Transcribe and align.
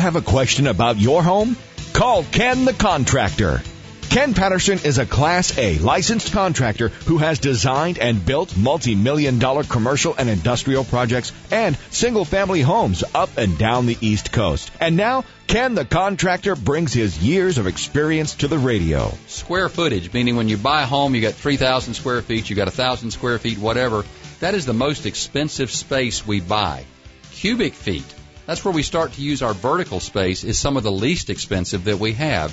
have 0.00 0.16
a 0.16 0.22
question 0.22 0.66
about 0.66 0.98
your 0.98 1.22
home? 1.22 1.56
Call 1.92 2.24
Ken 2.24 2.64
the 2.64 2.72
Contractor. 2.72 3.62
Ken 4.10 4.34
Patterson 4.34 4.80
is 4.82 4.98
a 4.98 5.06
Class 5.06 5.56
A 5.56 5.78
licensed 5.78 6.32
contractor 6.32 6.88
who 6.88 7.18
has 7.18 7.38
designed 7.38 7.96
and 7.96 8.26
built 8.26 8.56
multi-million 8.56 9.38
dollar 9.38 9.62
commercial 9.62 10.16
and 10.18 10.28
industrial 10.28 10.82
projects 10.82 11.30
and 11.52 11.78
single 11.90 12.24
family 12.24 12.60
homes 12.60 13.04
up 13.14 13.30
and 13.38 13.56
down 13.56 13.86
the 13.86 13.96
East 14.00 14.32
Coast. 14.32 14.72
And 14.80 14.96
now, 14.96 15.24
Ken 15.46 15.76
the 15.76 15.84
Contractor 15.84 16.56
brings 16.56 16.92
his 16.92 17.22
years 17.22 17.58
of 17.58 17.68
experience 17.68 18.34
to 18.36 18.48
the 18.48 18.58
radio. 18.58 19.16
Square 19.28 19.68
footage, 19.68 20.12
meaning 20.12 20.34
when 20.34 20.48
you 20.48 20.56
buy 20.56 20.82
a 20.82 20.86
home, 20.86 21.14
you 21.14 21.20
got 21.20 21.34
3,000 21.34 21.94
square 21.94 22.20
feet, 22.20 22.50
you 22.50 22.56
got 22.56 22.66
1,000 22.66 23.12
square 23.12 23.38
feet, 23.38 23.58
whatever. 23.58 24.04
That 24.40 24.56
is 24.56 24.66
the 24.66 24.72
most 24.72 25.06
expensive 25.06 25.70
space 25.70 26.26
we 26.26 26.40
buy. 26.40 26.84
Cubic 27.30 27.74
feet, 27.74 28.04
that's 28.50 28.64
where 28.64 28.74
we 28.74 28.82
start 28.82 29.12
to 29.12 29.22
use 29.22 29.42
our 29.42 29.54
vertical 29.54 30.00
space, 30.00 30.42
is 30.42 30.58
some 30.58 30.76
of 30.76 30.82
the 30.82 30.90
least 30.90 31.30
expensive 31.30 31.84
that 31.84 32.00
we 32.00 32.14
have. 32.14 32.52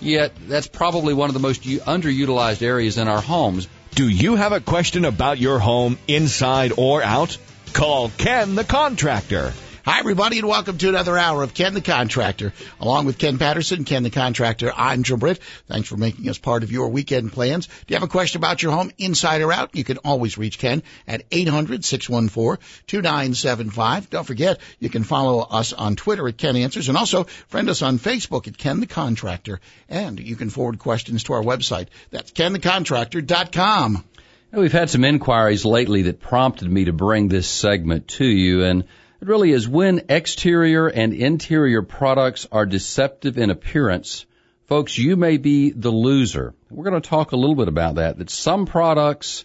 Yet, 0.00 0.32
that's 0.48 0.66
probably 0.66 1.12
one 1.12 1.28
of 1.28 1.34
the 1.34 1.38
most 1.38 1.64
underutilized 1.64 2.62
areas 2.62 2.96
in 2.96 3.08
our 3.08 3.20
homes. 3.20 3.68
Do 3.94 4.08
you 4.08 4.36
have 4.36 4.52
a 4.52 4.60
question 4.60 5.04
about 5.04 5.36
your 5.36 5.58
home, 5.58 5.98
inside 6.08 6.72
or 6.78 7.02
out? 7.02 7.36
Call 7.74 8.08
Ken 8.16 8.54
the 8.54 8.64
Contractor. 8.64 9.52
Hi, 9.86 9.98
everybody, 9.98 10.38
and 10.38 10.48
welcome 10.48 10.78
to 10.78 10.88
another 10.88 11.18
hour 11.18 11.42
of 11.42 11.52
Ken 11.52 11.74
the 11.74 11.82
Contractor. 11.82 12.54
Along 12.80 13.04
with 13.04 13.18
Ken 13.18 13.36
Patterson, 13.36 13.84
Ken 13.84 14.02
the 14.02 14.08
Contractor, 14.08 14.72
I'm 14.74 15.02
Joe 15.02 15.18
Britt. 15.18 15.40
Thanks 15.68 15.90
for 15.90 15.98
making 15.98 16.26
us 16.30 16.38
part 16.38 16.62
of 16.62 16.72
your 16.72 16.88
weekend 16.88 17.32
plans. 17.32 17.66
Do 17.66 17.74
you 17.88 17.96
have 17.96 18.02
a 18.02 18.08
question 18.08 18.40
about 18.40 18.62
your 18.62 18.72
home, 18.72 18.92
inside 18.96 19.42
or 19.42 19.52
out? 19.52 19.76
You 19.76 19.84
can 19.84 19.98
always 19.98 20.38
reach 20.38 20.58
Ken 20.58 20.82
at 21.06 21.28
800-614-2975. 21.28 24.08
Don't 24.08 24.26
forget, 24.26 24.58
you 24.78 24.88
can 24.88 25.04
follow 25.04 25.40
us 25.40 25.74
on 25.74 25.96
Twitter 25.96 26.26
at 26.28 26.38
Ken 26.38 26.56
Answers 26.56 26.88
and 26.88 26.96
also 26.96 27.24
friend 27.24 27.68
us 27.68 27.82
on 27.82 27.98
Facebook 27.98 28.48
at 28.48 28.56
Ken 28.56 28.80
the 28.80 28.86
Contractor. 28.86 29.60
And 29.90 30.18
you 30.18 30.36
can 30.36 30.48
forward 30.48 30.78
questions 30.78 31.24
to 31.24 31.34
our 31.34 31.42
website. 31.42 31.88
That's 32.10 32.30
kenthecontractor.com. 32.30 34.02
We've 34.50 34.72
had 34.72 34.88
some 34.88 35.04
inquiries 35.04 35.66
lately 35.66 36.00
that 36.02 36.22
prompted 36.22 36.70
me 36.70 36.86
to 36.86 36.94
bring 36.94 37.28
this 37.28 37.46
segment 37.46 38.08
to 38.08 38.24
you 38.24 38.64
and 38.64 38.84
really 39.26 39.52
is 39.52 39.68
when 39.68 40.06
exterior 40.08 40.88
and 40.88 41.12
interior 41.12 41.82
products 41.82 42.46
are 42.50 42.66
deceptive 42.66 43.38
in 43.38 43.50
appearance, 43.50 44.26
folks, 44.66 44.96
you 44.96 45.16
may 45.16 45.36
be 45.36 45.70
the 45.70 45.90
loser. 45.90 46.54
We're 46.70 46.88
going 46.88 47.00
to 47.00 47.08
talk 47.08 47.32
a 47.32 47.36
little 47.36 47.54
bit 47.54 47.68
about 47.68 47.96
that, 47.96 48.18
that 48.18 48.30
some 48.30 48.66
products 48.66 49.44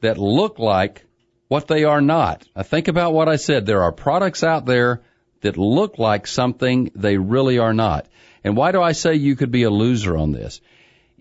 that 0.00 0.18
look 0.18 0.58
like 0.58 1.04
what 1.48 1.66
they 1.66 1.84
are 1.84 2.00
not. 2.00 2.46
Now 2.54 2.62
think 2.62 2.88
about 2.88 3.12
what 3.12 3.28
I 3.28 3.36
said. 3.36 3.66
There 3.66 3.82
are 3.82 3.92
products 3.92 4.44
out 4.44 4.66
there 4.66 5.02
that 5.40 5.56
look 5.56 5.98
like 5.98 6.26
something 6.26 6.90
they 6.94 7.16
really 7.16 7.58
are 7.58 7.74
not. 7.74 8.06
And 8.44 8.56
why 8.56 8.72
do 8.72 8.82
I 8.82 8.92
say 8.92 9.14
you 9.14 9.36
could 9.36 9.50
be 9.50 9.64
a 9.64 9.70
loser 9.70 10.16
on 10.16 10.32
this? 10.32 10.60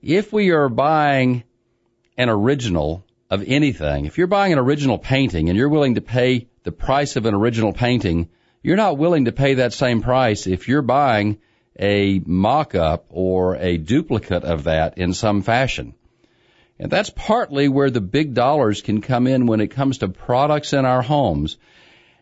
If 0.02 0.32
we 0.32 0.52
are 0.52 0.70
buying 0.70 1.44
an 2.18 2.30
original 2.30 3.06
of 3.30 3.44
anything, 3.46 4.06
if 4.06 4.18
you're 4.18 4.28
buying 4.28 4.54
an 4.54 4.60
original 4.60 4.98
painting 4.98 5.50
and 5.50 5.58
you're 5.58 5.70
willing 5.70 5.96
to 5.96 6.02
pay 6.02 6.48
the 6.64 6.72
price 6.72 7.16
of 7.16 7.26
an 7.26 7.34
original 7.34 7.74
painting, 7.74 8.30
you're 8.64 8.78
not 8.78 8.98
willing 8.98 9.26
to 9.26 9.32
pay 9.32 9.56
that 9.56 9.74
same 9.74 10.02
price 10.02 10.48
if 10.48 10.68
you're 10.68 10.82
buying 10.82 11.38
a 11.80 12.20
mock-up 12.26 13.06
or 13.10 13.56
a 13.58 13.78
duplicate 13.78 14.44
of 14.44 14.64
that 14.64 14.98
in 14.98 15.14
some 15.14 15.42
fashion. 15.42 15.94
And 16.80 16.92
that's 16.92 17.10
partly 17.10 17.68
where 17.68 17.90
the 17.90 18.02
big 18.02 18.34
dollars 18.34 18.82
can 18.82 19.02
come 19.02 19.28
in 19.28 19.48
when 19.48 19.62
it 19.62 19.70
comes 19.72 20.00
to 20.00 20.10
products 20.10 20.74
in 20.74 20.86
our 20.86 21.02
homes. 21.02 21.58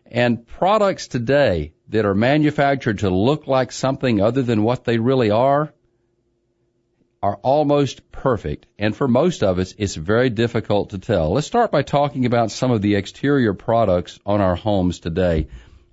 And 0.06 0.46
products 0.46 1.08
today 1.08 1.72
that 1.88 2.04
are 2.04 2.14
manufactured 2.14 3.00
to 3.00 3.10
look 3.10 3.46
like 3.46 3.72
something 3.72 4.20
other 4.20 4.42
than 4.42 4.62
what 4.62 4.84
they 4.84 4.98
really 4.98 5.30
are 5.30 5.72
are 7.26 7.40
almost 7.42 8.12
perfect. 8.12 8.66
And 8.78 8.94
for 8.94 9.08
most 9.08 9.42
of 9.42 9.58
us, 9.58 9.74
it's 9.78 9.96
very 9.96 10.30
difficult 10.30 10.90
to 10.90 10.98
tell. 10.98 11.32
Let's 11.32 11.48
start 11.48 11.72
by 11.72 11.82
talking 11.82 12.24
about 12.24 12.52
some 12.52 12.70
of 12.70 12.82
the 12.82 12.94
exterior 12.94 13.52
products 13.52 14.20
on 14.24 14.40
our 14.40 14.54
homes 14.54 15.00
today. 15.00 15.48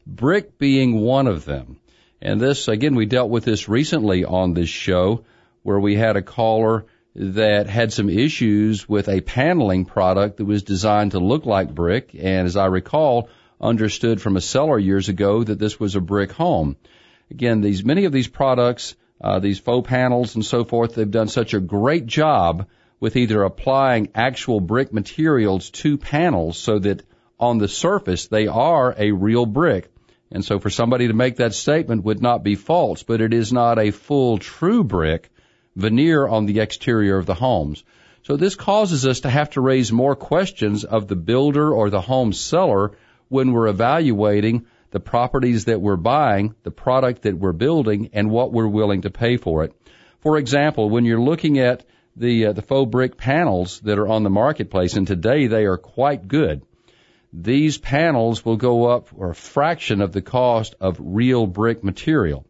Brick 0.06 0.60
being 0.60 1.00
one 1.00 1.26
of 1.26 1.44
them. 1.44 1.80
And 2.22 2.40
this, 2.40 2.68
again, 2.68 2.94
we 2.94 3.08
dealt 3.08 3.32
with 3.32 3.46
this 3.46 3.68
recently 3.68 4.24
on 4.26 4.54
this 4.54 4.70
show 4.70 5.26
where 5.64 5.80
we 5.80 5.96
had 5.96 6.18
a 6.18 6.22
caller 6.22 6.86
that 7.16 7.66
had 7.66 7.92
some 7.92 8.10
issues 8.10 8.88
with 8.88 9.10
a 9.10 9.22
paneling 9.22 9.86
product 9.86 10.38
that 10.38 10.46
was 10.46 10.62
designed 10.62 11.14
to 11.14 11.20
look 11.20 11.48
like 11.48 11.74
brick. 11.74 12.12
And 12.14 12.46
as 12.46 12.56
I 12.56 12.68
recall, 12.68 13.30
understood 13.60 14.22
from 14.22 14.38
a 14.38 14.42
seller 14.42 14.78
years 14.78 15.10
ago 15.10 15.44
that 15.44 15.58
this 15.58 15.80
was 15.80 15.96
a 15.96 16.00
brick 16.02 16.32
home. 16.32 16.76
Again, 17.32 17.62
these, 17.62 17.84
many 17.84 18.06
of 18.06 18.12
these 18.12 18.28
products 18.28 18.96
uh, 19.24 19.40
these 19.40 19.60
faux 19.60 19.88
panels 19.88 20.36
and 20.36 20.46
so 20.46 20.66
forth. 20.66 20.96
They've 20.96 21.10
done 21.10 21.30
such 21.30 21.54
a 21.54 21.60
great 21.60 22.06
job 22.06 22.68
with 23.00 23.16
either 23.16 23.44
applying 23.44 24.10
actual 24.14 24.60
brick 24.60 24.94
materials 24.94 25.70
to 25.72 25.98
panels 25.98 26.58
so 26.58 26.80
that 26.80 27.04
on 27.40 27.58
the 27.58 27.68
surface 27.68 28.28
they 28.28 28.48
are 28.48 28.94
a 28.98 29.12
real 29.12 29.46
brick. 29.46 29.90
And 30.32 30.44
so 30.44 30.60
for 30.60 30.70
somebody 30.70 31.08
to 31.08 31.14
make 31.14 31.38
that 31.38 31.54
statement 31.54 32.04
would 32.04 32.22
not 32.22 32.44
be 32.44 32.56
false, 32.56 33.04
but 33.04 33.22
it 33.22 33.34
is 33.34 33.54
not 33.54 33.80
a 33.80 33.92
full 33.92 34.38
true 34.40 34.84
brick 34.84 35.30
veneer 35.76 36.28
on 36.28 36.46
the 36.46 36.60
exterior 36.60 37.18
of 37.18 37.26
the 37.26 37.34
homes. 37.34 37.84
So 38.24 38.38
this 38.38 38.56
causes 38.56 39.06
us 39.06 39.22
to 39.22 39.30
have 39.30 39.52
to 39.52 39.62
raise 39.62 39.92
more 39.92 40.16
questions 40.16 40.84
of 40.86 41.08
the 41.08 41.16
builder 41.16 41.74
or 41.74 41.90
the 41.90 42.02
home 42.02 42.34
seller 42.34 42.94
when 43.28 43.52
we're 43.52 43.68
evaluating 43.68 44.66
the 44.94 45.00
properties 45.00 45.66
that 45.66 45.82
we're 45.82 45.98
buying, 45.98 46.54
the 46.62 46.72
product 46.72 47.24
that 47.24 47.38
we're 47.38 47.52
building, 47.52 48.12
and 48.14 48.30
what 48.30 48.54
we're 48.54 48.68
willing 48.68 49.02
to 49.02 49.10
pay 49.10 49.38
for 49.38 49.64
it. 49.64 49.74
For 50.20 50.38
example, 50.38 50.90
when 50.90 51.04
you're 51.04 51.20
looking 51.20 51.58
at 51.60 51.84
the 52.16 52.46
uh, 52.46 52.54
the 52.54 52.62
faux 52.62 52.92
brick 52.92 53.18
panels 53.18 53.80
that 53.82 53.98
are 53.98 54.08
on 54.08 54.22
the 54.22 54.30
marketplace, 54.30 54.94
and 54.94 55.08
today 55.08 55.48
they 55.48 55.66
are 55.66 55.78
quite 55.78 56.28
good. 56.28 56.62
These 57.34 57.80
panels 57.80 58.46
will 58.46 58.58
go 58.58 58.86
up 58.86 59.10
or 59.16 59.32
a 59.32 59.36
fraction 59.36 60.00
of 60.00 60.12
the 60.12 60.22
cost 60.22 60.76
of 60.80 60.98
real 61.00 61.48
brick 61.48 61.84
material. 61.84 62.46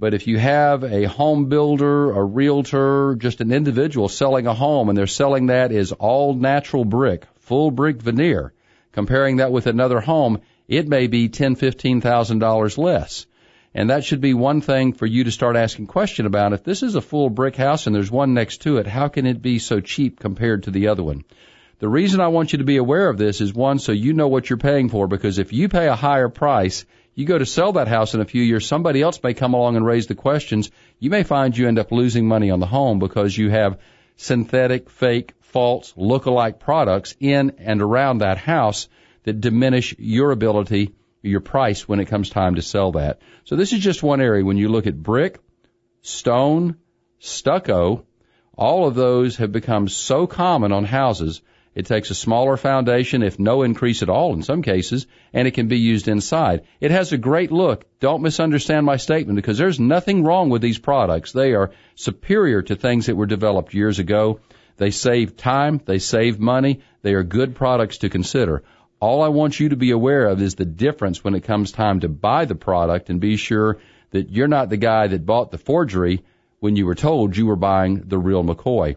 But 0.00 0.14
if 0.14 0.26
you 0.26 0.36
have 0.38 0.82
a 0.82 1.04
home 1.04 1.48
builder, 1.48 2.10
a 2.10 2.24
realtor, 2.24 3.14
just 3.16 3.40
an 3.40 3.52
individual 3.52 4.08
selling 4.08 4.48
a 4.48 4.54
home 4.54 4.88
and 4.88 4.98
they're 4.98 5.06
selling 5.06 5.46
that 5.46 5.70
as 5.70 5.92
all 5.92 6.34
natural 6.34 6.84
brick, 6.84 7.26
full 7.36 7.70
brick 7.70 8.02
veneer, 8.02 8.52
comparing 8.90 9.36
that 9.36 9.52
with 9.52 9.68
another 9.68 10.00
home, 10.00 10.40
it 10.68 10.86
may 10.86 11.06
be 11.06 11.28
ten, 11.28 11.56
fifteen 11.56 12.00
thousand 12.00 12.38
dollars 12.38 12.78
less. 12.78 13.26
And 13.74 13.90
that 13.90 14.04
should 14.04 14.20
be 14.20 14.34
one 14.34 14.60
thing 14.60 14.92
for 14.92 15.06
you 15.06 15.24
to 15.24 15.30
start 15.30 15.56
asking 15.56 15.86
question 15.86 16.26
about. 16.26 16.52
If 16.52 16.64
this 16.64 16.82
is 16.82 16.94
a 16.94 17.00
full 17.00 17.30
brick 17.30 17.56
house 17.56 17.86
and 17.86 17.94
there's 17.94 18.10
one 18.10 18.34
next 18.34 18.62
to 18.62 18.78
it, 18.78 18.86
how 18.86 19.08
can 19.08 19.26
it 19.26 19.42
be 19.42 19.58
so 19.58 19.80
cheap 19.80 20.18
compared 20.18 20.64
to 20.64 20.70
the 20.70 20.88
other 20.88 21.02
one? 21.02 21.24
The 21.78 21.88
reason 21.88 22.20
I 22.20 22.28
want 22.28 22.52
you 22.52 22.58
to 22.58 22.64
be 22.64 22.78
aware 22.78 23.08
of 23.08 23.18
this 23.18 23.40
is 23.40 23.54
one, 23.54 23.78
so 23.78 23.92
you 23.92 24.12
know 24.12 24.26
what 24.26 24.50
you're 24.50 24.56
paying 24.56 24.88
for, 24.88 25.06
because 25.06 25.38
if 25.38 25.52
you 25.52 25.68
pay 25.68 25.86
a 25.86 25.94
higher 25.94 26.28
price, 26.28 26.84
you 27.14 27.24
go 27.24 27.38
to 27.38 27.46
sell 27.46 27.72
that 27.72 27.88
house 27.88 28.14
in 28.14 28.20
a 28.20 28.24
few 28.24 28.42
years, 28.42 28.66
somebody 28.66 29.00
else 29.00 29.22
may 29.22 29.34
come 29.34 29.54
along 29.54 29.76
and 29.76 29.86
raise 29.86 30.06
the 30.06 30.16
questions. 30.16 30.70
You 30.98 31.10
may 31.10 31.22
find 31.22 31.56
you 31.56 31.68
end 31.68 31.78
up 31.78 31.92
losing 31.92 32.26
money 32.26 32.50
on 32.50 32.58
the 32.58 32.66
home 32.66 32.98
because 32.98 33.36
you 33.36 33.50
have 33.50 33.78
synthetic, 34.16 34.90
fake, 34.90 35.34
false, 35.40 35.92
look-alike 35.96 36.58
products 36.58 37.14
in 37.20 37.52
and 37.58 37.80
around 37.80 38.18
that 38.18 38.38
house 38.38 38.88
that 39.28 39.40
diminish 39.42 39.94
your 39.98 40.30
ability, 40.30 40.94
your 41.22 41.40
price 41.40 41.86
when 41.86 42.00
it 42.00 42.06
comes 42.06 42.30
time 42.30 42.54
to 42.54 42.62
sell 42.62 42.92
that. 42.92 43.20
So 43.44 43.56
this 43.56 43.74
is 43.74 43.80
just 43.80 44.02
one 44.02 44.22
area. 44.22 44.44
When 44.44 44.56
you 44.56 44.70
look 44.70 44.86
at 44.86 45.02
brick, 45.02 45.38
stone, 46.00 46.76
stucco, 47.18 48.06
all 48.56 48.88
of 48.88 48.94
those 48.94 49.36
have 49.36 49.52
become 49.52 49.88
so 49.88 50.26
common 50.26 50.72
on 50.72 50.84
houses. 50.84 51.42
It 51.74 51.84
takes 51.84 52.10
a 52.10 52.14
smaller 52.14 52.56
foundation, 52.56 53.22
if 53.22 53.38
no 53.38 53.62
increase 53.62 54.02
at 54.02 54.08
all 54.08 54.32
in 54.32 54.42
some 54.42 54.62
cases, 54.62 55.06
and 55.32 55.46
it 55.46 55.52
can 55.52 55.68
be 55.68 55.78
used 55.78 56.08
inside. 56.08 56.62
It 56.80 56.90
has 56.90 57.12
a 57.12 57.18
great 57.18 57.52
look. 57.52 57.84
Don't 58.00 58.22
misunderstand 58.22 58.86
my 58.86 58.96
statement 58.96 59.36
because 59.36 59.58
there's 59.58 59.78
nothing 59.78 60.24
wrong 60.24 60.48
with 60.48 60.62
these 60.62 60.78
products. 60.78 61.32
They 61.32 61.52
are 61.52 61.70
superior 61.94 62.62
to 62.62 62.74
things 62.74 63.06
that 63.06 63.16
were 63.16 63.26
developed 63.26 63.74
years 63.74 63.98
ago. 63.98 64.40
They 64.78 64.90
save 64.90 65.36
time. 65.36 65.80
They 65.84 65.98
save 65.98 66.40
money. 66.40 66.80
They 67.02 67.14
are 67.14 67.22
good 67.22 67.54
products 67.54 67.98
to 67.98 68.08
consider. 68.08 68.62
All 69.00 69.22
I 69.22 69.28
want 69.28 69.60
you 69.60 69.68
to 69.68 69.76
be 69.76 69.92
aware 69.92 70.26
of 70.26 70.42
is 70.42 70.56
the 70.56 70.64
difference 70.64 71.22
when 71.22 71.36
it 71.36 71.44
comes 71.44 71.70
time 71.70 72.00
to 72.00 72.08
buy 72.08 72.46
the 72.46 72.56
product 72.56 73.10
and 73.10 73.20
be 73.20 73.36
sure 73.36 73.78
that 74.10 74.30
you're 74.30 74.48
not 74.48 74.70
the 74.70 74.76
guy 74.76 75.06
that 75.06 75.24
bought 75.24 75.52
the 75.52 75.58
forgery 75.58 76.24
when 76.58 76.74
you 76.74 76.84
were 76.84 76.96
told 76.96 77.36
you 77.36 77.46
were 77.46 77.56
buying 77.56 78.08
the 78.08 78.18
real 78.18 78.42
McCoy. 78.42 78.96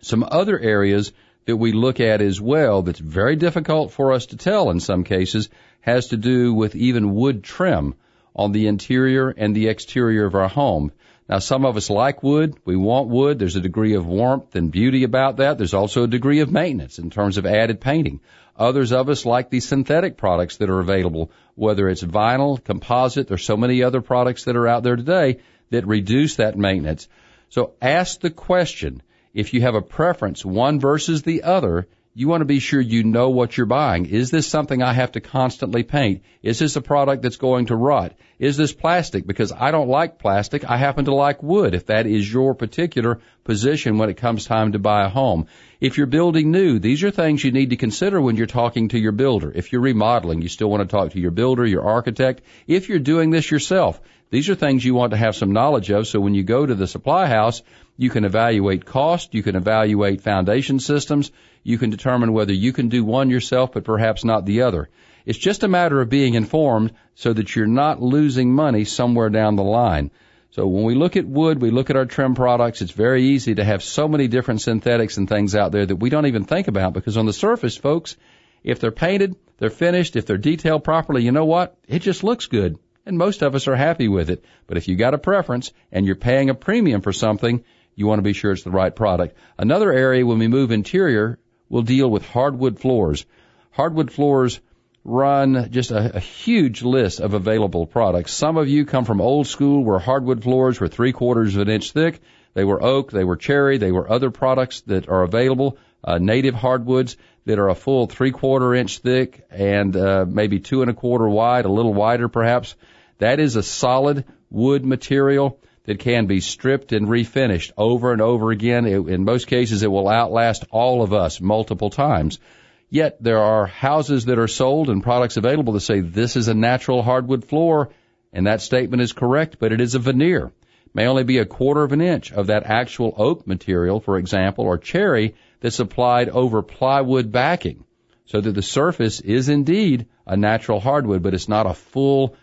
Some 0.00 0.24
other 0.30 0.58
areas 0.58 1.12
that 1.46 1.56
we 1.56 1.72
look 1.72 1.98
at 1.98 2.20
as 2.20 2.40
well 2.40 2.82
that's 2.82 3.00
very 3.00 3.34
difficult 3.34 3.90
for 3.90 4.12
us 4.12 4.26
to 4.26 4.36
tell 4.36 4.70
in 4.70 4.78
some 4.78 5.02
cases 5.02 5.48
has 5.80 6.08
to 6.08 6.16
do 6.16 6.54
with 6.54 6.76
even 6.76 7.14
wood 7.14 7.42
trim 7.42 7.94
on 8.34 8.52
the 8.52 8.68
interior 8.68 9.30
and 9.30 9.56
the 9.56 9.68
exterior 9.68 10.26
of 10.26 10.36
our 10.36 10.48
home. 10.48 10.92
Now, 11.28 11.40
some 11.40 11.64
of 11.64 11.76
us 11.76 11.90
like 11.90 12.22
wood. 12.22 12.54
We 12.64 12.76
want 12.76 13.08
wood. 13.08 13.40
There's 13.40 13.56
a 13.56 13.60
degree 13.60 13.94
of 13.94 14.06
warmth 14.06 14.54
and 14.54 14.70
beauty 14.70 15.02
about 15.02 15.38
that. 15.38 15.58
There's 15.58 15.74
also 15.74 16.04
a 16.04 16.08
degree 16.08 16.40
of 16.40 16.52
maintenance 16.52 17.00
in 17.00 17.10
terms 17.10 17.38
of 17.38 17.46
added 17.46 17.80
painting. 17.80 18.20
Others 18.58 18.92
of 18.92 19.08
us 19.08 19.26
like 19.26 19.50
the 19.50 19.60
synthetic 19.60 20.16
products 20.16 20.56
that 20.58 20.70
are 20.70 20.80
available, 20.80 21.30
whether 21.54 21.88
it's 21.88 22.02
vinyl, 22.02 22.62
composite, 22.62 23.28
there's 23.28 23.44
so 23.44 23.56
many 23.56 23.82
other 23.82 24.00
products 24.00 24.44
that 24.44 24.56
are 24.56 24.66
out 24.66 24.82
there 24.82 24.96
today 24.96 25.38
that 25.70 25.86
reduce 25.86 26.36
that 26.36 26.56
maintenance. 26.56 27.08
So 27.48 27.74
ask 27.80 28.20
the 28.20 28.30
question, 28.30 29.02
if 29.34 29.52
you 29.52 29.60
have 29.62 29.74
a 29.74 29.82
preference, 29.82 30.44
one 30.44 30.80
versus 30.80 31.22
the 31.22 31.42
other, 31.42 31.86
you 32.18 32.28
want 32.28 32.40
to 32.40 32.46
be 32.46 32.60
sure 32.60 32.80
you 32.80 33.04
know 33.04 33.28
what 33.28 33.54
you're 33.54 33.66
buying. 33.66 34.06
Is 34.06 34.30
this 34.30 34.48
something 34.48 34.82
I 34.82 34.94
have 34.94 35.12
to 35.12 35.20
constantly 35.20 35.82
paint? 35.82 36.22
Is 36.42 36.58
this 36.58 36.74
a 36.76 36.80
product 36.80 37.22
that's 37.22 37.36
going 37.36 37.66
to 37.66 37.76
rot? 37.76 38.14
Is 38.38 38.56
this 38.56 38.72
plastic? 38.72 39.26
Because 39.26 39.52
I 39.52 39.70
don't 39.70 39.90
like 39.90 40.18
plastic. 40.18 40.64
I 40.64 40.78
happen 40.78 41.04
to 41.04 41.14
like 41.14 41.42
wood 41.42 41.74
if 41.74 41.86
that 41.86 42.06
is 42.06 42.32
your 42.32 42.54
particular 42.54 43.20
position 43.44 43.98
when 43.98 44.08
it 44.08 44.16
comes 44.16 44.46
time 44.46 44.72
to 44.72 44.78
buy 44.78 45.04
a 45.04 45.10
home. 45.10 45.46
If 45.78 45.98
you're 45.98 46.06
building 46.06 46.50
new, 46.50 46.78
these 46.78 47.04
are 47.04 47.10
things 47.10 47.44
you 47.44 47.52
need 47.52 47.68
to 47.68 47.76
consider 47.76 48.18
when 48.18 48.36
you're 48.36 48.46
talking 48.46 48.88
to 48.88 48.98
your 48.98 49.12
builder. 49.12 49.52
If 49.54 49.72
you're 49.72 49.82
remodeling, 49.82 50.40
you 50.40 50.48
still 50.48 50.70
want 50.70 50.88
to 50.88 50.96
talk 50.96 51.10
to 51.12 51.20
your 51.20 51.30
builder, 51.30 51.66
your 51.66 51.84
architect. 51.84 52.40
If 52.66 52.88
you're 52.88 52.98
doing 52.98 53.28
this 53.28 53.50
yourself, 53.50 54.00
these 54.30 54.48
are 54.48 54.54
things 54.54 54.82
you 54.82 54.94
want 54.94 55.10
to 55.10 55.18
have 55.18 55.36
some 55.36 55.52
knowledge 55.52 55.90
of 55.90 56.06
so 56.06 56.18
when 56.18 56.34
you 56.34 56.44
go 56.44 56.64
to 56.64 56.74
the 56.74 56.86
supply 56.86 57.26
house, 57.26 57.62
you 57.98 58.08
can 58.08 58.24
evaluate 58.24 58.86
cost, 58.86 59.34
you 59.34 59.42
can 59.42 59.54
evaluate 59.54 60.22
foundation 60.22 60.78
systems, 60.78 61.30
you 61.62 61.76
can 61.76 61.90
determine 61.90 62.32
whether 62.32 62.54
you 62.54 62.72
can 62.72 62.88
do 62.88 63.04
one 63.04 63.28
yourself 63.28 63.72
but 63.72 63.84
perhaps 63.84 64.24
not 64.24 64.46
the 64.46 64.62
other. 64.62 64.88
It's 65.26 65.38
just 65.38 65.62
a 65.62 65.68
matter 65.68 66.00
of 66.00 66.08
being 66.08 66.34
informed 66.34 66.92
so 67.14 67.34
that 67.34 67.54
you're 67.54 67.66
not 67.66 68.00
losing 68.00 68.50
money 68.50 68.84
somewhere 68.84 69.28
down 69.28 69.56
the 69.56 69.62
line. 69.62 70.10
So 70.50 70.66
when 70.66 70.84
we 70.84 70.94
look 70.94 71.16
at 71.16 71.26
wood, 71.26 71.60
we 71.60 71.70
look 71.70 71.90
at 71.90 71.96
our 71.96 72.06
trim 72.06 72.34
products, 72.34 72.80
it's 72.80 72.92
very 72.92 73.22
easy 73.24 73.56
to 73.56 73.64
have 73.64 73.82
so 73.82 74.08
many 74.08 74.28
different 74.28 74.62
synthetics 74.62 75.16
and 75.16 75.28
things 75.28 75.54
out 75.54 75.72
there 75.72 75.84
that 75.84 75.96
we 75.96 76.08
don't 76.08 76.26
even 76.26 76.44
think 76.44 76.68
about 76.68 76.94
because 76.94 77.16
on 77.16 77.26
the 77.26 77.32
surface, 77.32 77.76
folks, 77.76 78.16
if 78.62 78.80
they're 78.80 78.90
painted, 78.90 79.36
they're 79.58 79.70
finished, 79.70 80.16
if 80.16 80.26
they're 80.26 80.38
detailed 80.38 80.84
properly, 80.84 81.22
you 81.22 81.32
know 81.32 81.44
what? 81.44 81.76
It 81.86 82.00
just 82.00 82.24
looks 82.24 82.46
good. 82.46 82.78
And 83.04 83.18
most 83.18 83.42
of 83.42 83.54
us 83.54 83.68
are 83.68 83.76
happy 83.76 84.08
with 84.08 84.30
it. 84.30 84.44
But 84.66 84.76
if 84.76 84.88
you 84.88 84.96
got 84.96 85.14
a 85.14 85.18
preference 85.18 85.72
and 85.92 86.04
you're 86.04 86.16
paying 86.16 86.50
a 86.50 86.54
premium 86.54 87.02
for 87.02 87.12
something, 87.12 87.62
you 87.94 88.06
want 88.06 88.18
to 88.18 88.22
be 88.24 88.32
sure 88.32 88.52
it's 88.52 88.64
the 88.64 88.70
right 88.70 88.94
product. 88.94 89.36
Another 89.58 89.92
area 89.92 90.26
when 90.26 90.38
we 90.38 90.48
move 90.48 90.72
interior, 90.72 91.38
we'll 91.68 91.82
deal 91.82 92.10
with 92.10 92.26
hardwood 92.26 92.80
floors. 92.80 93.24
Hardwood 93.70 94.10
floors 94.10 94.60
run 95.06 95.70
just 95.70 95.92
a, 95.92 96.16
a, 96.16 96.20
huge 96.20 96.82
list 96.82 97.20
of 97.20 97.32
available 97.32 97.86
products. 97.86 98.32
Some 98.32 98.56
of 98.56 98.68
you 98.68 98.84
come 98.84 99.04
from 99.04 99.20
old 99.20 99.46
school 99.46 99.84
where 99.84 100.00
hardwood 100.00 100.42
floors 100.42 100.80
were 100.80 100.88
three 100.88 101.12
quarters 101.12 101.54
of 101.54 101.62
an 101.62 101.70
inch 101.70 101.92
thick. 101.92 102.20
They 102.54 102.64
were 102.64 102.82
oak, 102.82 103.12
they 103.12 103.22
were 103.22 103.36
cherry, 103.36 103.78
they 103.78 103.92
were 103.92 104.10
other 104.10 104.32
products 104.32 104.80
that 104.82 105.08
are 105.08 105.22
available, 105.22 105.78
uh, 106.02 106.18
native 106.18 106.54
hardwoods 106.54 107.16
that 107.44 107.60
are 107.60 107.68
a 107.68 107.74
full 107.76 108.08
three 108.08 108.32
quarter 108.32 108.74
inch 108.74 108.98
thick 108.98 109.46
and 109.48 109.96
uh, 109.96 110.24
maybe 110.28 110.58
two 110.58 110.82
and 110.82 110.90
a 110.90 110.94
quarter 110.94 111.28
wide, 111.28 111.66
a 111.66 111.72
little 111.72 111.94
wider 111.94 112.28
perhaps. 112.28 112.74
That 113.18 113.38
is 113.38 113.54
a 113.54 113.62
solid 113.62 114.24
wood 114.50 114.84
material 114.84 115.60
that 115.84 116.00
can 116.00 116.26
be 116.26 116.40
stripped 116.40 116.90
and 116.90 117.06
refinished 117.06 117.70
over 117.76 118.12
and 118.12 118.20
over 118.20 118.50
again. 118.50 118.86
It, 118.86 119.08
in 119.08 119.24
most 119.24 119.46
cases, 119.46 119.84
it 119.84 119.90
will 119.90 120.08
outlast 120.08 120.64
all 120.72 121.02
of 121.02 121.12
us 121.12 121.40
multiple 121.40 121.90
times. 121.90 122.40
Yet 122.88 123.20
there 123.20 123.40
are 123.40 123.66
houses 123.66 124.26
that 124.26 124.38
are 124.38 124.46
sold 124.48 124.90
and 124.90 125.02
products 125.02 125.36
available 125.36 125.72
that 125.72 125.80
say 125.80 126.00
this 126.00 126.36
is 126.36 126.46
a 126.46 126.54
natural 126.54 127.02
hardwood 127.02 127.44
floor, 127.44 127.90
and 128.32 128.46
that 128.46 128.60
statement 128.60 129.02
is 129.02 129.12
correct, 129.12 129.56
but 129.58 129.72
it 129.72 129.80
is 129.80 129.94
a 129.94 129.98
veneer. 129.98 130.52
It 130.86 130.94
may 130.94 131.06
only 131.06 131.24
be 131.24 131.38
a 131.38 131.44
quarter 131.44 131.82
of 131.82 131.92
an 131.92 132.00
inch 132.00 132.32
of 132.32 132.46
that 132.46 132.64
actual 132.64 133.12
oak 133.16 133.46
material, 133.46 133.98
for 133.98 134.18
example, 134.18 134.64
or 134.64 134.78
cherry 134.78 135.34
that's 135.60 135.80
applied 135.80 136.28
over 136.28 136.62
plywood 136.62 137.32
backing, 137.32 137.84
so 138.26 138.40
that 138.40 138.52
the 138.52 138.62
surface 138.62 139.20
is 139.20 139.48
indeed 139.48 140.06
a 140.24 140.36
natural 140.36 140.78
hardwood, 140.78 141.22
but 141.22 141.34
it's 141.34 141.48
not 141.48 141.66
a 141.66 141.74
full 141.74 142.36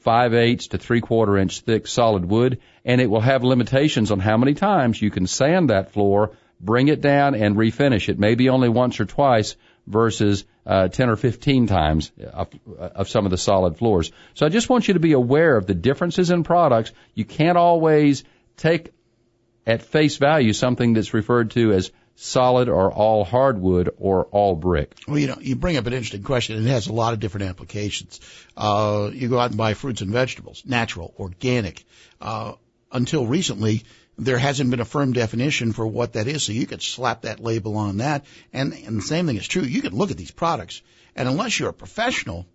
five 0.00 0.34
eighths 0.34 0.68
to 0.68 0.78
three 0.78 1.00
quarter 1.00 1.38
inch 1.38 1.60
thick 1.60 1.86
solid 1.86 2.24
wood, 2.24 2.58
and 2.84 3.00
it 3.00 3.08
will 3.08 3.20
have 3.20 3.44
limitations 3.44 4.10
on 4.10 4.20
how 4.20 4.36
many 4.36 4.52
times 4.52 5.00
you 5.00 5.10
can 5.10 5.26
sand 5.26 5.70
that 5.70 5.92
floor, 5.92 6.32
bring 6.60 6.88
it 6.88 7.00
down, 7.00 7.34
and 7.34 7.56
refinish 7.56 8.10
it. 8.10 8.18
Maybe 8.18 8.50
only 8.50 8.68
once 8.68 9.00
or 9.00 9.06
twice 9.06 9.56
versus 9.86 10.44
uh, 10.66 10.88
10 10.88 11.10
or 11.10 11.16
15 11.16 11.66
times 11.66 12.12
of, 12.32 12.48
of 12.78 13.08
some 13.08 13.24
of 13.24 13.30
the 13.30 13.38
solid 13.38 13.78
floors. 13.78 14.10
So 14.34 14.46
I 14.46 14.48
just 14.48 14.68
want 14.68 14.88
you 14.88 14.94
to 14.94 15.00
be 15.00 15.12
aware 15.12 15.56
of 15.56 15.66
the 15.66 15.74
differences 15.74 16.30
in 16.30 16.42
products. 16.42 16.92
You 17.14 17.24
can't 17.24 17.56
always 17.56 18.24
take 18.56 18.92
at 19.66 19.82
face 19.82 20.16
value 20.16 20.52
something 20.52 20.94
that's 20.94 21.14
referred 21.14 21.50
to 21.52 21.72
as 21.72 21.90
solid 22.16 22.68
or 22.68 22.90
all 22.90 23.24
hardwood 23.24 23.90
or 23.98 24.24
all 24.24 24.56
brick? 24.56 24.94
Well, 25.06 25.18
you 25.18 25.26
know, 25.28 25.36
you 25.40 25.54
bring 25.54 25.76
up 25.76 25.86
an 25.86 25.92
interesting 25.92 26.22
question. 26.22 26.64
It 26.64 26.70
has 26.70 26.86
a 26.86 26.92
lot 26.92 27.12
of 27.12 27.20
different 27.20 27.48
applications. 27.48 28.20
Uh, 28.56 29.10
you 29.12 29.28
go 29.28 29.38
out 29.38 29.50
and 29.50 29.58
buy 29.58 29.74
fruits 29.74 30.00
and 30.00 30.10
vegetables, 30.10 30.62
natural, 30.66 31.14
organic. 31.18 31.84
Uh, 32.20 32.54
until 32.90 33.26
recently, 33.26 33.82
there 34.18 34.38
hasn't 34.38 34.70
been 34.70 34.80
a 34.80 34.84
firm 34.84 35.12
definition 35.12 35.72
for 35.72 35.86
what 35.86 36.14
that 36.14 36.26
is, 36.26 36.44
so 36.44 36.52
you 36.52 36.66
could 36.66 36.82
slap 36.82 37.22
that 37.22 37.40
label 37.40 37.76
on 37.76 37.98
that. 37.98 38.24
And, 38.52 38.72
and 38.72 38.98
the 38.98 39.02
same 39.02 39.26
thing 39.26 39.36
is 39.36 39.46
true. 39.46 39.62
You 39.62 39.82
could 39.82 39.94
look 39.94 40.10
at 40.10 40.16
these 40.16 40.30
products, 40.30 40.82
and 41.14 41.28
unless 41.28 41.58
you're 41.58 41.70
a 41.70 41.74
professional, 41.74 42.46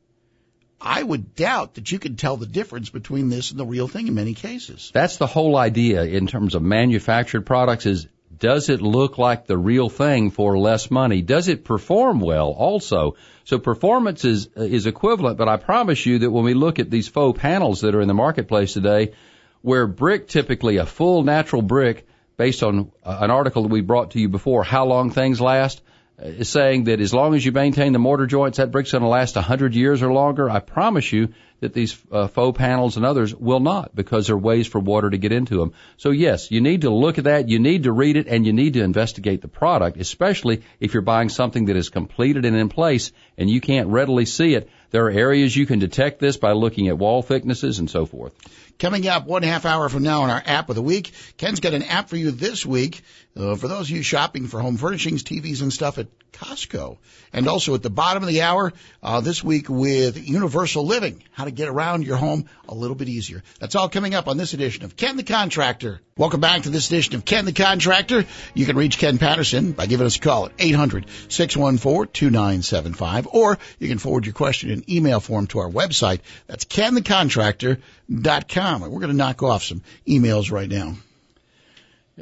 I 0.79 1.03
would 1.03 1.35
doubt 1.35 1.75
that 1.75 1.91
you 1.91 1.99
could 1.99 2.17
tell 2.17 2.37
the 2.37 2.47
difference 2.47 2.89
between 2.89 3.29
this 3.29 3.51
and 3.51 3.59
the 3.59 3.65
real 3.65 3.87
thing 3.87 4.07
in 4.07 4.15
many 4.15 4.33
cases. 4.33 4.89
That's 4.93 5.17
the 5.17 5.27
whole 5.27 5.55
idea 5.55 6.03
in 6.03 6.25
terms 6.25 6.55
of 6.55 6.63
manufactured 6.63 7.45
products 7.45 7.85
is 7.85 8.07
does 8.41 8.69
it 8.69 8.81
look 8.81 9.19
like 9.19 9.45
the 9.45 9.57
real 9.57 9.87
thing 9.89 10.31
for 10.31 10.57
less 10.57 10.89
money? 10.89 11.21
Does 11.21 11.47
it 11.47 11.63
perform 11.63 12.19
well 12.19 12.49
also? 12.49 13.15
So 13.43 13.59
performance 13.59 14.25
is, 14.25 14.47
is 14.55 14.87
equivalent, 14.87 15.37
but 15.37 15.47
I 15.47 15.57
promise 15.57 16.03
you 16.05 16.19
that 16.19 16.31
when 16.31 16.43
we 16.43 16.55
look 16.55 16.79
at 16.79 16.89
these 16.89 17.07
faux 17.07 17.39
panels 17.39 17.81
that 17.81 17.93
are 17.93 18.01
in 18.01 18.07
the 18.07 18.15
marketplace 18.15 18.73
today, 18.73 19.13
where 19.61 19.87
brick 19.87 20.27
typically 20.27 20.77
a 20.77 20.85
full 20.85 21.23
natural 21.23 21.61
brick 21.61 22.07
based 22.37 22.63
on 22.63 22.91
an 23.03 23.29
article 23.29 23.63
that 23.63 23.69
we 23.69 23.81
brought 23.81 24.11
to 24.11 24.19
you 24.19 24.29
before, 24.29 24.63
how 24.63 24.85
long 24.85 25.11
things 25.11 25.39
last, 25.39 25.81
is 26.17 26.49
saying 26.49 26.85
that 26.85 26.99
as 26.99 27.13
long 27.13 27.35
as 27.35 27.45
you 27.45 27.51
maintain 27.51 27.93
the 27.93 27.99
mortar 27.99 28.27
joints, 28.27 28.57
that 28.57 28.71
brick's 28.71 28.91
going 28.91 29.03
to 29.03 29.07
last 29.07 29.35
a 29.35 29.41
hundred 29.41 29.75
years 29.75 30.01
or 30.01 30.11
longer. 30.11 30.49
I 30.49 30.59
promise 30.59 31.11
you 31.11 31.29
that 31.61 31.73
these 31.73 31.97
uh, 32.11 32.27
faux 32.27 32.57
panels 32.57 32.97
and 32.97 33.05
others 33.05 33.33
will 33.33 33.59
not 33.59 33.95
because 33.95 34.27
there 34.27 34.35
are 34.35 34.39
ways 34.39 34.67
for 34.67 34.79
water 34.79 35.09
to 35.09 35.17
get 35.17 35.31
into 35.31 35.57
them. 35.57 35.73
So 35.97 36.09
yes, 36.09 36.51
you 36.51 36.61
need 36.61 36.81
to 36.81 36.89
look 36.89 37.17
at 37.17 37.25
that, 37.25 37.49
you 37.49 37.59
need 37.59 37.83
to 37.83 37.91
read 37.91 38.17
it, 38.17 38.27
and 38.27 38.45
you 38.45 38.53
need 38.53 38.73
to 38.73 38.83
investigate 38.83 39.41
the 39.41 39.47
product, 39.47 39.97
especially 39.97 40.63
if 40.79 40.93
you're 40.93 41.01
buying 41.01 41.29
something 41.29 41.65
that 41.65 41.75
is 41.75 41.89
completed 41.89 42.45
and 42.45 42.55
in 42.55 42.69
place 42.69 43.11
and 43.37 43.49
you 43.49 43.61
can't 43.61 43.89
readily 43.89 44.25
see 44.25 44.55
it. 44.55 44.69
There 44.89 45.05
are 45.05 45.11
areas 45.11 45.55
you 45.55 45.65
can 45.65 45.79
detect 45.79 46.19
this 46.19 46.37
by 46.37 46.51
looking 46.51 46.87
at 46.87 46.97
wall 46.97 47.21
thicknesses 47.21 47.79
and 47.79 47.89
so 47.89 48.05
forth. 48.05 48.33
Coming 48.81 49.07
up 49.07 49.27
one 49.27 49.43
half 49.43 49.67
hour 49.67 49.89
from 49.89 50.01
now 50.01 50.23
on 50.23 50.31
our 50.31 50.41
app 50.43 50.69
of 50.69 50.75
the 50.75 50.81
week, 50.81 51.11
Ken's 51.37 51.59
got 51.59 51.75
an 51.75 51.83
app 51.83 52.09
for 52.09 52.15
you 52.15 52.31
this 52.31 52.65
week 52.65 53.03
uh, 53.37 53.55
for 53.55 53.67
those 53.67 53.91
of 53.91 53.95
you 53.95 54.01
shopping 54.01 54.47
for 54.47 54.59
home 54.59 54.77
furnishings, 54.77 55.23
TVs, 55.23 55.61
and 55.61 55.71
stuff 55.71 55.99
at 55.99 56.07
Costco. 56.33 56.97
And 57.31 57.47
also 57.47 57.75
at 57.75 57.83
the 57.83 57.91
bottom 57.91 58.23
of 58.23 58.29
the 58.29 58.41
hour 58.41 58.73
uh, 59.03 59.21
this 59.21 59.43
week 59.43 59.69
with 59.69 60.27
Universal 60.27 60.87
Living, 60.87 61.21
how 61.31 61.45
to 61.45 61.51
get 61.51 61.67
around 61.67 62.05
your 62.05 62.17
home 62.17 62.45
a 62.67 62.73
little 62.73 62.95
bit 62.95 63.07
easier. 63.07 63.43
That's 63.59 63.75
all 63.75 63.87
coming 63.87 64.15
up 64.15 64.27
on 64.27 64.37
this 64.37 64.55
edition 64.55 64.83
of 64.83 64.97
Ken 64.97 65.15
the 65.15 65.23
Contractor. 65.23 66.01
Welcome 66.17 66.41
back 66.41 66.63
to 66.63 66.69
this 66.69 66.87
edition 66.87 67.13
of 67.15 67.23
Ken 67.23 67.45
the 67.45 67.53
Contractor. 67.53 68.25
You 68.55 68.65
can 68.65 68.75
reach 68.75 68.97
Ken 68.97 69.19
Patterson 69.19 69.73
by 69.73 69.85
giving 69.85 70.07
us 70.07 70.17
a 70.17 70.19
call 70.19 70.47
at 70.47 70.57
800-614-2975 70.57 73.27
or 73.31 73.59
you 73.79 73.87
can 73.87 73.99
forward 73.99 74.25
your 74.25 74.33
question 74.33 74.71
in 74.71 74.91
email 74.91 75.19
form 75.19 75.45
to 75.47 75.59
our 75.59 75.69
website. 75.69 76.21
That's 76.47 76.65
kenthecontractor.com. 76.65 78.70
We're 78.79 78.99
going 78.99 79.11
to 79.11 79.13
knock 79.13 79.43
off 79.43 79.63
some 79.63 79.81
emails 80.07 80.51
right 80.51 80.69
now. 80.69 80.95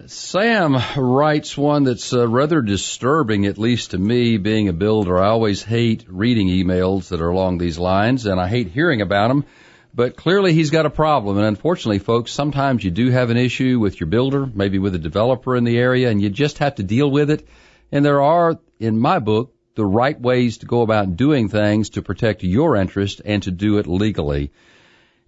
Sam 0.08 0.78
writes 0.98 1.58
one 1.58 1.84
that's 1.84 2.14
uh, 2.14 2.28
rather 2.28 2.62
disturbing, 2.62 3.46
at 3.46 3.58
least 3.58 3.92
to 3.92 3.98
me, 3.98 4.38
being 4.38 4.68
a 4.68 4.74
builder. 4.74 5.20
I 5.20 5.28
always 5.28 5.62
hate 5.62 6.06
reading 6.08 6.48
emails 6.48 7.10
that 7.10 7.22
are 7.22 7.30
along 7.30 7.58
these 7.58 7.78
lines, 7.78 8.26
and 8.26 8.40
I 8.40 8.48
hate 8.48 8.70
hearing 8.70 9.02
about 9.02 9.28
them. 9.28 9.46
But 9.94 10.16
clearly 10.16 10.54
he's 10.54 10.70
got 10.70 10.86
a 10.86 10.92
problem, 10.92 11.38
and 11.38 11.46
unfortunately, 11.46 12.00
folks, 12.00 12.32
sometimes 12.32 12.84
you 12.84 12.92
do 12.92 13.10
have 13.10 13.30
an 13.30 13.38
issue 13.38 13.80
with 13.80 14.00
your 14.00 14.08
builder, 14.08 14.46
maybe 14.46 14.80
with 14.80 14.96
a 14.96 15.00
developer 15.00 15.56
in 15.56 15.64
the 15.64 15.78
area, 15.78 16.10
and 16.10 16.22
you 16.22 16.30
just 16.30 16.60
have 16.60 16.76
to 16.76 16.84
deal 16.84 17.10
with 17.10 17.30
it. 17.30 17.48
And 17.92 18.06
there 18.06 18.22
are, 18.22 18.60
in 18.80 19.00
my 19.00 19.20
book, 19.20 19.54
the 19.76 19.86
right 19.86 20.20
ways 20.20 20.60
to 20.60 20.66
go 20.66 20.82
about 20.82 21.16
doing 21.16 21.50
things 21.50 21.90
to 21.92 22.02
protect 22.02 22.44
your 22.44 22.76
interest 22.76 23.22
and 23.26 23.42
to 23.44 23.52
do 23.52 23.78
it 23.80 23.88
legally. 23.88 24.52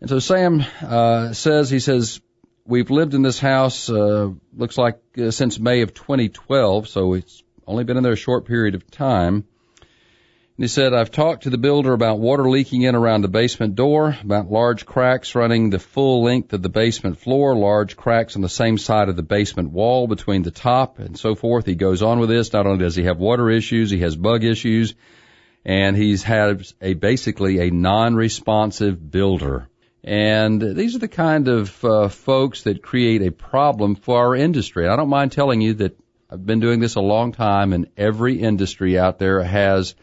And 0.01 0.09
so 0.09 0.17
Sam 0.17 0.65
uh, 0.81 1.31
says, 1.33 1.69
he 1.69 1.79
says, 1.79 2.21
we've 2.65 2.89
lived 2.89 3.13
in 3.13 3.21
this 3.21 3.37
house, 3.39 3.87
uh, 3.87 4.31
looks 4.51 4.75
like 4.75 4.99
uh, 5.15 5.29
since 5.29 5.59
May 5.59 5.81
of 5.81 5.93
2012, 5.93 6.87
so 6.87 7.13
it's 7.13 7.43
only 7.67 7.83
been 7.83 7.97
in 7.97 8.03
there 8.03 8.13
a 8.13 8.17
short 8.17 8.45
period 8.45 8.73
of 8.73 8.89
time. 8.89 9.45
And 10.57 10.63
he 10.63 10.67
said, 10.67 10.95
I've 10.95 11.11
talked 11.11 11.43
to 11.43 11.51
the 11.51 11.59
builder 11.59 11.93
about 11.93 12.17
water 12.17 12.49
leaking 12.49 12.81
in 12.81 12.95
around 12.95 13.21
the 13.21 13.27
basement 13.27 13.75
door, 13.75 14.17
about 14.23 14.49
large 14.49 14.87
cracks 14.87 15.35
running 15.35 15.69
the 15.69 15.77
full 15.77 16.23
length 16.23 16.51
of 16.53 16.63
the 16.63 16.69
basement 16.69 17.19
floor, 17.19 17.55
large 17.55 17.95
cracks 17.95 18.35
on 18.35 18.41
the 18.41 18.49
same 18.49 18.79
side 18.79 19.07
of 19.07 19.15
the 19.15 19.21
basement 19.21 19.69
wall 19.69 20.07
between 20.07 20.41
the 20.41 20.49
top 20.49 20.97
and 20.97 21.15
so 21.15 21.35
forth. 21.35 21.67
He 21.67 21.75
goes 21.75 22.01
on 22.01 22.19
with 22.19 22.29
this. 22.29 22.51
Not 22.53 22.65
only 22.65 22.83
does 22.83 22.95
he 22.95 23.03
have 23.03 23.19
water 23.19 23.51
issues, 23.51 23.91
he 23.91 23.99
has 23.99 24.15
bug 24.15 24.43
issues. 24.43 24.95
and 25.63 25.95
he's 25.95 26.23
had 26.23 26.65
a 26.81 26.95
basically 26.95 27.59
a 27.59 27.69
non-responsive 27.69 29.11
builder. 29.11 29.67
And 30.03 30.59
these 30.61 30.95
are 30.95 30.99
the 30.99 31.07
kind 31.07 31.47
of 31.47 31.85
uh, 31.85 32.07
folks 32.07 32.63
that 32.63 32.81
create 32.81 33.21
a 33.21 33.31
problem 33.31 33.95
for 33.95 34.17
our 34.17 34.35
industry. 34.35 34.87
I 34.87 34.95
don't 34.95 35.09
mind 35.09 35.31
telling 35.31 35.61
you 35.61 35.75
that 35.75 35.97
I've 36.29 36.45
been 36.45 36.59
doing 36.59 36.79
this 36.79 36.95
a 36.95 37.01
long 37.01 37.33
time, 37.33 37.73
and 37.73 37.87
every 37.97 38.39
industry 38.39 38.97
out 38.97 39.19
there 39.19 39.43
has 39.43 39.95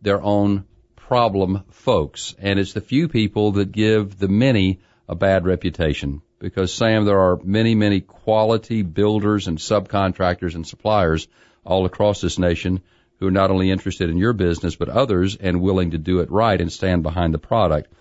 their 0.00 0.22
own 0.22 0.66
problem 0.96 1.64
folks, 1.70 2.34
and 2.38 2.58
it's 2.58 2.72
the 2.72 2.80
few 2.80 3.08
people 3.08 3.52
that 3.52 3.72
give 3.72 4.18
the 4.18 4.28
many 4.28 4.80
a 5.08 5.14
bad 5.14 5.44
reputation. 5.44 6.22
Because 6.38 6.72
Sam, 6.72 7.04
there 7.04 7.20
are 7.20 7.38
many, 7.42 7.74
many 7.74 8.00
quality 8.00 8.82
builders 8.82 9.46
and 9.46 9.58
subcontractors 9.58 10.54
and 10.54 10.66
suppliers 10.66 11.28
all 11.64 11.86
across 11.86 12.20
this 12.20 12.38
nation 12.38 12.80
who 13.18 13.28
are 13.28 13.32
not 13.32 13.50
only 13.50 13.70
interested 13.70 14.10
in 14.10 14.16
your 14.16 14.32
business, 14.32 14.74
but 14.74 14.88
others 14.88 15.36
and 15.36 15.60
willing 15.60 15.92
to 15.92 15.98
do 15.98 16.20
it 16.20 16.30
right 16.30 16.60
and 16.60 16.72
stand 16.72 17.02
behind 17.02 17.32
the 17.32 17.38
product. 17.38 17.92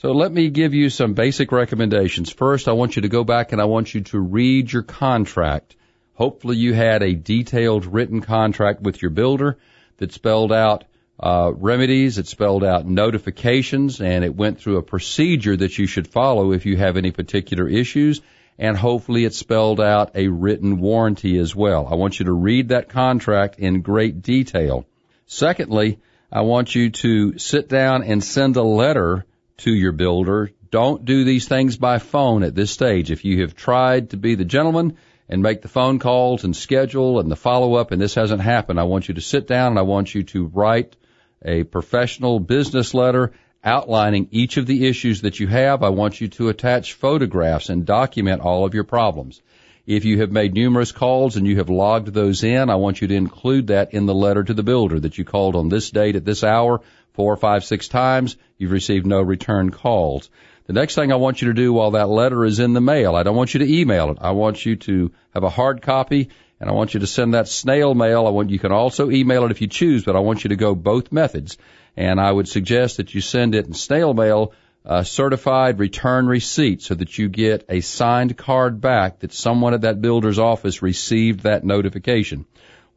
So 0.00 0.12
let 0.12 0.30
me 0.30 0.48
give 0.48 0.74
you 0.74 0.90
some 0.90 1.14
basic 1.14 1.50
recommendations. 1.50 2.30
First, 2.30 2.68
I 2.68 2.72
want 2.72 2.94
you 2.94 3.02
to 3.02 3.08
go 3.08 3.24
back 3.24 3.50
and 3.50 3.60
I 3.60 3.64
want 3.64 3.92
you 3.92 4.02
to 4.02 4.20
read 4.20 4.72
your 4.72 4.84
contract. 4.84 5.74
Hopefully 6.14 6.56
you 6.56 6.72
had 6.72 7.02
a 7.02 7.16
detailed 7.16 7.84
written 7.84 8.20
contract 8.20 8.80
with 8.80 9.02
your 9.02 9.10
builder 9.10 9.58
that 9.96 10.12
spelled 10.12 10.52
out 10.52 10.84
uh, 11.18 11.50
remedies, 11.52 12.16
it 12.16 12.28
spelled 12.28 12.62
out 12.62 12.86
notifications, 12.86 14.00
and 14.00 14.24
it 14.24 14.36
went 14.36 14.60
through 14.60 14.76
a 14.76 14.84
procedure 14.84 15.56
that 15.56 15.78
you 15.78 15.88
should 15.88 16.06
follow 16.06 16.52
if 16.52 16.64
you 16.64 16.76
have 16.76 16.96
any 16.96 17.10
particular 17.10 17.68
issues. 17.68 18.20
And 18.56 18.76
hopefully 18.76 19.24
it 19.24 19.34
spelled 19.34 19.80
out 19.80 20.12
a 20.14 20.28
written 20.28 20.78
warranty 20.78 21.36
as 21.38 21.56
well. 21.56 21.88
I 21.90 21.96
want 21.96 22.20
you 22.20 22.26
to 22.26 22.32
read 22.32 22.68
that 22.68 22.88
contract 22.88 23.58
in 23.58 23.82
great 23.82 24.22
detail. 24.22 24.86
Secondly, 25.26 25.98
I 26.30 26.42
want 26.42 26.72
you 26.72 26.90
to 26.90 27.36
sit 27.36 27.68
down 27.68 28.04
and 28.04 28.22
send 28.22 28.54
a 28.54 28.62
letter 28.62 29.24
to 29.58 29.72
your 29.72 29.92
builder. 29.92 30.50
Don't 30.70 31.04
do 31.04 31.24
these 31.24 31.48
things 31.48 31.76
by 31.76 31.98
phone 31.98 32.42
at 32.42 32.54
this 32.54 32.70
stage. 32.70 33.10
If 33.10 33.24
you 33.24 33.42
have 33.42 33.54
tried 33.54 34.10
to 34.10 34.16
be 34.16 34.34
the 34.34 34.44
gentleman 34.44 34.96
and 35.28 35.42
make 35.42 35.62
the 35.62 35.68
phone 35.68 35.98
calls 35.98 36.44
and 36.44 36.56
schedule 36.56 37.20
and 37.20 37.30
the 37.30 37.36
follow 37.36 37.74
up 37.74 37.90
and 37.90 38.00
this 38.00 38.14
hasn't 38.14 38.40
happened, 38.40 38.78
I 38.78 38.84
want 38.84 39.08
you 39.08 39.14
to 39.14 39.20
sit 39.20 39.46
down 39.46 39.72
and 39.72 39.78
I 39.78 39.82
want 39.82 40.14
you 40.14 40.22
to 40.24 40.46
write 40.46 40.96
a 41.42 41.64
professional 41.64 42.40
business 42.40 42.94
letter 42.94 43.32
outlining 43.64 44.28
each 44.30 44.56
of 44.56 44.66
the 44.66 44.86
issues 44.86 45.22
that 45.22 45.40
you 45.40 45.46
have. 45.46 45.82
I 45.82 45.88
want 45.90 46.20
you 46.20 46.28
to 46.28 46.48
attach 46.48 46.94
photographs 46.94 47.70
and 47.70 47.84
document 47.84 48.42
all 48.42 48.64
of 48.64 48.74
your 48.74 48.84
problems. 48.84 49.42
If 49.86 50.04
you 50.04 50.20
have 50.20 50.30
made 50.30 50.52
numerous 50.52 50.92
calls 50.92 51.36
and 51.36 51.46
you 51.46 51.56
have 51.56 51.70
logged 51.70 52.12
those 52.12 52.44
in, 52.44 52.68
I 52.68 52.74
want 52.74 53.00
you 53.00 53.08
to 53.08 53.14
include 53.14 53.68
that 53.68 53.94
in 53.94 54.04
the 54.04 54.14
letter 54.14 54.44
to 54.44 54.52
the 54.52 54.62
builder 54.62 55.00
that 55.00 55.16
you 55.16 55.24
called 55.24 55.56
on 55.56 55.70
this 55.70 55.90
date 55.90 56.14
at 56.14 56.26
this 56.26 56.44
hour 56.44 56.82
four, 57.18 57.36
five, 57.36 57.64
six 57.64 57.88
times, 57.88 58.36
you've 58.58 58.70
received 58.70 59.04
no 59.04 59.20
return 59.20 59.70
calls. 59.70 60.30
The 60.66 60.72
next 60.72 60.94
thing 60.94 61.10
I 61.10 61.16
want 61.16 61.42
you 61.42 61.48
to 61.48 61.52
do 61.54 61.72
while 61.72 61.90
that 61.90 62.08
letter 62.08 62.44
is 62.44 62.60
in 62.60 62.74
the 62.74 62.80
mail, 62.80 63.16
I 63.16 63.24
don't 63.24 63.34
want 63.34 63.54
you 63.54 63.58
to 63.58 63.80
email 63.80 64.10
it. 64.10 64.18
I 64.20 64.30
want 64.30 64.64
you 64.64 64.76
to 64.76 65.10
have 65.34 65.42
a 65.42 65.50
hard 65.50 65.82
copy 65.82 66.28
and 66.60 66.70
I 66.70 66.74
want 66.74 66.94
you 66.94 67.00
to 67.00 67.08
send 67.08 67.34
that 67.34 67.48
snail 67.48 67.92
mail. 67.92 68.24
I 68.24 68.30
want, 68.30 68.50
you 68.50 68.60
can 68.60 68.70
also 68.70 69.10
email 69.10 69.44
it 69.46 69.50
if 69.50 69.60
you 69.60 69.66
choose, 69.66 70.04
but 70.04 70.14
I 70.14 70.20
want 70.20 70.44
you 70.44 70.50
to 70.50 70.56
go 70.56 70.76
both 70.76 71.10
methods. 71.10 71.58
And 71.96 72.20
I 72.20 72.30
would 72.30 72.46
suggest 72.46 72.98
that 72.98 73.12
you 73.12 73.20
send 73.20 73.56
it 73.56 73.66
in 73.66 73.74
snail 73.74 74.14
mail, 74.14 74.52
a 74.84 75.04
certified 75.04 75.80
return 75.80 76.28
receipt 76.28 76.82
so 76.82 76.94
that 76.94 77.18
you 77.18 77.28
get 77.28 77.64
a 77.68 77.80
signed 77.80 78.36
card 78.36 78.80
back 78.80 79.18
that 79.18 79.32
someone 79.32 79.74
at 79.74 79.80
that 79.80 80.00
builder's 80.00 80.38
office 80.38 80.82
received 80.82 81.40
that 81.40 81.64
notification. 81.64 82.46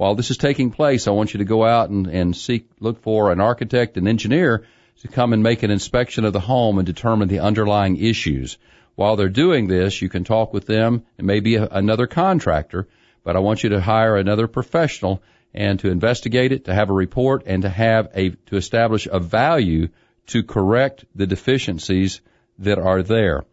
While 0.02 0.16
this 0.16 0.32
is 0.32 0.38
taking 0.38 0.72
place, 0.72 1.08
I 1.08 1.12
want 1.12 1.32
you 1.32 1.38
to 1.38 1.46
go 1.46 1.64
out 1.64 1.92
and, 1.92 2.08
and 2.08 2.36
seek, 2.36 2.68
look 2.80 3.04
for 3.04 3.32
an 3.32 3.40
architect 3.40 3.98
and 3.98 4.08
engineer 4.08 4.66
to 5.02 5.08
come 5.08 5.32
and 5.32 5.44
make 5.44 5.62
an 5.62 5.70
inspection 5.70 6.26
of 6.26 6.34
the 6.34 6.40
home 6.40 6.80
and 6.80 6.88
determine 6.88 7.28
the 7.28 7.42
underlying 7.42 7.98
issues. 7.98 8.58
While 8.96 9.16
they're 9.16 9.30
doing 9.30 9.68
this, 9.68 10.02
you 10.02 10.10
can 10.10 10.24
talk 10.24 10.54
with 10.54 10.66
them 10.66 11.04
and 11.20 11.28
maybe 11.28 11.58
a, 11.58 11.68
another 11.68 12.08
contractor, 12.08 12.88
but 13.24 13.36
I 13.36 13.42
want 13.42 13.62
you 13.62 13.70
to 13.70 13.80
hire 13.80 14.18
another 14.18 14.48
professional 14.48 15.22
and 15.54 15.80
to 15.82 15.92
investigate 15.92 16.52
it, 16.52 16.66
to 16.66 16.74
have 16.74 16.90
a 16.90 16.94
report 16.94 17.44
and 17.46 17.62
to 17.62 17.70
have 17.70 18.10
a, 18.16 18.32
to 18.48 18.56
establish 18.56 19.06
a 19.06 19.20
value 19.20 19.90
to 20.30 20.42
correct 20.42 21.06
the 21.14 21.28
deficiencies 21.28 22.22
that 22.58 22.80
are 22.80 23.04
there. 23.04 23.46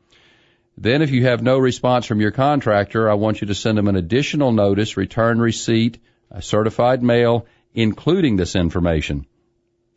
Then 0.78 1.02
if 1.02 1.10
you 1.10 1.26
have 1.26 1.42
no 1.42 1.58
response 1.58 2.06
from 2.06 2.22
your 2.22 2.30
contractor, 2.30 3.10
I 3.10 3.14
want 3.16 3.42
you 3.42 3.48
to 3.48 3.54
send 3.54 3.76
them 3.76 3.88
an 3.88 3.96
additional 3.96 4.52
notice, 4.52 4.96
return 4.96 5.40
receipt, 5.40 5.98
certified 6.40 7.02
mail, 7.02 7.46
including 7.74 8.36
this 8.36 8.56
information. 8.56 9.26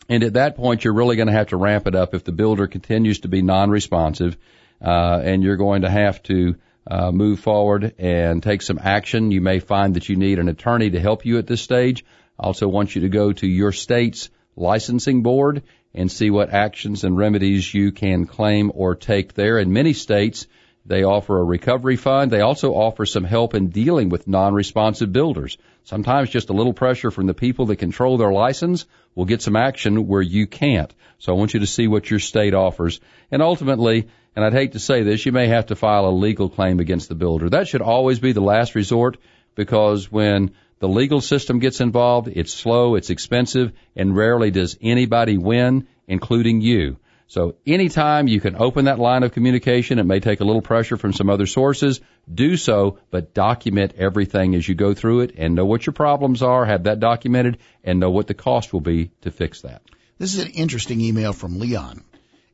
And 0.09 0.23
at 0.23 0.33
that 0.33 0.55
point, 0.55 0.83
you're 0.83 0.93
really 0.93 1.15
going 1.15 1.27
to 1.27 1.33
have 1.33 1.47
to 1.47 1.57
ramp 1.57 1.87
it 1.87 1.95
up 1.95 2.13
if 2.13 2.23
the 2.23 2.31
builder 2.31 2.67
continues 2.67 3.19
to 3.19 3.27
be 3.27 3.41
non-responsive, 3.41 4.37
uh, 4.83 5.21
and 5.23 5.43
you're 5.43 5.57
going 5.57 5.83
to 5.83 5.89
have 5.89 6.21
to 6.23 6.55
uh, 6.87 7.11
move 7.11 7.39
forward 7.39 7.93
and 7.97 8.41
take 8.41 8.61
some 8.61 8.79
action. 8.81 9.31
You 9.31 9.41
may 9.41 9.59
find 9.59 9.93
that 9.95 10.09
you 10.09 10.15
need 10.15 10.39
an 10.39 10.49
attorney 10.49 10.89
to 10.89 10.99
help 10.99 11.25
you 11.25 11.37
at 11.37 11.47
this 11.47 11.61
stage. 11.61 12.03
I 12.39 12.47
also 12.47 12.67
want 12.67 12.95
you 12.95 13.01
to 13.01 13.09
go 13.09 13.31
to 13.31 13.47
your 13.47 13.71
state's 13.71 14.29
licensing 14.55 15.21
board 15.21 15.63
and 15.93 16.11
see 16.11 16.29
what 16.29 16.49
actions 16.49 17.03
and 17.03 17.17
remedies 17.17 17.73
you 17.73 17.91
can 17.91 18.25
claim 18.25 18.71
or 18.73 18.95
take 18.95 19.33
there. 19.33 19.59
In 19.59 19.73
many 19.73 19.93
states, 19.93 20.47
they 20.85 21.03
offer 21.03 21.37
a 21.37 21.43
recovery 21.43 21.95
fund. 21.95 22.31
They 22.31 22.41
also 22.41 22.73
offer 22.73 23.05
some 23.05 23.23
help 23.23 23.53
in 23.53 23.69
dealing 23.69 24.09
with 24.09 24.27
non-responsive 24.27 25.11
builders. 25.11 25.57
Sometimes 25.83 26.29
just 26.29 26.49
a 26.49 26.53
little 26.53 26.73
pressure 26.73 27.11
from 27.11 27.27
the 27.27 27.33
people 27.33 27.67
that 27.67 27.77
control 27.77 28.17
their 28.17 28.31
license 28.31 28.85
will 29.15 29.25
get 29.25 29.41
some 29.41 29.55
action 29.55 30.07
where 30.07 30.21
you 30.21 30.47
can't. 30.47 30.93
So 31.19 31.33
I 31.33 31.37
want 31.37 31.53
you 31.53 31.59
to 31.59 31.67
see 31.67 31.87
what 31.87 32.09
your 32.09 32.19
state 32.19 32.53
offers. 32.53 32.99
And 33.29 33.41
ultimately, 33.41 34.07
and 34.35 34.43
I'd 34.43 34.53
hate 34.53 34.71
to 34.73 34.79
say 34.79 35.03
this, 35.03 35.25
you 35.25 35.31
may 35.31 35.47
have 35.47 35.67
to 35.67 35.75
file 35.75 36.07
a 36.07 36.11
legal 36.11 36.49
claim 36.49 36.79
against 36.79 37.09
the 37.09 37.15
builder. 37.15 37.49
That 37.49 37.67
should 37.67 37.81
always 37.81 38.19
be 38.19 38.31
the 38.31 38.41
last 38.41 38.75
resort 38.75 39.17
because 39.55 40.11
when 40.11 40.51
the 40.79 40.87
legal 40.87 41.21
system 41.21 41.59
gets 41.59 41.79
involved, 41.79 42.27
it's 42.27 42.53
slow, 42.53 42.95
it's 42.95 43.11
expensive, 43.11 43.71
and 43.95 44.15
rarely 44.15 44.49
does 44.49 44.77
anybody 44.81 45.37
win, 45.37 45.87
including 46.07 46.61
you. 46.61 46.97
So 47.31 47.55
anytime 47.65 48.27
you 48.27 48.41
can 48.41 48.57
open 48.57 48.85
that 48.85 48.99
line 48.99 49.23
of 49.23 49.31
communication, 49.31 49.99
it 49.99 50.03
may 50.03 50.19
take 50.19 50.41
a 50.41 50.43
little 50.43 50.61
pressure 50.61 50.97
from 50.97 51.13
some 51.13 51.29
other 51.29 51.45
sources. 51.45 52.01
Do 52.29 52.57
so, 52.57 52.99
but 53.09 53.33
document 53.33 53.93
everything 53.97 54.53
as 54.53 54.67
you 54.67 54.75
go 54.75 54.93
through 54.93 55.21
it 55.21 55.35
and 55.37 55.55
know 55.55 55.63
what 55.63 55.85
your 55.85 55.93
problems 55.93 56.43
are, 56.43 56.65
have 56.65 56.83
that 56.83 56.99
documented, 56.99 57.59
and 57.85 58.01
know 58.01 58.11
what 58.11 58.27
the 58.27 58.33
cost 58.33 58.73
will 58.73 58.81
be 58.81 59.11
to 59.21 59.31
fix 59.31 59.61
that. 59.61 59.81
This 60.17 60.33
is 60.33 60.43
an 60.43 60.51
interesting 60.51 60.99
email 60.99 61.31
from 61.31 61.57
Leon, 61.57 62.03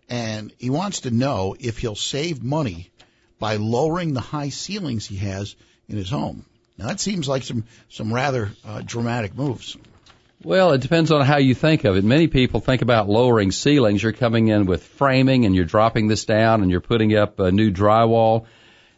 and 0.09 0.53
he 0.59 0.69
wants 0.69 1.01
to 1.01 1.09
know 1.09 1.55
if 1.59 1.79
he'll 1.79 1.95
save 1.95 2.43
money 2.43 2.91
by 3.39 3.55
lowering 3.55 4.13
the 4.13 4.21
high 4.21 4.49
ceilings 4.49 5.07
he 5.07 5.15
has 5.15 5.55
in 5.89 5.97
his 5.97 6.11
home. 6.11 6.45
Now 6.77 6.89
that 6.89 6.99
seems 6.99 7.27
like 7.27 7.41
some 7.41 7.63
some 7.89 8.13
rather 8.13 8.51
uh, 8.63 8.83
dramatic 8.85 9.35
moves. 9.35 9.75
Well, 10.43 10.73
it 10.73 10.81
depends 10.81 11.11
on 11.11 11.25
how 11.25 11.37
you 11.37 11.55
think 11.55 11.83
of 11.83 11.97
it. 11.97 12.03
Many 12.03 12.27
people 12.27 12.59
think 12.59 12.83
about 12.83 13.09
lowering 13.09 13.51
ceilings. 13.51 14.03
You're 14.03 14.11
coming 14.11 14.49
in 14.49 14.67
with 14.67 14.83
framing 14.83 15.45
and 15.45 15.55
you're 15.55 15.65
dropping 15.65 16.07
this 16.07 16.25
down 16.25 16.61
and 16.61 16.69
you're 16.69 16.79
putting 16.79 17.15
up 17.15 17.39
a 17.39 17.51
new 17.51 17.71
drywall. 17.71 18.45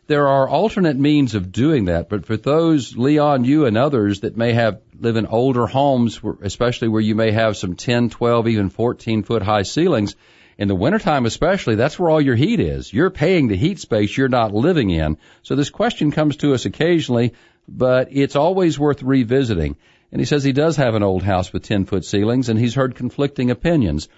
There 0.08 0.28
are 0.28 0.50
alternate 0.50 0.98
means 0.98 1.36
of 1.36 1.54
doing 1.54 1.86
that, 1.86 2.10
but 2.10 2.26
for 2.26 2.36
those, 2.36 2.98
Leon, 2.98 3.46
you 3.46 3.68
and 3.68 3.78
others 3.78 4.22
that 4.22 4.36
may 4.36 4.52
have, 4.52 4.82
live 5.00 5.16
in 5.16 5.28
older 5.28 5.66
homes, 5.66 6.20
especially 6.42 6.90
where 6.90 7.00
you 7.00 7.16
may 7.16 7.32
have 7.32 7.56
some 7.56 7.76
10, 7.78 8.10
12, 8.10 8.48
even 8.50 8.70
14 8.70 9.24
foot 9.24 9.42
high 9.42 9.62
ceilings, 9.62 10.18
in 10.58 10.68
the 10.68 10.76
wintertime 10.76 11.26
especially, 11.26 11.76
that's 11.76 11.98
where 11.98 12.10
all 12.10 12.20
your 12.20 12.36
heat 12.36 12.60
is. 12.60 12.92
You're 12.92 13.12
paying 13.12 13.48
the 13.48 13.56
heat 13.56 13.80
space 13.80 14.18
you're 14.18 14.28
not 14.28 14.54
living 14.54 14.90
in. 14.90 15.18
So 15.44 15.56
this 15.56 15.70
question 15.70 16.12
comes 16.12 16.36
to 16.38 16.54
us 16.54 16.66
occasionally, 16.66 17.34
but 17.66 18.10
it's 18.12 18.36
always 18.36 18.78
worth 18.78 19.02
revisiting. 19.02 19.78
And 20.12 20.20
he 20.20 20.26
says 20.26 20.44
he 20.44 20.54
does 20.54 20.78
have 20.78 20.96
an 20.96 21.04
old 21.04 21.24
house 21.24 21.54
with 21.54 21.64
10 21.64 21.86
foot 21.86 22.04
ceilings 22.04 22.50
and 22.50 22.60
he's 22.60 22.76
heard 22.76 22.96
conflicting 22.96 23.52
opinions. 23.52 24.10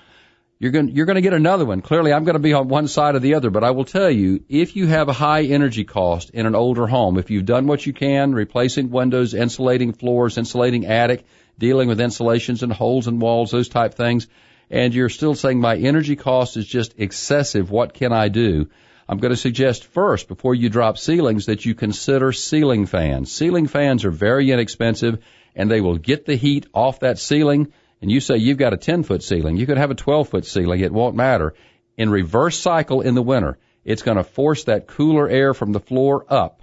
You're 0.60 0.72
going, 0.72 0.90
you're 0.90 1.08
going 1.08 1.16
to 1.16 1.22
get 1.22 1.34
another 1.34 1.66
one. 1.66 1.82
Clearly 1.82 2.14
I'm 2.14 2.24
going 2.24 2.36
to 2.36 2.40
be 2.40 2.54
on 2.54 2.68
one 2.68 2.88
side 2.88 3.16
or 3.16 3.20
the 3.20 3.34
other, 3.34 3.50
but 3.50 3.64
I 3.64 3.72
will 3.72 3.84
tell 3.84 4.12
you, 4.12 4.44
if 4.48 4.76
you 4.76 4.86
have 4.86 5.10
a 5.10 5.14
high 5.14 5.42
energy 5.44 5.84
cost 5.84 6.30
in 6.30 6.46
an 6.46 6.54
older 6.54 6.86
home, 6.86 7.18
if 7.18 7.32
you've 7.32 7.46
done 7.46 7.66
what 7.66 7.84
you 7.86 7.94
can, 7.94 8.34
replacing 8.34 8.92
windows, 8.92 9.34
insulating 9.34 9.92
floors, 9.92 10.38
insulating 10.38 10.86
attic, 10.86 11.26
dealing 11.58 11.88
with 11.88 12.00
insulations 12.00 12.62
and 12.62 12.72
holes 12.72 13.08
in 13.08 13.20
walls, 13.20 13.50
those 13.50 13.70
type 13.70 13.96
things, 13.96 14.28
and 14.70 14.94
you're 14.94 15.10
still 15.10 15.34
saying 15.34 15.60
my 15.60 15.76
energy 15.76 16.16
cost 16.16 16.58
is 16.58 16.68
just 16.68 16.94
excessive, 16.98 17.72
what 17.72 17.96
can 17.96 18.14
I 18.14 18.30
do? 18.30 18.70
I'm 19.10 19.18
going 19.18 19.34
to 19.34 19.38
suggest 19.38 19.86
first, 19.86 20.28
before 20.28 20.56
you 20.56 20.70
drop 20.70 20.98
ceilings, 20.98 21.48
that 21.48 21.66
you 21.66 21.76
consider 21.76 22.32
ceiling 22.32 22.86
fans. 22.86 23.32
Ceiling 23.32 23.68
fans 23.68 24.06
are 24.06 24.12
very 24.12 24.52
inexpensive 24.52 25.24
and 25.55 25.70
they 25.70 25.81
will 25.81 25.98
get 25.98 26.25
the 26.25 26.36
heat 26.36 26.65
off 26.74 27.01
that 27.01 27.20
ceiling. 27.20 27.72
And 28.01 28.12
you 28.12 28.20
say 28.20 28.38
you've 28.38 28.58
got 28.58 28.74
a 28.74 28.77
10 28.77 29.03
foot 29.03 29.24
ceiling. 29.24 29.58
You 29.58 29.67
could 29.67 29.77
have 29.77 29.91
a 29.91 29.96
12 29.96 30.29
foot 30.29 30.46
ceiling. 30.46 30.79
It 30.79 30.91
won't 30.91 31.15
matter. 31.15 31.53
In 31.98 32.10
reverse 32.10 32.58
cycle 32.58 33.01
in 33.01 33.15
the 33.15 33.22
winter, 33.22 33.58
it's 33.84 34.01
going 34.01 34.17
to 34.17 34.24
force 34.24 34.63
that 34.65 34.88
cooler 34.88 35.29
air 35.29 35.53
from 35.53 35.72
the 35.72 35.79
floor 35.79 36.25
up. 36.29 36.62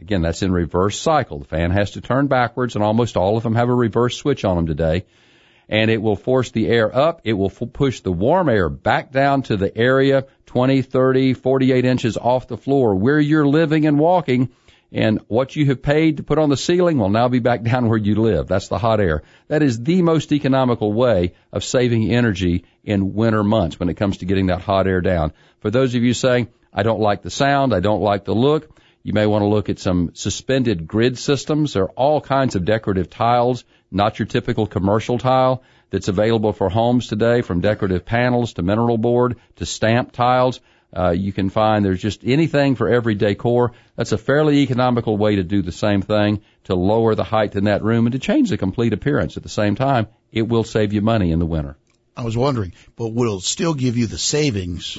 Again, 0.00 0.22
that's 0.22 0.42
in 0.42 0.52
reverse 0.52 1.00
cycle. 1.00 1.38
The 1.38 1.46
fan 1.46 1.70
has 1.70 1.92
to 1.92 2.00
turn 2.00 2.26
backwards 2.26 2.74
and 2.74 2.84
almost 2.84 3.16
all 3.16 3.36
of 3.36 3.42
them 3.42 3.54
have 3.54 3.68
a 3.68 3.74
reverse 3.74 4.16
switch 4.16 4.44
on 4.44 4.56
them 4.56 4.66
today. 4.66 5.04
and 5.68 5.90
it 5.90 6.00
will 6.00 6.14
force 6.14 6.52
the 6.52 6.68
air 6.68 6.94
up. 6.94 7.22
It 7.24 7.32
will 7.32 7.50
f- 7.50 7.72
push 7.72 8.00
the 8.00 8.12
warm 8.12 8.48
air 8.48 8.68
back 8.68 9.10
down 9.10 9.42
to 9.44 9.56
the 9.56 9.76
area 9.76 10.26
20, 10.46 10.82
30, 10.82 11.34
48 11.34 11.84
inches 11.84 12.16
off 12.16 12.46
the 12.46 12.56
floor 12.56 12.94
where 12.94 13.18
you're 13.18 13.48
living 13.48 13.84
and 13.84 13.98
walking. 13.98 14.50
And 14.96 15.20
what 15.28 15.54
you 15.54 15.66
have 15.66 15.82
paid 15.82 16.16
to 16.16 16.22
put 16.22 16.38
on 16.38 16.48
the 16.48 16.56
ceiling 16.56 16.96
will 16.96 17.10
now 17.10 17.28
be 17.28 17.38
back 17.38 17.62
down 17.70 17.88
where 17.88 17.98
you 17.98 18.14
live. 18.14 18.48
That's 18.48 18.68
the 18.68 18.78
hot 18.78 18.98
air. 18.98 19.24
That 19.48 19.62
is 19.62 19.78
the 19.78 20.00
most 20.00 20.32
economical 20.32 20.90
way 20.90 21.34
of 21.52 21.64
saving 21.64 22.10
energy 22.10 22.64
in 22.82 23.12
winter 23.12 23.44
months 23.44 23.78
when 23.78 23.90
it 23.90 23.98
comes 23.98 24.18
to 24.18 24.24
getting 24.24 24.46
that 24.46 24.62
hot 24.62 24.86
air 24.86 25.02
down. 25.02 25.34
For 25.60 25.70
those 25.70 25.94
of 25.94 26.02
you 26.02 26.14
saying, 26.14 26.48
I 26.72 26.82
don't 26.82 27.00
like 27.00 27.20
the 27.20 27.30
sound, 27.30 27.74
I 27.74 27.80
don't 27.80 28.00
like 28.00 28.24
the 28.24 28.34
look, 28.34 28.70
you 29.02 29.12
may 29.12 29.26
want 29.26 29.42
to 29.42 29.48
look 29.48 29.68
at 29.68 29.78
some 29.78 30.12
suspended 30.14 30.86
grid 30.86 31.18
systems. 31.18 31.74
There 31.74 31.84
are 31.84 31.90
all 31.90 32.20
kinds 32.22 32.56
of 32.56 32.64
decorative 32.64 33.10
tiles, 33.10 33.64
not 33.90 34.18
your 34.18 34.26
typical 34.26 34.66
commercial 34.66 35.18
tile 35.18 35.62
that's 35.90 36.08
available 36.08 36.54
for 36.54 36.70
homes 36.70 37.06
today 37.06 37.42
from 37.42 37.60
decorative 37.60 38.06
panels 38.06 38.54
to 38.54 38.62
mineral 38.62 38.98
board 38.98 39.36
to 39.56 39.66
stamp 39.66 40.12
tiles. 40.12 40.60
Uh, 40.96 41.10
you 41.10 41.32
can 41.32 41.50
find 41.50 41.84
there's 41.84 42.00
just 42.00 42.22
anything 42.24 42.74
for 42.74 42.88
every 42.88 43.14
decor. 43.14 43.72
That's 43.96 44.12
a 44.12 44.18
fairly 44.18 44.60
economical 44.60 45.18
way 45.18 45.36
to 45.36 45.44
do 45.44 45.60
the 45.60 45.72
same 45.72 46.00
thing 46.00 46.42
to 46.64 46.74
lower 46.74 47.14
the 47.14 47.24
height 47.24 47.54
in 47.54 47.64
that 47.64 47.82
room 47.82 48.06
and 48.06 48.12
to 48.14 48.18
change 48.18 48.48
the 48.48 48.56
complete 48.56 48.94
appearance 48.94 49.36
at 49.36 49.42
the 49.42 49.48
same 49.50 49.74
time. 49.74 50.06
It 50.32 50.48
will 50.48 50.64
save 50.64 50.94
you 50.94 51.02
money 51.02 51.32
in 51.32 51.38
the 51.38 51.46
winter. 51.46 51.76
I 52.16 52.24
was 52.24 52.36
wondering, 52.36 52.72
but 52.96 53.08
will 53.08 53.40
still 53.40 53.74
give 53.74 53.98
you 53.98 54.06
the 54.06 54.16
savings 54.16 54.98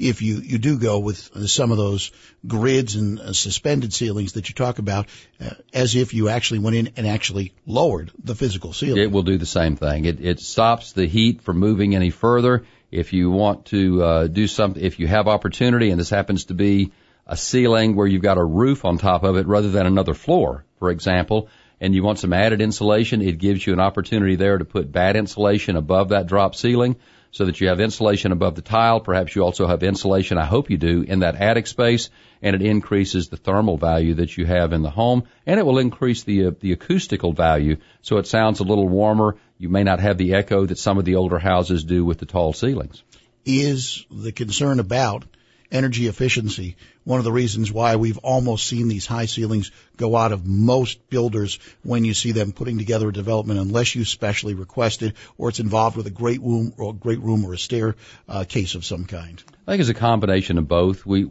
if 0.00 0.22
you, 0.22 0.36
you 0.36 0.58
do 0.58 0.78
go 0.78 0.98
with 0.98 1.18
some 1.48 1.70
of 1.70 1.76
those 1.76 2.10
grids 2.46 2.96
and 2.96 3.20
uh, 3.20 3.32
suspended 3.32 3.92
ceilings 3.92 4.32
that 4.32 4.48
you 4.48 4.54
talk 4.54 4.78
about, 4.78 5.06
uh, 5.40 5.50
as 5.74 5.94
if 5.94 6.14
you 6.14 6.28
actually 6.28 6.60
went 6.60 6.76
in 6.76 6.92
and 6.96 7.06
actually 7.06 7.52
lowered 7.66 8.10
the 8.24 8.34
physical 8.34 8.72
ceiling. 8.72 9.02
It 9.02 9.12
will 9.12 9.22
do 9.22 9.36
the 9.36 9.46
same 9.46 9.76
thing. 9.76 10.06
It, 10.06 10.20
it 10.20 10.40
stops 10.40 10.92
the 10.92 11.06
heat 11.06 11.42
from 11.42 11.58
moving 11.58 11.94
any 11.94 12.10
further. 12.10 12.64
If 12.90 13.12
you 13.12 13.30
want 13.30 13.66
to 13.66 14.02
uh, 14.02 14.26
do 14.26 14.46
something, 14.46 14.82
if 14.82 14.98
you 14.98 15.06
have 15.06 15.28
opportunity, 15.28 15.90
and 15.90 16.00
this 16.00 16.10
happens 16.10 16.46
to 16.46 16.54
be 16.54 16.92
a 17.26 17.36
ceiling 17.36 17.94
where 17.94 18.06
you've 18.06 18.22
got 18.22 18.38
a 18.38 18.44
roof 18.44 18.84
on 18.84 18.98
top 18.98 19.22
of 19.22 19.36
it 19.36 19.46
rather 19.46 19.70
than 19.70 19.86
another 19.86 20.14
floor, 20.14 20.64
for 20.78 20.90
example, 20.90 21.48
and 21.80 21.94
you 21.94 22.02
want 22.02 22.18
some 22.18 22.32
added 22.32 22.60
insulation, 22.60 23.22
it 23.22 23.38
gives 23.38 23.66
you 23.66 23.72
an 23.72 23.80
opportunity 23.80 24.36
there 24.36 24.58
to 24.58 24.64
put 24.64 24.90
batt 24.90 25.16
insulation 25.16 25.76
above 25.76 26.08
that 26.10 26.26
drop 26.26 26.54
ceiling 26.54 26.96
so 27.30 27.44
that 27.46 27.60
you 27.60 27.68
have 27.68 27.80
insulation 27.80 28.32
above 28.32 28.54
the 28.54 28.62
tile. 28.62 29.00
Perhaps 29.00 29.34
you 29.34 29.42
also 29.42 29.66
have 29.66 29.82
insulation, 29.82 30.38
I 30.38 30.44
hope 30.44 30.70
you 30.70 30.78
do, 30.78 31.02
in 31.02 31.20
that 31.20 31.36
attic 31.36 31.66
space, 31.66 32.10
and 32.42 32.56
it 32.56 32.62
increases 32.62 33.28
the 33.28 33.36
thermal 33.36 33.76
value 33.76 34.14
that 34.14 34.36
you 34.36 34.46
have 34.46 34.72
in 34.72 34.82
the 34.82 34.90
home, 34.90 35.24
and 35.46 35.60
it 35.60 35.66
will 35.66 35.78
increase 35.78 36.24
the 36.24 36.46
uh, 36.46 36.50
the 36.60 36.72
acoustical 36.72 37.32
value, 37.32 37.76
so 38.02 38.18
it 38.18 38.26
sounds 38.26 38.60
a 38.60 38.64
little 38.64 38.88
warmer. 38.88 39.36
You 39.58 39.68
may 39.68 39.84
not 39.84 40.00
have 40.00 40.18
the 40.18 40.34
echo 40.34 40.66
that 40.66 40.78
some 40.78 40.98
of 40.98 41.04
the 41.04 41.16
older 41.16 41.38
houses 41.38 41.84
do 41.84 42.04
with 42.04 42.18
the 42.18 42.26
tall 42.26 42.52
ceilings. 42.52 43.02
Is 43.44 44.04
the 44.10 44.32
concern 44.32 44.80
about 44.80 45.24
energy 45.70 46.06
efficiency. 46.06 46.76
One 47.04 47.18
of 47.18 47.24
the 47.24 47.32
reasons 47.32 47.72
why 47.72 47.96
we've 47.96 48.18
almost 48.18 48.66
seen 48.66 48.88
these 48.88 49.06
high 49.06 49.26
ceilings 49.26 49.70
go 49.96 50.16
out 50.16 50.32
of 50.32 50.46
most 50.46 51.08
builders 51.08 51.58
when 51.82 52.04
you 52.04 52.14
see 52.14 52.32
them 52.32 52.52
putting 52.52 52.78
together 52.78 53.08
a 53.08 53.12
development, 53.12 53.60
unless 53.60 53.94
you 53.94 54.04
specially 54.04 54.54
request 54.54 55.02
it 55.02 55.16
or 55.38 55.48
it's 55.48 55.60
involved 55.60 55.96
with 55.96 56.06
a 56.06 56.10
great 56.10 56.40
room 56.40 56.72
or 56.76 56.90
a 56.90 56.94
great 56.94 57.20
room 57.20 57.44
or 57.44 57.54
a 57.54 57.58
stair 57.58 57.96
uh, 58.28 58.44
case 58.44 58.74
of 58.74 58.84
some 58.84 59.04
kind. 59.04 59.42
I 59.66 59.72
think 59.72 59.80
it's 59.80 59.90
a 59.90 59.94
combination 59.94 60.58
of 60.58 60.68
both. 60.68 61.06
We 61.06 61.26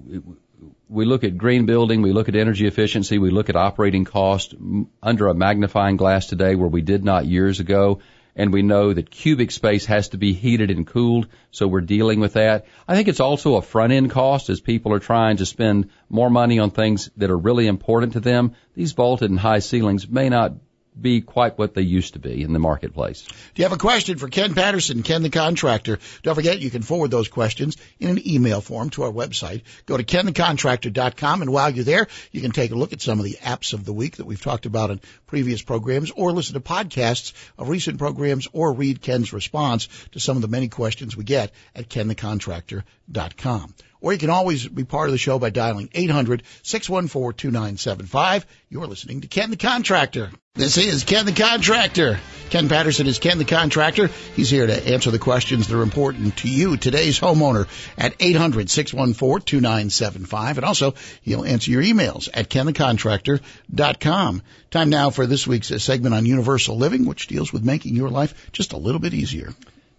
we 0.89 1.05
look 1.05 1.23
at 1.23 1.37
green 1.37 1.65
building, 1.65 2.01
we 2.01 2.13
look 2.13 2.29
at 2.29 2.35
energy 2.35 2.65
efficiency, 2.65 3.19
we 3.19 3.29
look 3.29 3.49
at 3.49 3.55
operating 3.55 4.05
cost 4.05 4.55
under 5.03 5.27
a 5.27 5.35
magnifying 5.35 5.97
glass 5.97 6.25
today 6.25 6.55
where 6.55 6.67
we 6.67 6.81
did 6.81 7.03
not 7.03 7.25
years 7.25 7.59
ago 7.59 7.99
and 8.39 8.53
we 8.53 8.61
know 8.61 8.93
that 8.93 9.11
cubic 9.11 9.51
space 9.51 9.85
has 9.87 10.07
to 10.09 10.17
be 10.17 10.31
heated 10.31 10.71
and 10.71 10.87
cooled, 10.87 11.27
so 11.51 11.67
we're 11.67 11.81
dealing 11.81 12.21
with 12.21 12.33
that. 12.33 12.67
I 12.87 12.95
think 12.95 13.09
it's 13.09 13.19
also 13.19 13.57
a 13.57 13.61
front 13.61 13.91
end 13.91 14.11
cost 14.11 14.49
as 14.49 14.61
people 14.61 14.93
are 14.93 14.99
trying 14.99 15.37
to 15.37 15.45
spend 15.45 15.89
more 16.07 16.29
money 16.29 16.57
on 16.57 16.71
things 16.71 17.11
that 17.17 17.31
are 17.31 17.37
really 17.37 17.67
important 17.67 18.13
to 18.13 18.21
them. 18.21 18.55
These 18.75 18.93
vaulted 18.93 19.29
and 19.29 19.37
high 19.37 19.59
ceilings 19.59 20.07
may 20.07 20.29
not 20.29 20.53
be 21.01 21.21
quite 21.21 21.57
what 21.57 21.73
they 21.73 21.81
used 21.81 22.13
to 22.13 22.19
be 22.19 22.41
in 22.41 22.53
the 22.53 22.59
marketplace. 22.59 23.23
Do 23.23 23.61
you 23.61 23.63
have 23.63 23.73
a 23.73 23.77
question 23.77 24.17
for 24.17 24.27
Ken 24.27 24.53
Patterson, 24.53 25.03
Ken 25.03 25.23
the 25.23 25.29
contractor? 25.29 25.99
Don't 26.23 26.35
forget 26.35 26.59
you 26.59 26.69
can 26.69 26.81
forward 26.81 27.11
those 27.11 27.27
questions 27.27 27.77
in 27.99 28.09
an 28.09 28.27
email 28.27 28.61
form 28.61 28.89
to 28.91 29.03
our 29.03 29.11
website. 29.11 29.63
Go 29.85 29.97
to 29.97 30.03
kenthecontractor.com 30.03 31.41
and 31.41 31.51
while 31.51 31.69
you're 31.69 31.83
there, 31.83 32.07
you 32.31 32.41
can 32.41 32.51
take 32.51 32.71
a 32.71 32.75
look 32.75 32.93
at 32.93 33.01
some 33.01 33.19
of 33.19 33.25
the 33.25 33.37
apps 33.41 33.73
of 33.73 33.85
the 33.85 33.93
week 33.93 34.17
that 34.17 34.25
we've 34.25 34.41
talked 34.41 34.65
about 34.65 34.91
in 34.91 34.99
previous 35.27 35.61
programs 35.61 36.11
or 36.11 36.31
listen 36.31 36.53
to 36.53 36.59
podcasts 36.59 37.33
of 37.57 37.69
recent 37.69 37.97
programs 37.97 38.47
or 38.53 38.73
read 38.73 39.01
Ken's 39.01 39.33
response 39.33 39.87
to 40.11 40.19
some 40.19 40.35
of 40.35 40.41
the 40.41 40.47
many 40.47 40.67
questions 40.67 41.15
we 41.15 41.23
get 41.23 41.51
at 41.75 41.89
kenthecontractor.com 41.89 43.73
or 44.01 44.13
you 44.13 44.19
can 44.19 44.29
always 44.29 44.67
be 44.67 44.83
part 44.83 45.09
of 45.09 45.11
the 45.11 45.17
show 45.17 45.39
by 45.39 45.49
dialing 45.49 45.87
800-614-2975. 45.89 48.45
You're 48.69 48.87
listening 48.87 49.21
to 49.21 49.27
Ken 49.27 49.49
the 49.49 49.57
Contractor. 49.57 50.29
This 50.55 50.77
is 50.77 51.03
Ken 51.03 51.25
the 51.25 51.31
Contractor. 51.31 52.19
Ken 52.49 52.69
Patterson 52.69 53.07
is 53.07 53.17
Ken 53.19 53.37
the 53.37 53.45
Contractor. 53.45 54.09
He's 54.35 54.49
here 54.49 54.67
to 54.67 54.87
answer 54.87 55.11
the 55.11 55.19
questions 55.19 55.67
that 55.67 55.77
are 55.77 55.83
important 55.83 56.37
to 56.37 56.49
you, 56.49 56.75
today's 56.75 57.19
homeowner, 57.19 57.67
at 57.97 58.17
800-614-2975. 58.17 60.57
And 60.57 60.65
also, 60.65 60.95
he'll 61.21 61.45
answer 61.45 61.69
your 61.71 61.83
emails 61.83 62.27
at 62.33 62.49
kenthecontractor.com. 62.49 64.41
Time 64.71 64.89
now 64.89 65.11
for 65.11 65.25
this 65.25 65.47
week's 65.47 65.69
segment 65.81 66.13
on 66.15 66.25
universal 66.25 66.75
living, 66.77 67.05
which 67.05 67.27
deals 67.27 67.53
with 67.53 67.63
making 67.63 67.95
your 67.95 68.09
life 68.09 68.49
just 68.51 68.73
a 68.73 68.77
little 68.77 68.99
bit 68.99 69.13
easier. 69.13 69.53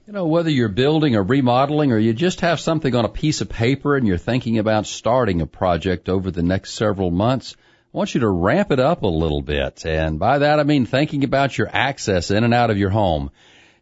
You 0.07 0.15
know, 0.15 0.27
whether 0.27 0.51
you're 0.51 0.69
building 0.69 1.15
or 1.15 1.23
remodeling 1.23 1.93
or 1.93 1.99
you 1.99 2.15
just 2.15 2.41
have 2.41 2.59
something 2.59 2.95
on 2.95 3.05
a 3.05 3.09
piece 3.09 3.43
of 3.43 3.51
paper 3.51 3.97
and 3.97 4.09
you're 4.09 4.17
thinking 4.17 4.59
about 4.59 4.87
starting 4.87 5.43
a 5.43 5.47
project 5.47 6.09
over 6.09 6.31
the 6.31 6.43
next 6.43 6.73
several 6.73 7.11
months, 7.11 7.55
I 7.61 7.97
want 7.99 8.15
you 8.15 8.21
to 8.21 8.29
ramp 8.29 8.73
it 8.73 8.81
up 8.81 9.03
a 9.03 9.09
little 9.09 9.43
bit. 9.43 9.85
And 9.85 10.19
by 10.19 10.39
that 10.39 10.59
I 10.59 10.65
mean 10.65 10.87
thinking 10.87 11.23
about 11.23 11.57
your 11.57 11.69
access 11.71 12.31
in 12.31 12.45
and 12.45 12.55
out 12.55 12.71
of 12.71 12.79
your 12.79 12.91
home. 12.91 13.31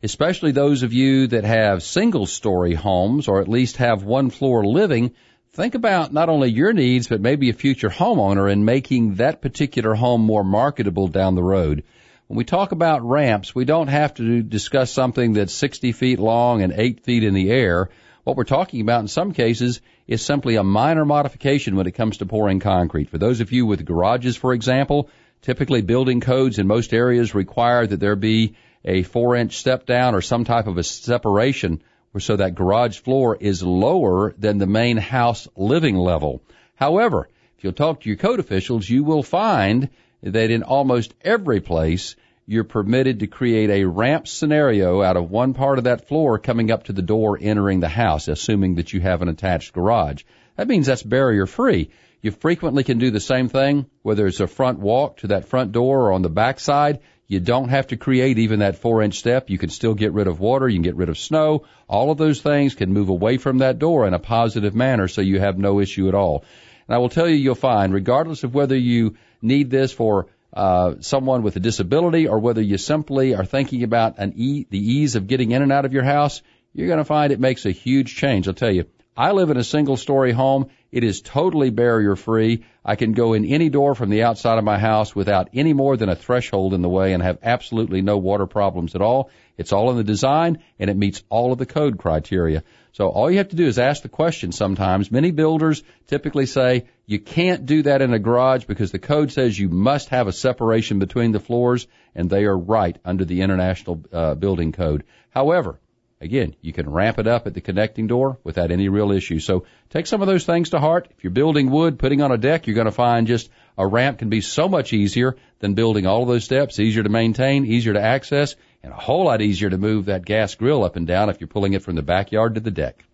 Especially 0.02 0.50
those 0.50 0.82
of 0.82 0.92
you 0.92 1.28
that 1.28 1.44
have 1.44 1.84
single 1.84 2.26
story 2.26 2.74
homes 2.74 3.28
or 3.28 3.40
at 3.40 3.48
least 3.48 3.76
have 3.76 4.02
one 4.02 4.30
floor 4.30 4.66
living, 4.66 5.12
think 5.52 5.76
about 5.76 6.12
not 6.12 6.28
only 6.28 6.50
your 6.50 6.72
needs 6.72 7.06
but 7.06 7.20
maybe 7.20 7.48
a 7.48 7.54
future 7.54 7.90
homeowner 7.90 8.52
and 8.52 8.66
making 8.66 9.14
that 9.14 9.40
particular 9.40 9.94
home 9.94 10.22
more 10.22 10.44
marketable 10.44 11.06
down 11.06 11.36
the 11.36 11.42
road. 11.42 11.84
When 12.28 12.36
we 12.36 12.44
talk 12.44 12.72
about 12.72 13.08
ramps, 13.08 13.54
we 13.54 13.64
don't 13.64 13.88
have 13.88 14.12
to 14.16 14.42
discuss 14.42 14.90
something 14.90 15.32
that's 15.32 15.54
60 15.54 15.92
feet 15.92 16.18
long 16.18 16.60
and 16.60 16.74
8 16.74 17.02
feet 17.02 17.24
in 17.24 17.32
the 17.32 17.50
air. 17.50 17.88
What 18.24 18.36
we're 18.36 18.44
talking 18.44 18.82
about 18.82 19.00
in 19.00 19.08
some 19.08 19.32
cases 19.32 19.80
is 20.06 20.20
simply 20.20 20.56
a 20.56 20.62
minor 20.62 21.06
modification 21.06 21.74
when 21.74 21.86
it 21.86 21.92
comes 21.92 22.18
to 22.18 22.26
pouring 22.26 22.60
concrete. 22.60 23.08
For 23.08 23.16
those 23.16 23.40
of 23.40 23.50
you 23.50 23.64
with 23.64 23.86
garages, 23.86 24.36
for 24.36 24.52
example, 24.52 25.08
typically 25.40 25.80
building 25.80 26.20
codes 26.20 26.58
in 26.58 26.66
most 26.66 26.92
areas 26.92 27.34
require 27.34 27.86
that 27.86 27.98
there 27.98 28.14
be 28.14 28.56
a 28.84 29.04
four 29.04 29.34
inch 29.34 29.56
step 29.56 29.86
down 29.86 30.14
or 30.14 30.20
some 30.20 30.44
type 30.44 30.66
of 30.66 30.76
a 30.76 30.82
separation 30.82 31.82
so 32.18 32.36
that 32.36 32.54
garage 32.54 32.98
floor 32.98 33.38
is 33.40 33.62
lower 33.62 34.34
than 34.36 34.58
the 34.58 34.66
main 34.66 34.98
house 34.98 35.48
living 35.56 35.96
level. 35.96 36.42
However, 36.74 37.30
if 37.56 37.64
you'll 37.64 37.72
talk 37.72 38.02
to 38.02 38.08
your 38.10 38.18
code 38.18 38.38
officials, 38.38 38.86
you 38.86 39.02
will 39.02 39.22
find 39.22 39.88
that 40.22 40.50
in 40.50 40.62
almost 40.62 41.14
every 41.22 41.60
place 41.60 42.16
you're 42.46 42.64
permitted 42.64 43.20
to 43.20 43.26
create 43.26 43.68
a 43.68 43.84
ramp 43.84 44.26
scenario 44.26 45.02
out 45.02 45.18
of 45.18 45.30
one 45.30 45.52
part 45.52 45.78
of 45.78 45.84
that 45.84 46.08
floor 46.08 46.38
coming 46.38 46.70
up 46.70 46.84
to 46.84 46.92
the 46.94 47.02
door 47.02 47.38
entering 47.40 47.80
the 47.80 47.88
house, 47.88 48.26
assuming 48.26 48.76
that 48.76 48.92
you 48.92 49.00
have 49.00 49.20
an 49.20 49.28
attached 49.28 49.74
garage. 49.74 50.22
That 50.56 50.66
means 50.66 50.86
that's 50.86 51.02
barrier 51.02 51.46
free. 51.46 51.90
You 52.22 52.30
frequently 52.30 52.84
can 52.84 52.98
do 52.98 53.10
the 53.10 53.20
same 53.20 53.48
thing, 53.48 53.86
whether 54.02 54.26
it's 54.26 54.40
a 54.40 54.46
front 54.46 54.80
walk 54.80 55.18
to 55.18 55.28
that 55.28 55.48
front 55.48 55.72
door 55.72 56.06
or 56.06 56.12
on 56.12 56.22
the 56.22 56.30
back 56.30 56.58
side. 56.58 57.00
You 57.26 57.38
don't 57.38 57.68
have 57.68 57.88
to 57.88 57.98
create 57.98 58.38
even 58.38 58.60
that 58.60 58.78
four 58.78 59.02
inch 59.02 59.18
step. 59.18 59.50
You 59.50 59.58
can 59.58 59.68
still 59.68 59.94
get 59.94 60.14
rid 60.14 60.26
of 60.26 60.40
water. 60.40 60.66
You 60.66 60.76
can 60.76 60.82
get 60.82 60.96
rid 60.96 61.10
of 61.10 61.18
snow. 61.18 61.64
All 61.86 62.10
of 62.10 62.16
those 62.16 62.40
things 62.40 62.74
can 62.74 62.94
move 62.94 63.10
away 63.10 63.36
from 63.36 63.58
that 63.58 63.78
door 63.78 64.06
in 64.06 64.14
a 64.14 64.18
positive 64.18 64.74
manner 64.74 65.06
so 65.06 65.20
you 65.20 65.38
have 65.38 65.58
no 65.58 65.80
issue 65.80 66.08
at 66.08 66.14
all. 66.14 66.44
And 66.88 66.94
I 66.94 66.98
will 66.98 67.10
tell 67.10 67.28
you, 67.28 67.36
you'll 67.36 67.54
find, 67.54 67.92
regardless 67.92 68.44
of 68.44 68.54
whether 68.54 68.76
you 68.76 69.16
need 69.42 69.70
this 69.70 69.92
for 69.92 70.26
uh, 70.52 70.94
someone 71.00 71.42
with 71.42 71.56
a 71.56 71.60
disability 71.60 72.26
or 72.26 72.38
whether 72.38 72.62
you 72.62 72.78
simply 72.78 73.34
are 73.34 73.44
thinking 73.44 73.82
about 73.82 74.18
an 74.18 74.32
e- 74.36 74.66
the 74.70 74.78
ease 74.78 75.14
of 75.14 75.26
getting 75.26 75.50
in 75.50 75.62
and 75.62 75.72
out 75.72 75.84
of 75.84 75.92
your 75.92 76.04
house, 76.04 76.42
you're 76.72 76.86
going 76.86 76.98
to 76.98 77.04
find 77.04 77.32
it 77.32 77.40
makes 77.40 77.66
a 77.66 77.70
huge 77.70 78.16
change. 78.16 78.48
I'll 78.48 78.54
tell 78.54 78.70
you, 78.70 78.86
I 79.16 79.32
live 79.32 79.50
in 79.50 79.56
a 79.56 79.64
single 79.64 79.96
story 79.96 80.30
home. 80.32 80.70
It 80.92 81.02
is 81.02 81.20
totally 81.20 81.70
barrier 81.70 82.14
free. 82.14 82.64
I 82.84 82.94
can 82.94 83.12
go 83.12 83.32
in 83.32 83.44
any 83.44 83.68
door 83.68 83.96
from 83.96 84.10
the 84.10 84.22
outside 84.22 84.58
of 84.58 84.64
my 84.64 84.78
house 84.78 85.14
without 85.14 85.48
any 85.52 85.72
more 85.72 85.96
than 85.96 86.08
a 86.08 86.14
threshold 86.14 86.72
in 86.72 86.82
the 86.82 86.88
way 86.88 87.12
and 87.12 87.22
have 87.22 87.38
absolutely 87.42 88.00
no 88.00 88.16
water 88.16 88.46
problems 88.46 88.94
at 88.94 89.02
all. 89.02 89.30
It's 89.56 89.72
all 89.72 89.90
in 89.90 89.96
the 89.96 90.04
design 90.04 90.62
and 90.78 90.88
it 90.88 90.96
meets 90.96 91.24
all 91.28 91.52
of 91.52 91.58
the 91.58 91.66
code 91.66 91.98
criteria. 91.98 92.62
So 92.92 93.08
all 93.08 93.30
you 93.30 93.38
have 93.38 93.50
to 93.50 93.56
do 93.56 93.66
is 93.66 93.78
ask 93.78 94.02
the 94.02 94.08
question 94.08 94.52
sometimes. 94.52 95.10
Many 95.10 95.30
builders 95.30 95.82
typically 96.06 96.46
say 96.46 96.86
you 97.06 97.18
can't 97.18 97.66
do 97.66 97.82
that 97.82 98.02
in 98.02 98.12
a 98.12 98.18
garage 98.18 98.64
because 98.64 98.92
the 98.92 98.98
code 98.98 99.32
says 99.32 99.58
you 99.58 99.68
must 99.68 100.08
have 100.08 100.26
a 100.26 100.32
separation 100.32 100.98
between 100.98 101.32
the 101.32 101.40
floors 101.40 101.86
and 102.14 102.28
they 102.28 102.44
are 102.44 102.58
right 102.58 102.96
under 103.04 103.24
the 103.24 103.42
international 103.42 104.02
uh, 104.12 104.34
building 104.34 104.72
code. 104.72 105.04
However, 105.30 105.78
Again, 106.20 106.56
you 106.60 106.72
can 106.72 106.90
ramp 106.90 107.20
it 107.20 107.28
up 107.28 107.46
at 107.46 107.54
the 107.54 107.60
connecting 107.60 108.08
door 108.08 108.38
without 108.42 108.72
any 108.72 108.88
real 108.88 109.12
issue. 109.12 109.38
So 109.38 109.66
take 109.90 110.08
some 110.08 110.20
of 110.20 110.26
those 110.26 110.44
things 110.44 110.70
to 110.70 110.80
heart. 110.80 111.06
If 111.16 111.22
you're 111.22 111.30
building 111.30 111.70
wood, 111.70 111.98
putting 111.98 112.22
on 112.22 112.32
a 112.32 112.38
deck, 112.38 112.66
you're 112.66 112.74
going 112.74 112.86
to 112.86 112.92
find 112.92 113.28
just 113.28 113.50
a 113.76 113.86
ramp 113.86 114.18
can 114.18 114.28
be 114.28 114.40
so 114.40 114.68
much 114.68 114.92
easier 114.92 115.36
than 115.60 115.74
building 115.74 116.06
all 116.06 116.22
of 116.22 116.28
those 116.28 116.44
steps, 116.44 116.80
easier 116.80 117.04
to 117.04 117.08
maintain, 117.08 117.64
easier 117.64 117.92
to 117.92 118.02
access, 118.02 118.56
and 118.82 118.92
a 118.92 118.96
whole 118.96 119.24
lot 119.24 119.42
easier 119.42 119.70
to 119.70 119.78
move 119.78 120.06
that 120.06 120.24
gas 120.24 120.54
grill 120.54 120.84
up 120.84 120.96
and 120.96 121.06
down 121.06 121.30
if 121.30 121.40
you're 121.40 121.48
pulling 121.48 121.72
it 121.72 121.82
from 121.82 121.96
the 121.96 122.02
backyard 122.02 122.54
to 122.54 122.60
the 122.60 122.70
deck. 122.70 123.04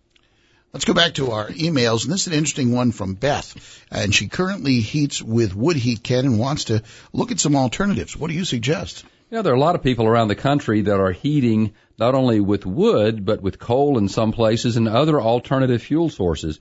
Let's 0.73 0.85
go 0.85 0.93
back 0.93 1.13
to 1.13 1.31
our 1.31 1.47
emails, 1.47 2.03
and 2.03 2.13
this 2.13 2.21
is 2.21 2.27
an 2.27 2.33
interesting 2.33 2.73
one 2.73 2.91
from 2.91 3.13
Beth, 3.13 3.55
and 3.89 4.13
she 4.13 4.27
currently 4.27 4.81
heats 4.81 5.21
with 5.21 5.55
wood 5.55 5.77
heat, 5.77 6.03
Ken, 6.03 6.25
and 6.25 6.37
wants 6.37 6.65
to 6.65 6.83
look 7.13 7.31
at 7.31 7.39
some 7.39 7.55
alternatives. 7.55 8.17
What 8.17 8.29
do 8.29 8.33
you 8.33 8.43
suggest? 8.43 9.05
You 9.31 9.37
know, 9.37 9.41
there 9.41 9.53
are 9.53 9.55
a 9.55 9.59
lot 9.59 9.75
of 9.75 9.83
people 9.83 10.05
around 10.05 10.27
the 10.27 10.35
country 10.35 10.81
that 10.81 10.99
are 10.99 11.13
heating 11.13 11.73
not 11.97 12.13
only 12.13 12.41
with 12.41 12.65
wood, 12.65 13.25
but 13.25 13.41
with 13.41 13.57
coal 13.57 13.97
in 13.97 14.09
some 14.09 14.33
places 14.33 14.75
and 14.75 14.89
other 14.89 15.21
alternative 15.21 15.81
fuel 15.81 16.09
sources. 16.09 16.59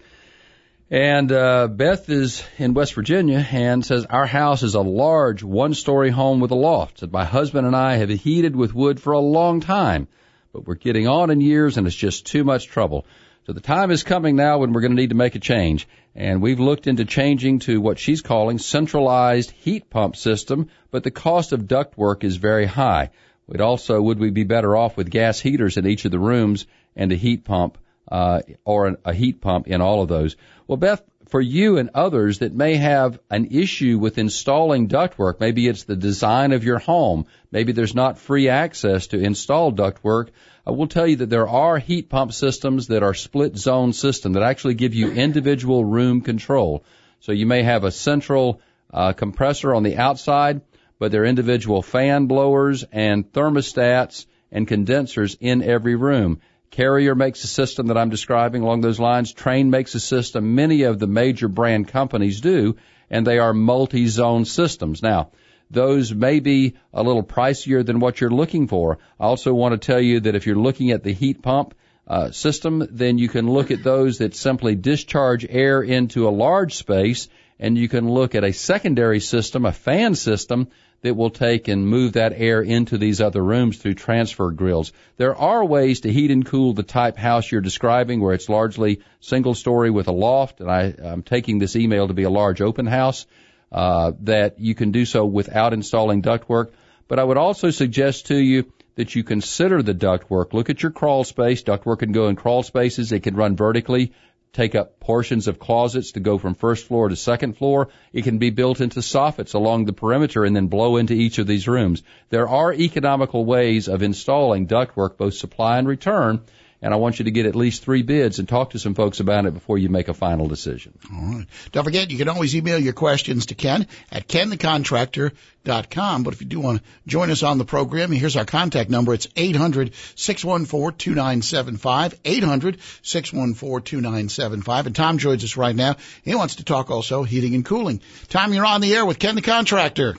And 0.91 1.33
uh, 1.33 1.69
Beth 1.69 2.11
is 2.11 2.45
in 2.59 2.75
West 2.75 2.95
Virginia 2.95 3.39
and 3.51 3.85
says 3.85 4.05
our 4.05 4.27
house 4.27 4.63
is 4.63 4.75
a 4.75 4.83
large 4.83 5.43
one-story 5.43 6.11
home 6.11 6.41
with 6.41 6.51
a 6.51 6.57
loft. 6.57 7.01
that 7.01 7.11
my 7.11 7.25
husband 7.25 7.67
and 7.67 7.75
I 7.75 7.95
have 7.97 8.11
heated 8.11 8.55
with 8.55 8.75
wood 8.75 9.01
for 9.01 9.15
a 9.15 9.19
long 9.19 9.61
time, 9.61 10.09
but 10.53 10.67
we're 10.67 10.75
getting 10.75 11.09
on 11.09 11.31
in 11.31 11.41
years 11.41 11.79
and 11.79 11.87
it's 11.87 11.97
just 11.97 12.27
too 12.27 12.45
much 12.45 12.67
trouble. 12.67 13.07
So 13.47 13.55
the 13.55 13.61
time 13.61 13.91
is 13.91 14.03
coming 14.03 14.37
now 14.37 14.59
when 14.59 14.73
we're 14.73 14.83
going 14.83 14.95
to 14.95 15.01
need 15.01 15.11
to 15.11 15.17
make 15.17 15.35
a 15.35 15.41
change. 15.41 15.89
And 16.15 16.43
we've 16.43 16.61
looked 16.61 16.87
into 16.87 17.07
changing 17.07 17.61
to 17.61 17.81
what 17.81 17.99
she's 17.99 18.21
calling 18.21 18.59
centralized 18.59 19.53
heat 19.53 19.89
pump 19.89 20.17
system, 20.17 20.69
but 20.91 21.03
the 21.03 21.11
cost 21.11 21.53
of 21.53 21.63
ductwork 21.63 22.25
is 22.25 22.37
very 22.37 22.67
high. 22.67 23.11
We'd 23.47 23.63
also, 23.63 24.01
would 24.01 24.19
we 24.19 24.31
be 24.31 24.45
better 24.45 24.77
off 24.77 24.99
with 24.99 25.11
gas 25.11 25.41
heaters 25.41 25.79
in 25.79 25.87
each 25.87 26.05
of 26.05 26.11
the 26.11 26.19
rooms 26.19 26.67
and 26.95 27.11
a 27.11 27.17
heat 27.17 27.45
pump, 27.45 27.79
uh, 28.15 28.43
or 28.65 28.97
a 29.05 29.13
heat 29.13 29.41
pump 29.41 29.67
in 29.67 29.81
all 29.81 30.03
of 30.03 30.09
those? 30.09 30.37
Well, 30.69 30.77
Beth, 30.77 31.03
for 31.27 31.41
you 31.41 31.79
and 31.79 31.91
others 31.95 32.39
that 32.39 32.55
may 32.55 32.77
have 32.77 33.19
an 33.29 33.49
issue 33.51 33.99
with 33.99 34.19
installing 34.19 34.87
ductwork, 34.87 35.41
maybe 35.41 35.67
it's 35.67 35.83
the 35.83 35.97
design 35.97 36.53
of 36.53 36.63
your 36.63 36.79
home, 36.79 37.27
maybe 37.51 37.73
there's 37.73 37.95
not 37.95 38.19
free 38.19 38.49
access 38.49 39.09
to 39.09 39.19
install 39.19 39.73
ductwork, 39.73 40.29
I 40.65 40.71
will 40.71 40.87
tell 40.87 41.09
you 41.09 41.17
that 41.17 41.29
there 41.29 41.49
are 41.49 41.77
heat 41.79 42.09
pump 42.09 42.33
systems 42.33 42.87
that 42.87 43.03
are 43.03 43.15
split 43.15 43.57
zone 43.57 43.93
system 43.93 44.35
that 44.35 44.45
actually 44.45 44.75
give 44.75 44.95
you 44.95 45.11
individual 45.11 45.85
room 45.85 46.21
control. 46.21 46.85
So 47.19 47.33
you 47.33 47.47
may 47.47 47.65
have 47.65 47.83
a 47.83 47.91
central 47.91 48.61
uh, 48.93 49.13
compressor 49.13 49.75
on 49.75 49.83
the 49.83 49.97
outside, 49.97 50.61
but 51.01 51.11
there 51.11 51.23
are 51.23 51.27
individual 51.27 51.83
fan 51.83 52.27
blowers 52.27 52.85
and 52.93 53.31
thermostats 53.33 54.27
and 54.53 54.69
condensers 54.69 55.37
in 55.41 55.65
every 55.65 55.97
room. 55.97 56.41
Carrier 56.75 57.15
makes 57.15 57.45
a 57.45 57.47
system 57.47 57.87
that 57.87 57.97
I'm 57.97 58.11
describing 58.11 58.63
along 58.63 58.81
those 58.81 58.99
lines. 58.99 59.33
Trane 59.33 59.69
makes 59.69 59.95
a 59.95 60.01
system. 60.01 60.57
Many 60.57 60.83
of 60.83 60.99
the 60.99 61.07
major 61.07 61.47
brand 61.47 61.87
companies 61.87 62.41
do, 62.41 62.75
and 63.09 63.25
they 63.25 63.39
are 63.39 63.55
multi-zone 63.55 64.45
systems. 64.45 65.01
Now, 65.01 65.31
those 65.71 66.13
may 66.13 66.41
be 66.41 66.75
a 66.93 67.05
little 67.05 67.23
pricier 67.23 67.87
than 67.87 68.01
what 68.01 68.21
you're 68.21 68.29
looking 68.29 68.67
for. 68.67 68.99
I 69.21 69.25
also 69.27 69.55
want 69.55 69.81
to 69.81 69.87
tell 69.87 70.01
you 70.01 70.19
that 70.21 70.35
if 70.35 70.47
you're 70.49 70.57
looking 70.57 70.91
at 70.91 71.05
the 71.05 71.13
heat 71.13 71.43
pump 71.43 71.75
uh, 72.09 72.33
system, 72.33 72.85
then 72.91 73.19
you 73.19 73.29
can 73.29 73.49
look 73.49 73.71
at 73.71 73.85
those 73.85 74.19
that 74.19 74.35
simply 74.35 74.75
discharge 74.75 75.47
air 75.49 75.81
into 75.81 76.27
a 76.27 76.31
large 76.31 76.75
space, 76.75 77.29
and 77.61 77.79
you 77.79 77.89
can 77.89 78.11
look 78.11 78.35
at 78.35 78.43
a 78.43 78.53
secondary 78.53 79.21
system, 79.21 79.65
a 79.65 79.71
fan 79.71 80.17
system, 80.17 80.67
that 81.05 81.15
will 81.15 81.29
take 81.29 81.69
and 81.69 81.87
move 81.87 82.15
that 82.15 82.33
air 82.35 82.63
into 82.63 82.97
these 82.97 83.21
other 83.21 83.45
rooms 83.45 83.77
through 83.77 83.93
transfer 83.93 84.51
grills. 84.51 84.91
There 85.19 85.37
are 85.37 85.63
ways 85.63 86.01
to 86.01 86.13
heat 86.13 86.31
and 86.31 86.47
cool 86.47 86.73
the 86.73 86.83
type 86.83 87.19
house 87.19 87.53
you're 87.53 87.61
describing 87.61 88.23
where 88.23 88.33
it's 88.33 88.49
largely 88.49 89.03
single 89.21 89.53
story 89.53 89.91
with 89.91 90.09
a 90.09 90.13
loft, 90.13 90.61
and 90.61 90.71
I, 90.71 90.95
I'm 91.05 91.23
taking 91.23 91.59
this 91.59 91.77
email 91.77 92.09
to 92.09 92.15
be 92.15 92.23
a 92.23 92.31
large 92.31 92.63
open 92.63 92.87
house 92.87 93.27
uh, 93.71 94.13
that 94.21 94.59
you 94.59 94.75
can 94.75 94.93
do 94.93 95.05
so 95.05 95.27
without 95.27 95.75
installing 95.75 96.23
ductwork. 96.23 96.71
But 97.07 97.19
I 97.19 97.25
would 97.25 97.37
also 97.37 97.71
suggest 97.71 98.29
to 98.29 98.37
you 98.37 98.73
that 98.95 99.15
you 99.15 99.25
consider 99.25 99.83
the 99.83 99.95
ductwork. 99.95 100.55
Look 100.55 100.71
at 100.71 100.83
your 100.83 100.93
crawl 100.93 101.25
space. 101.25 101.63
Ductwork 101.63 101.99
can 101.99 102.13
go 102.13 102.29
in 102.29 102.37
crawl 102.37 102.63
spaces. 102.63 103.13
It 103.13 103.25
can 103.25 103.37
run 103.37 103.57
vertically, 103.57 104.13
take 104.55 104.75
up 104.75 105.01
portions 105.01 105.49
of 105.49 105.59
closets 105.59 106.13
to 106.13 106.21
go 106.21 106.39
from 106.39 106.55
first 106.55 106.87
floor 106.87 107.09
to 107.09 107.17
second 107.17 107.59
floor. 107.59 107.89
It 108.13 108.23
can 108.23 108.39
be 108.39 108.51
built 108.51 108.81
into 108.81 109.01
soffits 109.01 109.55
along 109.55 109.85
the 109.85 109.93
perimeter 109.93 110.45
and 110.45 110.57
then 110.57 110.69
blow 110.69 110.97
into 110.97 111.13
each 111.13 111.39
of 111.39 111.47
these 111.47 111.69
rooms. 111.69 112.03
There 112.31 112.49
are 112.49 112.73
economical 112.73 113.45
ways 113.45 113.89
of 113.89 114.03
installing 114.03 114.67
ductwork, 114.67 115.19
both 115.19 115.35
supply 115.35 115.79
and 115.79 115.87
return, 115.87 116.41
and 116.85 116.93
I 116.93 116.99
want 116.99 117.19
you 117.19 117.25
to 117.25 117.31
get 117.31 117.47
at 117.47 117.57
least 117.57 117.83
three 117.83 118.03
bids 118.03 118.39
and 118.39 118.47
talk 118.47 118.69
to 118.71 118.79
some 118.79 118.95
folks 118.95 119.19
about 119.19 119.47
it 119.47 119.55
before 119.55 119.79
you 119.79 119.89
make 119.89 120.09
a 120.09 120.15
final 120.15 120.49
decision. 120.49 120.93
All 121.11 121.37
right. 121.37 121.47
Don't 121.73 121.83
forget, 121.83 122.11
you 122.11 122.19
can 122.19 122.29
always 122.29 122.55
email 122.55 122.79
your 122.79 122.93
questions 122.93 123.47
to 123.47 123.55
Ken 123.55 123.87
at 124.13 124.29
kenthecontractor.com. 124.29 126.25
But 126.25 126.35
if 126.35 126.43
you 126.43 126.47
do 126.47 126.61
want 126.61 126.83
to 126.83 126.89
join 127.07 127.31
us 127.31 127.43
on 127.43 127.57
the 127.57 127.65
program, 127.65 128.13
here's 128.13 128.37
our 128.37 128.45
contact 128.45 128.91
number. 128.91 129.15
It's 129.15 129.29
800-614-2975, 129.29 132.19
800-614-2975. 132.23 134.87
And 134.87 134.95
Tom 134.95 135.17
joins 135.17 135.43
us 135.43 135.57
right 135.57 135.75
now. 135.75 135.97
He 136.23 136.35
wants 136.35 136.57
to 136.57 136.65
talk 136.65 136.91
also 136.91 137.23
heating 137.23 137.55
and 137.55 137.65
cooling. 137.65 138.03
Tom, 138.29 138.53
you're 138.53 138.67
on 138.67 138.83
the 138.83 138.95
air 138.95 139.07
with 139.07 139.19
Ken 139.19 139.37
the 139.37 139.41
Contractor. 139.41 140.17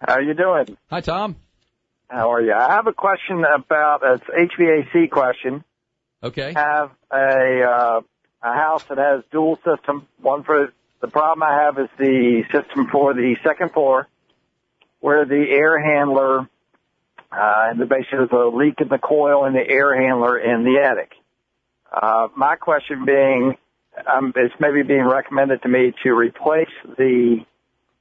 How 0.00 0.18
you 0.18 0.34
doing? 0.34 0.76
Hi, 0.90 1.00
Tom. 1.00 1.36
How 2.12 2.30
are 2.34 2.42
you? 2.42 2.52
I 2.52 2.72
have 2.72 2.86
a 2.86 2.92
question 2.92 3.42
about 3.42 4.02
it's 4.04 4.52
HVAC 4.52 5.10
question. 5.10 5.64
Okay. 6.22 6.52
I 6.54 6.60
have 6.60 6.90
a 7.10 7.62
uh, 7.62 8.00
a 8.42 8.52
house 8.52 8.84
that 8.90 8.98
has 8.98 9.24
dual 9.32 9.58
system. 9.64 10.06
One 10.20 10.42
for 10.42 10.74
the 11.00 11.08
problem 11.08 11.42
I 11.42 11.62
have 11.62 11.78
is 11.78 11.88
the 11.98 12.42
system 12.52 12.88
for 12.92 13.14
the 13.14 13.36
second 13.42 13.72
floor, 13.72 14.08
where 15.00 15.24
the 15.24 15.42
air 15.48 15.82
handler 15.82 16.40
uh, 16.40 17.68
and 17.70 17.80
the 17.80 17.86
basically 17.86 18.18
there's 18.18 18.30
a 18.30 18.54
leak 18.54 18.82
in 18.82 18.88
the 18.88 18.98
coil 18.98 19.46
in 19.46 19.54
the 19.54 19.66
air 19.66 19.98
handler 19.98 20.38
in 20.38 20.64
the 20.64 20.82
attic. 20.84 21.12
Uh, 21.90 22.28
my 22.36 22.56
question 22.56 23.06
being, 23.06 23.56
um, 24.06 24.34
it's 24.36 24.54
maybe 24.60 24.82
being 24.82 25.06
recommended 25.06 25.62
to 25.62 25.68
me 25.68 25.94
to 26.02 26.10
replace 26.10 26.68
the 26.98 27.38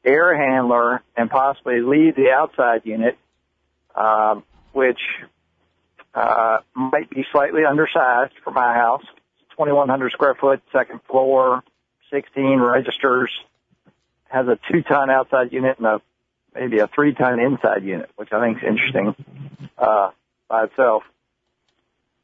air 0.03 0.35
handler 0.35 1.01
and 1.15 1.29
possibly 1.29 1.79
leave 1.79 2.17
the 2.17 2.29
outside 2.31 2.81
unit 2.83 3.17
um, 4.01 4.43
which 4.73 4.99
uh, 6.13 6.57
might 6.75 7.09
be 7.09 7.25
slightly 7.31 7.61
undersized 7.69 8.33
for 8.43 8.51
my 8.51 8.73
house. 8.73 9.03
2,100 9.51 10.11
square 10.11 10.35
foot, 10.39 10.61
second 10.71 11.01
floor, 11.09 11.63
16 12.11 12.59
registers, 12.59 13.29
has 14.29 14.47
a 14.47 14.57
two 14.71 14.81
ton 14.81 15.09
outside 15.09 15.51
unit 15.51 15.77
and 15.77 15.85
a 15.85 16.01
maybe 16.55 16.79
a 16.79 16.87
three 16.87 17.13
ton 17.13 17.39
inside 17.39 17.83
unit, 17.83 18.09
which 18.15 18.29
I 18.31 18.41
think 18.41 18.57
is 18.57 18.63
interesting 18.67 19.15
uh, 19.77 20.11
by 20.49 20.65
itself. 20.65 21.03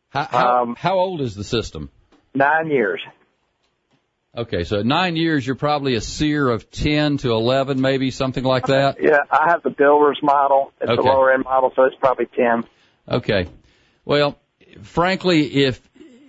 How, 0.10 0.24
how, 0.24 0.62
um, 0.64 0.76
how 0.78 0.98
old 0.98 1.22
is 1.22 1.36
the 1.36 1.44
system? 1.44 1.92
Nine 2.34 2.70
years. 2.70 3.02
Okay, 4.36 4.64
so 4.66 4.84
nine 4.84 5.16
years, 5.16 5.46
you're 5.46 5.56
probably 5.56 5.96
a 5.96 6.02
SEER 6.02 6.50
of 6.50 6.70
10 6.70 7.18
to 7.20 7.32
11, 7.32 7.82
maybe 7.82 8.12
something 8.12 8.44
like 8.44 8.68
that. 8.68 8.98
Yeah, 9.02 9.20
I 9.32 9.50
have 9.50 9.64
the 9.64 9.72
builder's 9.72 10.20
model. 10.22 10.74
It's 10.80 10.90
okay. 10.90 10.96
the 10.96 11.02
lower 11.02 11.32
end 11.34 11.44
model, 11.44 11.72
so 11.76 11.84
it's 11.84 11.96
probably 11.96 12.28
10. 12.28 12.64
Okay. 13.10 13.48
Well, 14.06 14.38
frankly, 14.82 15.64
if 15.66 15.82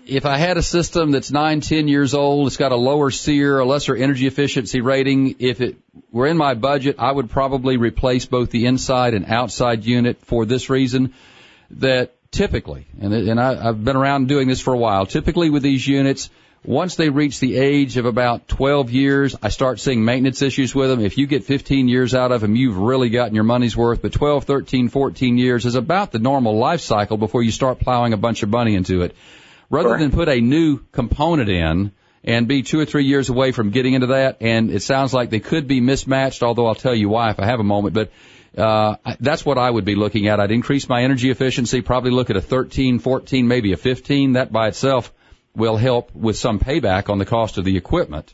if 0.06 0.24
I 0.24 0.38
had 0.38 0.56
a 0.56 0.62
system 0.62 1.11
that's 1.11 1.30
nine, 1.30 1.61
ten 1.61 1.87
years 1.87 2.14
old, 2.14 2.46
it's 2.46 2.56
got 2.56 2.72
a 2.72 2.76
lower 2.76 3.11
SEER, 3.11 3.58
a 3.58 3.64
lesser 3.66 3.94
energy 3.94 4.26
efficiency 4.26 4.80
rating. 4.80 5.37
If 5.38 5.61
it 5.61 5.76
were 6.11 6.26
in 6.26 6.38
my 6.38 6.54
budget, 6.54 6.96
I 6.98 7.12
would 7.12 7.28
probably 7.28 7.76
replace 7.76 8.24
both 8.24 8.50
the 8.50 8.64
inside 8.66 9.12
and 9.12 9.26
outside 9.26 9.84
unit 9.84 10.24
for 10.24 10.46
this 10.46 10.70
reason. 10.70 11.12
That 11.72 12.14
typically, 12.30 12.87
and, 12.98 13.12
and 13.12 13.38
I, 13.38 13.68
I've 13.68 13.84
been 13.84 13.96
around 13.96 14.28
doing 14.28 14.48
this 14.48 14.62
for 14.62 14.72
a 14.72 14.78
while. 14.78 15.04
Typically, 15.04 15.50
with 15.50 15.62
these 15.62 15.87
units 15.87 16.30
once 16.64 16.96
they 16.96 17.08
reach 17.08 17.40
the 17.40 17.56
age 17.56 17.96
of 17.96 18.04
about 18.04 18.48
12 18.48 18.90
years, 18.90 19.36
I 19.42 19.48
start 19.48 19.80
seeing 19.80 20.04
maintenance 20.04 20.42
issues 20.42 20.74
with 20.74 20.90
them. 20.90 21.00
If 21.00 21.16
you 21.16 21.26
get 21.26 21.44
15 21.44 21.88
years 21.88 22.14
out 22.14 22.32
of 22.32 22.40
them, 22.40 22.56
you've 22.56 22.76
really 22.76 23.08
gotten 23.10 23.34
your 23.34 23.44
money's 23.44 23.76
worth. 23.76 24.02
But 24.02 24.12
12, 24.12 24.44
13, 24.44 24.88
14 24.88 25.38
years 25.38 25.64
is 25.66 25.76
about 25.76 26.12
the 26.12 26.18
normal 26.18 26.58
life 26.58 26.80
cycle 26.80 27.16
before 27.16 27.42
you 27.42 27.50
start 27.52 27.78
plowing 27.80 28.12
a 28.12 28.16
bunch 28.18 28.42
of 28.42 28.48
money 28.50 28.74
into 28.74 29.02
it. 29.02 29.14
rather 29.70 29.90
Sure. 29.90 29.98
than 29.98 30.10
put 30.10 30.28
a 30.30 30.40
new 30.40 30.78
component 30.92 31.50
in 31.50 31.92
and 32.24 32.48
be 32.48 32.62
two 32.62 32.80
or 32.80 32.84
three 32.86 33.04
years 33.04 33.28
away 33.28 33.52
from 33.52 33.68
getting 33.70 33.92
into 33.94 34.06
that. 34.08 34.38
And 34.40 34.70
it 34.70 34.80
sounds 34.82 35.12
like 35.12 35.28
they 35.30 35.40
could 35.40 35.68
be 35.68 35.80
mismatched, 35.82 36.42
although 36.42 36.66
I'll 36.66 36.74
tell 36.74 36.94
you 36.94 37.08
why 37.10 37.30
if 37.30 37.38
I 37.38 37.44
have 37.44 37.60
a 37.60 37.64
moment. 37.64 37.94
But 37.94 38.10
uh, 38.56 38.96
I- 39.04 39.16
that's 39.20 39.44
what 39.44 39.58
I 39.58 39.70
would 39.70 39.84
be 39.84 39.94
looking 39.94 40.26
at. 40.26 40.40
I'd 40.40 40.50
increase 40.52 40.88
my 40.88 41.02
energy 41.02 41.30
efficiency, 41.30 41.82
probably 41.82 42.10
look 42.10 42.30
at 42.30 42.36
a 42.36 42.40
13, 42.40 42.98
14, 42.98 43.46
maybe 43.46 43.72
a 43.72 43.76
15. 43.76 44.32
That 44.32 44.50
by 44.50 44.68
itself 44.68 45.12
will 45.56 45.76
help 45.76 46.14
with 46.14 46.37
some 46.37 46.58
payback 46.58 47.08
on 47.08 47.18
the 47.18 47.24
cost 47.24 47.58
of 47.58 47.64
the 47.64 47.76
equipment 47.76 48.32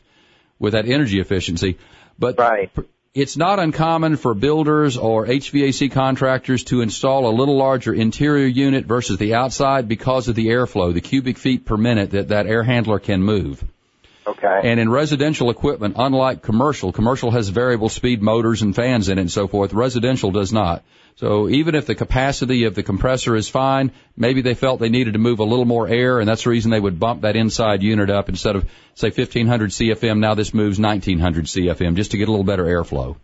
with 0.59 0.73
that 0.73 0.87
energy 0.87 1.19
efficiency. 1.19 1.77
But 2.17 2.37
Right. 2.39 2.71
it's 3.13 3.37
not 3.37 3.59
uncommon 3.59 4.17
for 4.17 4.33
builders 4.33 4.97
or 4.97 5.25
HVAC 5.25 5.89
contractors 5.89 6.63
to 6.65 6.81
install 6.81 7.27
a 7.27 7.37
little 7.37 7.57
larger 7.57 7.93
interior 7.93 8.47
unit 8.47 8.85
versus 8.85 9.17
the 9.17 9.35
outside 9.35 9.87
because 9.87 10.27
of 10.27 10.35
the 10.35 10.47
airflow, 10.47 10.93
the 10.93 11.01
cubic 11.01 11.37
feet 11.37 11.65
per 11.65 11.77
minute 11.77 12.11
that 12.11 12.29
that 12.29 12.47
air 12.47 12.63
handler 12.63 12.99
can 12.99 13.23
move. 13.23 13.63
Okay. 14.27 14.61
And 14.63 14.79
in 14.79 14.89
residential 14.89 15.49
equipment, 15.51 15.95
unlike 15.97 16.41
commercial, 16.41 16.91
commercial 16.91 17.31
has 17.31 17.49
variable 17.49 17.89
speed 17.89 18.21
motors 18.21 18.63
and 18.63 18.75
fans 18.75 19.07
in 19.07 19.17
it 19.17 19.21
and 19.21 19.31
so 19.31 19.47
forth. 19.47 19.71
Residential 19.71 20.31
does 20.31 20.51
not. 20.51 20.83
So 21.17 21.47
even 21.47 21.75
if 21.75 21.85
the 21.85 21.95
capacity 21.95 22.65
of 22.65 22.75
the 22.75 22.83
compressor 22.83 23.37
is 23.37 23.47
fine, 23.47 23.93
maybe 24.17 24.41
they 24.41 24.53
felt 24.53 24.81
they 24.81 24.89
needed 24.89 25.13
to 25.13 25.19
move 25.19 25.39
a 25.39 25.45
little 25.45 25.63
more 25.63 25.87
air, 25.87 26.19
and 26.19 26.27
that's 26.27 26.43
the 26.43 26.49
reason 26.49 26.71
they 26.71 26.79
would 26.79 26.99
bump 26.99 27.21
that 27.21 27.37
inside 27.37 27.81
unit 27.81 28.09
up 28.09 28.27
instead 28.27 28.57
of 28.57 28.69
say 28.95 29.07
1500 29.07 29.69
CFM. 29.69 30.19
Now 30.19 30.35
this 30.35 30.53
moves 30.53 30.77
1900 30.77 31.45
CFM 31.45 31.95
just 31.95 32.11
to 32.11 32.17
get 32.17 32.27
a 32.27 32.31
little 32.31 32.43
better 32.43 32.65
airflow. 32.65 33.15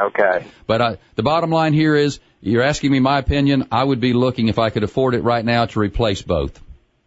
okay. 0.00 0.44
But 0.66 0.80
uh, 0.80 0.96
the 1.14 1.22
bottom 1.22 1.50
line 1.50 1.72
here 1.72 1.94
is, 1.94 2.18
you're 2.40 2.62
asking 2.62 2.90
me 2.90 2.98
my 2.98 3.18
opinion. 3.18 3.68
I 3.70 3.84
would 3.84 4.00
be 4.00 4.12
looking 4.12 4.48
if 4.48 4.58
I 4.58 4.70
could 4.70 4.82
afford 4.82 5.14
it 5.14 5.22
right 5.22 5.44
now 5.44 5.66
to 5.66 5.78
replace 5.78 6.22
both. 6.22 6.60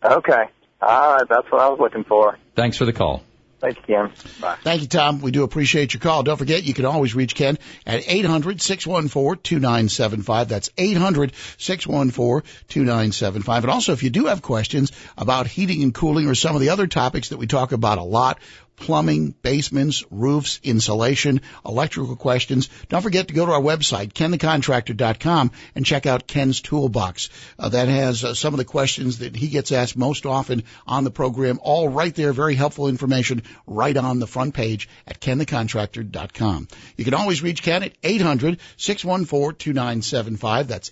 Okay. 0.05 0.43
All 0.81 1.13
right. 1.15 1.27
That's 1.27 1.51
what 1.51 1.59
I 1.59 1.67
was 1.67 1.79
looking 1.79 2.05
for. 2.05 2.37
Thanks 2.55 2.77
for 2.77 2.85
the 2.85 2.93
call. 2.93 3.23
Thank 3.63 3.77
you, 3.77 3.83
Ken. 3.95 4.11
Bye. 4.41 4.57
Thank 4.61 4.81
you, 4.81 4.89
Tom. 4.89 5.21
We 5.21 5.31
do 5.31 5.43
appreciate 5.43 5.93
your 5.93 6.01
call. 6.01 6.23
Don't 6.23 6.35
forget, 6.35 6.63
you 6.63 6.73
can 6.73 6.83
always 6.83 7.15
reach 7.15 7.33
Ken 7.33 7.57
at 7.85 8.03
800-614-2975. 8.03 10.47
That's 10.49 10.67
800-614-2975. 10.67 13.57
And 13.57 13.69
also, 13.69 13.93
if 13.93 14.03
you 14.03 14.09
do 14.09 14.25
have 14.25 14.41
questions 14.41 14.91
about 15.17 15.47
heating 15.47 15.81
and 15.81 15.93
cooling 15.93 16.27
or 16.27 16.35
some 16.35 16.55
of 16.55 16.61
the 16.61 16.71
other 16.71 16.87
topics 16.87 17.29
that 17.29 17.37
we 17.37 17.47
talk 17.47 17.71
about 17.71 17.99
a 17.99 18.03
lot, 18.03 18.39
plumbing, 18.75 19.33
basements, 19.41 20.03
roofs, 20.09 20.59
insulation, 20.63 21.41
electrical 21.65 22.15
questions, 22.15 22.69
don't 22.89 23.01
forget 23.01 23.27
to 23.27 23.33
go 23.33 23.45
to 23.45 23.51
our 23.51 23.61
website, 23.61 24.13
kenthecontractor.com, 24.13 25.51
and 25.75 25.85
check 25.85 26.05
out 26.05 26.27
Ken's 26.27 26.61
Toolbox. 26.61 27.29
Uh, 27.57 27.69
that 27.69 27.87
has 27.87 28.23
uh, 28.23 28.33
some 28.33 28.53
of 28.53 28.57
the 28.57 28.65
questions 28.65 29.19
that 29.19 29.35
he 29.35 29.47
gets 29.47 29.71
asked 29.71 29.97
most 29.97 30.25
often 30.25 30.63
on 30.87 31.03
the 31.03 31.11
program, 31.11 31.59
all 31.61 31.89
right 31.89 32.15
there. 32.15 32.33
Very 32.33 32.55
helpful 32.55 32.87
information 32.87 33.43
right 33.67 33.95
on 33.95 34.19
the 34.19 34.27
front 34.27 34.53
page 34.53 34.89
at 35.07 35.19
kenthecontractor.com. 35.19 36.67
You 36.97 37.05
can 37.05 37.13
always 37.13 37.43
reach 37.43 37.63
Ken 37.63 37.83
at 37.83 38.01
800-614-2975. 38.01 40.67
That's 40.67 40.91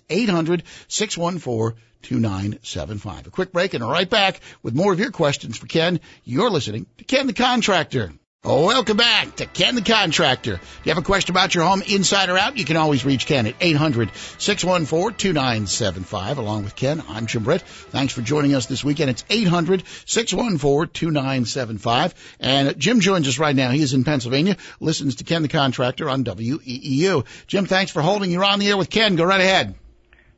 800-614-2975. 2.02 3.26
A 3.26 3.30
quick 3.30 3.52
break 3.52 3.74
and 3.74 3.88
right 3.88 4.08
back 4.08 4.40
with 4.62 4.74
more 4.74 4.92
of 4.92 5.00
your 5.00 5.10
questions 5.10 5.56
for 5.56 5.66
Ken. 5.66 6.00
You're 6.24 6.50
listening 6.50 6.86
to 6.98 7.04
Ken 7.04 7.26
the 7.26 7.32
Contractor. 7.32 8.12
Oh, 8.44 8.66
welcome 8.66 8.96
back 8.96 9.36
to 9.36 9.46
Ken 9.46 9.76
the 9.76 9.82
Contractor. 9.82 10.54
If 10.54 10.80
you 10.82 10.90
have 10.90 10.98
a 10.98 11.02
question 11.02 11.32
about 11.32 11.54
your 11.54 11.62
home 11.62 11.80
inside 11.82 12.28
or 12.28 12.36
out, 12.36 12.56
you 12.56 12.64
can 12.64 12.76
always 12.76 13.04
reach 13.04 13.26
Ken 13.26 13.46
at 13.46 13.56
800-614-2975. 13.60 16.38
Along 16.38 16.64
with 16.64 16.74
Ken, 16.74 17.04
I'm 17.08 17.26
Jim 17.26 17.44
Britt. 17.44 17.62
Thanks 17.62 18.12
for 18.12 18.20
joining 18.20 18.56
us 18.56 18.66
this 18.66 18.82
weekend. 18.82 19.10
It's 19.10 19.22
800-614-2975. 19.22 22.14
And 22.40 22.76
Jim 22.80 22.98
joins 22.98 23.28
us 23.28 23.38
right 23.38 23.54
now. 23.54 23.70
He 23.70 23.80
is 23.80 23.94
in 23.94 24.02
Pennsylvania, 24.02 24.56
listens 24.80 25.14
to 25.16 25.24
Ken 25.24 25.42
the 25.42 25.48
Contractor 25.48 26.10
on 26.10 26.24
WEEU. 26.24 27.24
Jim, 27.46 27.66
thanks 27.66 27.92
for 27.92 28.02
holding. 28.02 28.32
You're 28.32 28.42
on 28.42 28.58
the 28.58 28.70
air 28.70 28.76
with 28.76 28.90
Ken. 28.90 29.14
Go 29.14 29.22
right 29.22 29.40
ahead. 29.40 29.76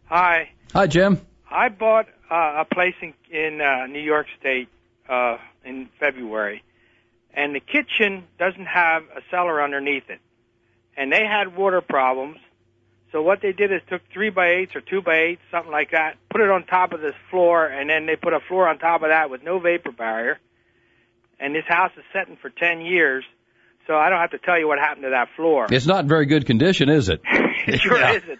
Hi. 0.04 0.50
Hi, 0.74 0.88
Jim. 0.88 1.22
I 1.54 1.68
bought 1.68 2.06
uh, 2.30 2.62
a 2.62 2.64
place 2.64 2.94
in, 3.00 3.14
in 3.30 3.60
uh, 3.60 3.86
New 3.86 4.00
York 4.00 4.26
State 4.40 4.68
uh, 5.08 5.36
in 5.64 5.88
February, 6.00 6.62
and 7.32 7.54
the 7.54 7.60
kitchen 7.60 8.24
doesn't 8.38 8.66
have 8.66 9.02
a 9.16 9.20
cellar 9.30 9.62
underneath 9.62 10.08
it. 10.08 10.20
And 10.96 11.12
they 11.12 11.24
had 11.24 11.56
water 11.56 11.80
problems. 11.80 12.38
So 13.12 13.22
what 13.22 13.40
they 13.42 13.52
did 13.52 13.72
is 13.72 13.80
took 13.88 14.02
three 14.12 14.30
by 14.30 14.48
eights 14.50 14.74
or 14.74 14.80
two 14.80 15.00
by 15.00 15.16
eights, 15.18 15.42
something 15.50 15.70
like 15.70 15.92
that, 15.92 16.16
put 16.30 16.40
it 16.40 16.50
on 16.50 16.64
top 16.66 16.92
of 16.92 17.00
this 17.00 17.14
floor, 17.30 17.66
and 17.66 17.88
then 17.88 18.06
they 18.06 18.16
put 18.16 18.32
a 18.32 18.40
floor 18.48 18.68
on 18.68 18.78
top 18.78 19.02
of 19.02 19.08
that 19.10 19.30
with 19.30 19.42
no 19.44 19.60
vapor 19.60 19.92
barrier. 19.92 20.38
And 21.38 21.54
this 21.54 21.64
house 21.68 21.92
is 21.96 22.04
setting 22.12 22.36
for 22.40 22.50
ten 22.50 22.80
years, 22.80 23.24
so 23.86 23.94
I 23.94 24.08
don't 24.08 24.20
have 24.20 24.30
to 24.32 24.38
tell 24.38 24.58
you 24.58 24.66
what 24.66 24.78
happened 24.78 25.04
to 25.04 25.10
that 25.10 25.28
floor. 25.36 25.66
It's 25.70 25.86
not 25.86 26.04
in 26.04 26.08
very 26.08 26.26
good 26.26 26.46
condition, 26.46 26.88
is 26.88 27.08
it? 27.08 27.20
it 27.66 27.80
sure 27.80 27.98
Yeah. 28.00 28.12
isn't. 28.14 28.38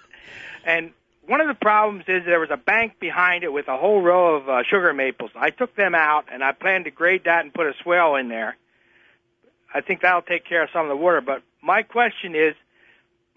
And 0.65 0.91
one 1.27 1.41
of 1.41 1.49
the 1.49 1.55
problems 1.55 2.05
is 2.09 2.25
there 2.25 2.41
was 2.41 2.51
a 2.53 2.57
bank 2.57 3.01
behind 3.01 3.45
it 3.45 3.53
with 3.53 3.69
a 3.69 3.77
whole 3.77 4.03
row 4.03 4.37
of 4.37 4.49
uh, 4.49 4.63
sugar 4.69 4.93
maples. 4.93 5.31
I 5.35 5.51
took 5.51 5.75
them 5.75 5.95
out 5.95 6.27
and 6.33 6.43
I 6.43 6.53
plan 6.53 6.85
to 6.85 6.91
grade 6.91 7.23
that 7.25 7.45
and 7.45 7.53
put 7.53 7.67
a 7.67 7.73
swale 7.83 8.17
in 8.17 8.29
there. 8.29 8.57
I 9.73 9.81
think 9.81 10.03
that'll 10.03 10.23
take 10.23 10.47
care 10.47 10.63
of 10.63 10.69
some 10.73 10.83
of 10.83 10.89
the 10.89 10.97
water. 10.97 11.21
But 11.21 11.43
my 11.63 11.83
question 11.83 12.35
is, 12.35 12.55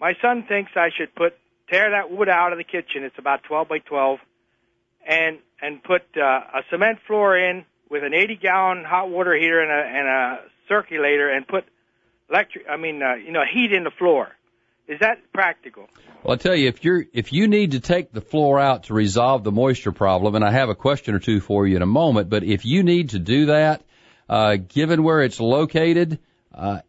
my 0.00 0.14
son 0.22 0.44
thinks 0.48 0.72
I 0.76 0.90
should 0.96 1.14
put 1.14 1.34
tear 1.68 1.90
that 1.90 2.10
wood 2.10 2.28
out 2.28 2.52
of 2.52 2.58
the 2.58 2.64
kitchen. 2.64 3.02
It's 3.04 3.18
about 3.18 3.42
12 3.44 3.68
by 3.68 3.78
12, 3.78 4.18
and 5.06 5.38
and 5.60 5.82
put 5.82 6.02
uh, 6.16 6.20
a 6.20 6.62
cement 6.70 7.00
floor 7.06 7.36
in 7.36 7.64
with 7.90 8.04
an 8.04 8.14
80 8.14 8.36
gallon 8.36 8.84
hot 8.84 9.10
water 9.10 9.34
heater 9.34 9.60
and 9.60 9.70
a 9.70 9.98
and 9.98 10.08
a 10.08 10.38
circulator, 10.68 11.28
and 11.28 11.46
put 11.46 11.64
electric. 12.30 12.66
I 12.68 12.76
mean, 12.76 13.02
uh, 13.02 13.14
you 13.14 13.32
know, 13.32 13.42
heat 13.50 13.72
in 13.72 13.84
the 13.84 13.90
floor. 13.90 14.28
Is 14.88 15.00
that 15.00 15.18
practical? 15.34 15.88
Well, 16.24 16.34
I 16.34 16.36
tell 16.36 16.54
you, 16.54 16.68
if 16.68 16.82
you're 16.82 17.04
if 17.12 17.32
you 17.32 17.46
need 17.46 17.72
to 17.72 17.80
take 17.80 18.10
the 18.10 18.22
floor 18.22 18.58
out 18.58 18.84
to 18.84 18.94
resolve 18.94 19.44
the 19.44 19.52
moisture 19.52 19.92
problem, 19.92 20.34
and 20.34 20.42
I 20.42 20.50
have 20.50 20.70
a 20.70 20.74
question 20.74 21.14
or 21.14 21.18
two 21.18 21.40
for 21.40 21.66
you 21.66 21.76
in 21.76 21.82
a 21.82 21.86
moment, 21.86 22.30
but 22.30 22.42
if 22.42 22.64
you 22.64 22.82
need 22.82 23.10
to 23.10 23.18
do 23.18 23.46
that, 23.46 23.82
uh, 24.30 24.56
given 24.56 25.02
where 25.02 25.22
it's 25.22 25.38
located, 25.40 26.18
uh, 26.54 26.80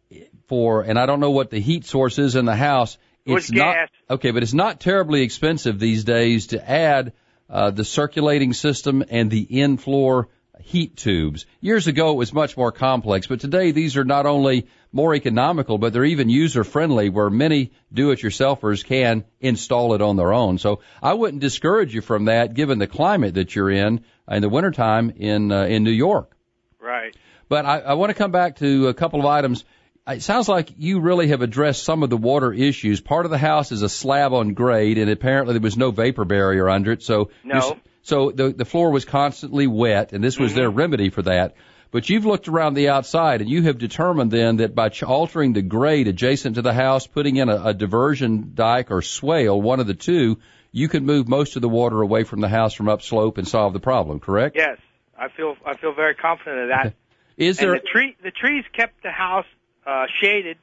for 0.48 0.82
and 0.82 0.98
I 0.98 1.04
don't 1.04 1.20
know 1.20 1.30
what 1.30 1.50
the 1.50 1.60
heat 1.60 1.84
source 1.84 2.18
is 2.18 2.36
in 2.36 2.46
the 2.46 2.56
house, 2.56 2.96
it's 3.26 3.52
not 3.52 3.74
gas. 3.74 3.88
okay, 4.08 4.30
but 4.30 4.42
it's 4.42 4.54
not 4.54 4.80
terribly 4.80 5.22
expensive 5.22 5.78
these 5.78 6.02
days 6.02 6.48
to 6.48 6.70
add 6.70 7.12
uh, 7.50 7.70
the 7.70 7.84
circulating 7.84 8.54
system 8.54 9.04
and 9.10 9.30
the 9.30 9.42
in 9.42 9.76
floor 9.76 10.28
heat 10.62 10.96
tubes. 10.96 11.46
Years 11.60 11.86
ago, 11.86 12.12
it 12.12 12.16
was 12.16 12.32
much 12.32 12.56
more 12.56 12.72
complex, 12.72 13.26
but 13.26 13.40
today 13.40 13.72
these 13.72 13.96
are 13.96 14.04
not 14.04 14.26
only 14.26 14.66
more 14.92 15.14
economical, 15.14 15.78
but 15.78 15.92
they're 15.92 16.04
even 16.04 16.28
user 16.28 16.64
friendly 16.64 17.08
where 17.08 17.30
many 17.30 17.72
do-it-yourselfers 17.92 18.84
can 18.84 19.24
install 19.40 19.94
it 19.94 20.02
on 20.02 20.16
their 20.16 20.32
own. 20.32 20.58
So 20.58 20.80
I 21.02 21.14
wouldn't 21.14 21.40
discourage 21.40 21.94
you 21.94 22.00
from 22.00 22.26
that 22.26 22.54
given 22.54 22.78
the 22.78 22.86
climate 22.86 23.34
that 23.34 23.54
you're 23.54 23.70
in 23.70 24.04
in 24.28 24.42
the 24.42 24.48
wintertime 24.48 25.12
in, 25.16 25.52
uh, 25.52 25.64
in 25.64 25.84
New 25.84 25.90
York. 25.90 26.36
Right. 26.80 27.14
But 27.48 27.66
I, 27.66 27.80
I 27.80 27.94
want 27.94 28.10
to 28.10 28.14
come 28.14 28.30
back 28.30 28.56
to 28.56 28.88
a 28.88 28.94
couple 28.94 29.20
of 29.20 29.26
items. 29.26 29.64
It 30.08 30.22
sounds 30.22 30.48
like 30.48 30.72
you 30.78 31.00
really 31.00 31.28
have 31.28 31.42
addressed 31.42 31.84
some 31.84 32.02
of 32.02 32.10
the 32.10 32.16
water 32.16 32.52
issues. 32.52 33.00
Part 33.00 33.26
of 33.26 33.30
the 33.30 33.38
house 33.38 33.70
is 33.70 33.82
a 33.82 33.88
slab 33.88 34.32
on 34.32 34.54
grade, 34.54 34.98
and 34.98 35.10
apparently 35.10 35.54
there 35.54 35.60
was 35.60 35.76
no 35.76 35.90
vapor 35.90 36.24
barrier 36.24 36.68
under 36.68 36.92
it. 36.92 37.02
So 37.02 37.30
No. 37.44 37.78
So 38.02 38.30
the 38.30 38.52
the 38.52 38.64
floor 38.64 38.90
was 38.90 39.04
constantly 39.04 39.66
wet, 39.66 40.12
and 40.12 40.22
this 40.22 40.38
was 40.38 40.54
their 40.54 40.70
remedy 40.70 41.10
for 41.10 41.22
that. 41.22 41.54
But 41.92 42.08
you've 42.08 42.24
looked 42.24 42.46
around 42.46 42.74
the 42.74 42.88
outside, 42.90 43.40
and 43.40 43.50
you 43.50 43.62
have 43.62 43.78
determined 43.78 44.30
then 44.30 44.58
that 44.58 44.76
by 44.76 44.90
ch- 44.90 45.02
altering 45.02 45.52
the 45.54 45.62
grade 45.62 46.06
adjacent 46.06 46.54
to 46.54 46.62
the 46.62 46.72
house, 46.72 47.08
putting 47.08 47.34
in 47.36 47.48
a, 47.48 47.66
a 47.66 47.74
diversion 47.74 48.52
dike 48.54 48.92
or 48.92 49.02
swale, 49.02 49.60
one 49.60 49.80
of 49.80 49.88
the 49.88 49.94
two, 49.94 50.38
you 50.70 50.88
can 50.88 51.04
move 51.04 51.28
most 51.28 51.56
of 51.56 51.62
the 51.62 51.68
water 51.68 52.00
away 52.00 52.22
from 52.22 52.40
the 52.40 52.48
house 52.48 52.74
from 52.74 52.88
upslope 52.88 53.38
and 53.38 53.48
solve 53.48 53.72
the 53.72 53.80
problem. 53.80 54.20
Correct? 54.20 54.54
Yes, 54.56 54.78
I 55.18 55.28
feel 55.28 55.56
I 55.66 55.76
feel 55.76 55.92
very 55.92 56.14
confident 56.14 56.62
of 56.62 56.68
that. 56.68 56.94
Is 57.36 57.58
And 57.58 57.70
there? 57.70 57.74
the 57.80 57.86
tree 57.86 58.16
the 58.22 58.30
trees 58.30 58.64
kept 58.72 59.02
the 59.02 59.10
house 59.10 59.46
uh, 59.86 60.06
shaded, 60.20 60.58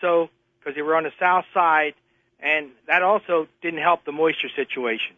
so 0.00 0.30
because 0.58 0.74
they 0.74 0.82
were 0.82 0.96
on 0.96 1.02
the 1.02 1.12
south 1.20 1.44
side, 1.52 1.94
and 2.40 2.70
that 2.86 3.02
also 3.02 3.46
didn't 3.60 3.82
help 3.82 4.04
the 4.04 4.12
moisture 4.12 4.48
situation. 4.56 5.16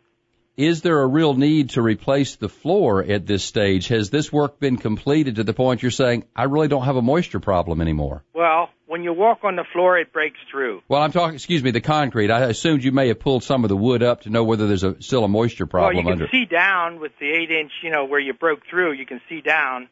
Is 0.56 0.82
there 0.82 1.00
a 1.02 1.06
real 1.06 1.34
need 1.34 1.70
to 1.70 1.82
replace 1.82 2.36
the 2.36 2.48
floor 2.48 3.02
at 3.02 3.26
this 3.26 3.42
stage? 3.44 3.88
Has 3.88 4.10
this 4.10 4.32
work 4.32 4.60
been 4.60 4.76
completed 4.76 5.36
to 5.36 5.44
the 5.44 5.52
point 5.52 5.82
you're 5.82 5.90
saying, 5.90 6.24
I 6.36 6.44
really 6.44 6.68
don't 6.68 6.84
have 6.84 6.94
a 6.96 7.02
moisture 7.02 7.40
problem 7.40 7.80
anymore? 7.80 8.22
Well, 8.32 8.70
when 8.86 9.02
you 9.02 9.12
walk 9.12 9.42
on 9.42 9.56
the 9.56 9.64
floor, 9.72 9.98
it 9.98 10.12
breaks 10.12 10.38
through. 10.50 10.82
Well, 10.88 11.02
I'm 11.02 11.10
talking, 11.10 11.34
excuse 11.34 11.60
me, 11.64 11.72
the 11.72 11.80
concrete. 11.80 12.30
I 12.30 12.42
assumed 12.44 12.84
you 12.84 12.92
may 12.92 13.08
have 13.08 13.18
pulled 13.18 13.42
some 13.42 13.64
of 13.64 13.68
the 13.68 13.76
wood 13.76 14.04
up 14.04 14.22
to 14.22 14.30
know 14.30 14.44
whether 14.44 14.68
there's 14.68 14.84
a, 14.84 15.02
still 15.02 15.24
a 15.24 15.28
moisture 15.28 15.66
problem 15.66 15.96
well, 15.96 16.04
you 16.04 16.18
can 16.18 16.22
under. 16.22 16.28
see 16.30 16.44
down 16.44 17.00
with 17.00 17.10
the 17.18 17.30
eight 17.30 17.50
inch, 17.50 17.72
you 17.82 17.90
know, 17.90 18.04
where 18.04 18.20
you 18.20 18.32
broke 18.32 18.60
through. 18.70 18.92
You 18.92 19.06
can 19.06 19.20
see 19.28 19.40
down 19.40 19.88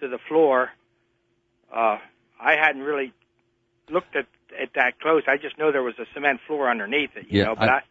to 0.00 0.08
the 0.08 0.18
floor. 0.28 0.70
Uh, 1.70 1.98
I 2.40 2.52
hadn't 2.58 2.82
really 2.82 3.12
looked 3.90 4.16
at 4.16 4.26
at 4.58 4.70
that 4.76 4.98
close. 5.00 5.22
I 5.28 5.36
just 5.36 5.58
know 5.58 5.70
there 5.70 5.82
was 5.82 5.98
a 5.98 6.06
cement 6.14 6.40
floor 6.46 6.70
underneath 6.70 7.10
it, 7.16 7.26
you 7.28 7.40
Yeah, 7.40 7.44
know. 7.48 7.54
But 7.56 7.68
I- 7.68 7.72
I, 7.76 7.82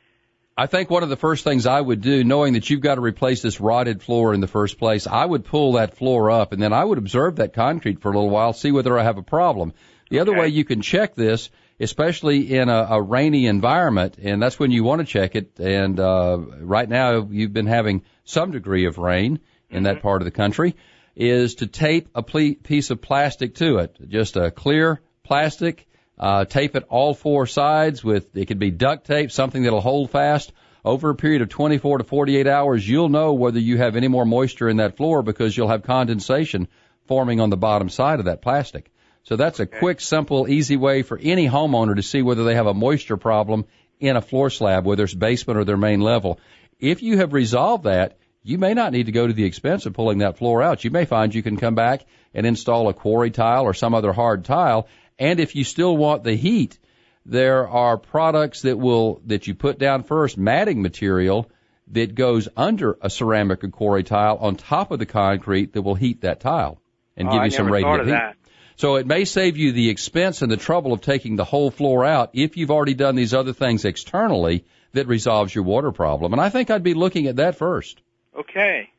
I 0.60 0.66
think 0.66 0.90
one 0.90 1.04
of 1.04 1.10
the 1.10 1.16
first 1.16 1.44
things 1.44 1.68
I 1.68 1.80
would 1.80 2.02
do, 2.02 2.24
knowing 2.24 2.54
that 2.54 2.68
you've 2.68 2.82
got 2.82 2.96
to 2.96 3.02
replace 3.02 3.44
this 3.44 3.62
rotted 3.62 4.02
floor 4.02 4.34
in 4.34 4.42
the 4.42 4.48
first 4.48 4.80
place, 4.80 5.06
I 5.06 5.24
would 5.24 5.46
pull 5.46 5.74
that 5.74 5.96
floor 5.96 6.32
up 6.32 6.52
and 6.52 6.60
then 6.60 6.74
I 6.74 6.84
would 6.84 6.98
observe 6.98 7.36
that 7.36 7.54
concrete 7.54 8.02
for 8.02 8.12
a 8.12 8.16
little 8.16 8.32
while, 8.32 8.54
see 8.54 8.72
whether 8.72 8.98
I 8.98 9.04
have 9.04 9.20
a 9.20 9.24
problem. 9.24 9.74
The 10.10 10.20
other 10.20 10.32
Okay. 10.32 10.42
way 10.42 10.48
you 10.48 10.66
can 10.66 10.82
check 10.82 11.14
this, 11.14 11.52
especially 11.80 12.56
in 12.56 12.70
a, 12.70 12.88
a 12.90 13.02
rainy 13.02 13.46
environment, 13.46 14.18
and 14.20 14.42
that's 14.42 14.58
when 14.58 14.72
you 14.72 14.84
want 14.84 15.02
to 15.02 15.06
check 15.06 15.36
it. 15.36 15.60
And 15.60 16.00
uh, 16.00 16.40
right 16.62 16.90
now, 16.90 17.28
you've 17.30 17.54
been 17.54 17.68
having 17.68 18.04
some 18.24 18.50
degree 18.50 18.86
of 18.86 18.98
rain 18.98 19.40
in 19.70 19.84
that 19.84 20.02
part 20.02 20.22
of 20.22 20.26
the 20.26 20.32
country, 20.32 20.76
is 21.16 21.56
to 21.56 21.68
tape 21.68 22.08
a 22.16 22.24
ple- 22.24 22.56
piece 22.64 22.90
of 22.90 23.02
plastic 23.02 23.54
to 23.56 23.78
it, 23.80 23.96
just 24.08 24.38
a 24.38 24.50
clear 24.50 25.02
plastic. 25.24 25.88
Uh, 26.18 26.46
tape 26.46 26.76
it 26.76 26.86
all 26.90 27.14
four 27.14 27.46
sides 27.46 28.04
with 28.04 28.36
it 28.36 28.48
could 28.48 28.60
be 28.60 28.72
duct 28.72 29.06
tape, 29.06 29.32
something 29.32 29.64
that'll 29.64 29.82
hold 29.82 30.10
fast. 30.10 30.52
Over 30.84 31.10
a 31.10 31.16
period 31.16 31.42
of 31.42 31.50
24 31.50 32.00
to 32.00 32.04
48 32.04 32.48
hours, 32.48 32.88
you'll 32.88 33.10
know 33.10 33.34
whether 33.34 33.60
you 33.60 33.78
have 33.78 33.96
any 33.96 34.08
more 34.08 34.26
moisture 34.26 34.70
in 34.70 34.78
that 34.78 34.96
floor 34.96 35.22
because 35.22 35.56
you'll 35.56 35.68
have 35.68 35.84
condensation 35.84 36.68
forming 37.08 37.42
on 37.42 37.50
the 37.50 37.58
bottom 37.58 37.90
side 37.90 38.20
of 38.20 38.26
that 38.26 38.42
plastic. 38.42 38.90
So 39.24 39.36
that's 39.36 39.60
a 39.60 39.66
quick, 39.66 40.00
simple, 40.00 40.48
easy 40.48 40.78
way 40.78 41.04
for 41.04 41.20
any 41.22 41.48
homeowner 41.48 41.96
to 41.98 42.04
see 42.04 42.22
whether 42.22 42.46
they 42.46 42.56
have 42.56 42.68
a 42.68 42.74
moisture 42.74 43.18
problem 43.18 43.66
in 44.00 44.16
a 44.16 44.22
floor 44.22 44.50
slab, 44.50 44.86
whether 44.86 45.04
it's 45.04 45.14
basement 45.14 45.60
or 45.60 45.66
their 45.66 45.78
main 45.78 46.00
level. 46.00 46.40
If 46.80 47.04
you 47.04 47.18
have 47.18 47.34
resolved 47.34 47.84
that, 47.84 48.18
you 48.44 48.58
may 48.58 48.74
not 48.74 48.94
need 48.94 49.08
to 49.08 49.12
go 49.12 49.28
to 49.28 49.34
the 49.34 49.44
expense 49.44 49.86
of 49.86 49.94
pulling 49.94 50.20
that 50.20 50.38
floor 50.38 50.64
out. 50.64 50.86
You 50.86 50.92
may 50.92 51.04
find 51.04 51.36
you 51.36 51.44
can 51.44 51.58
come 51.58 51.76
back 51.76 52.06
and 52.34 52.46
install 52.46 52.88
a 52.88 52.94
quarry 52.94 53.32
tile 53.32 53.64
or 53.64 53.74
some 53.74 53.94
other 53.94 54.14
hard 54.14 54.46
tile. 54.46 54.88
And 55.20 55.40
if 55.40 55.56
you 55.56 55.64
still 55.64 55.96
want 55.98 56.24
the 56.24 56.36
heat, 56.36 56.78
there 57.26 57.68
are 57.68 57.98
products 57.98 58.62
that 58.62 58.78
will, 58.78 59.22
that 59.26 59.48
you 59.48 59.56
put 59.56 59.80
down 59.80 60.04
first, 60.04 60.38
matting 60.38 60.82
material 60.82 61.50
that 61.92 62.16
goes 62.16 62.48
under 62.56 62.98
a 63.02 63.10
ceramic 63.10 63.64
or 63.64 63.70
quarry 63.70 64.04
tile 64.04 64.38
on 64.38 64.56
top 64.56 64.92
of 64.92 65.00
the 65.00 65.06
concrete 65.06 65.74
that 65.74 65.82
will 65.82 65.96
heat 65.96 66.22
that 66.22 66.40
tile 66.40 66.80
and 67.16 67.28
Oh, 67.28 67.32
give 67.32 67.42
I 67.42 67.46
you 67.46 67.52
some 67.52 67.72
radiant 67.72 68.06
heat. 68.06 68.12
that. 68.12 68.36
So 68.76 68.96
it 68.98 69.08
may 69.08 69.26
save 69.26 69.58
you 69.58 69.72
the 69.72 69.90
expense 69.90 70.42
and 70.44 70.52
the 70.52 70.58
trouble 70.58 70.94
of 70.94 71.02
taking 71.02 71.36
the 71.36 71.44
whole 71.46 71.72
floor 71.72 72.06
out 72.06 72.30
if 72.34 72.58
you've 72.58 72.70
already 72.72 72.94
done 72.94 73.16
these 73.16 73.34
other 73.34 73.54
things 73.54 73.86
externally 73.86 74.66
that 74.94 75.08
resolves 75.08 75.54
your 75.54 75.64
water 75.64 75.92
problem. 75.92 76.32
And 76.34 76.42
I 76.42 76.50
think 76.50 76.70
I'd 76.70 76.84
be 76.84 76.94
looking 76.94 77.26
at 77.28 77.38
that 77.38 77.56
first. 77.56 78.00
Okay. 78.38 78.90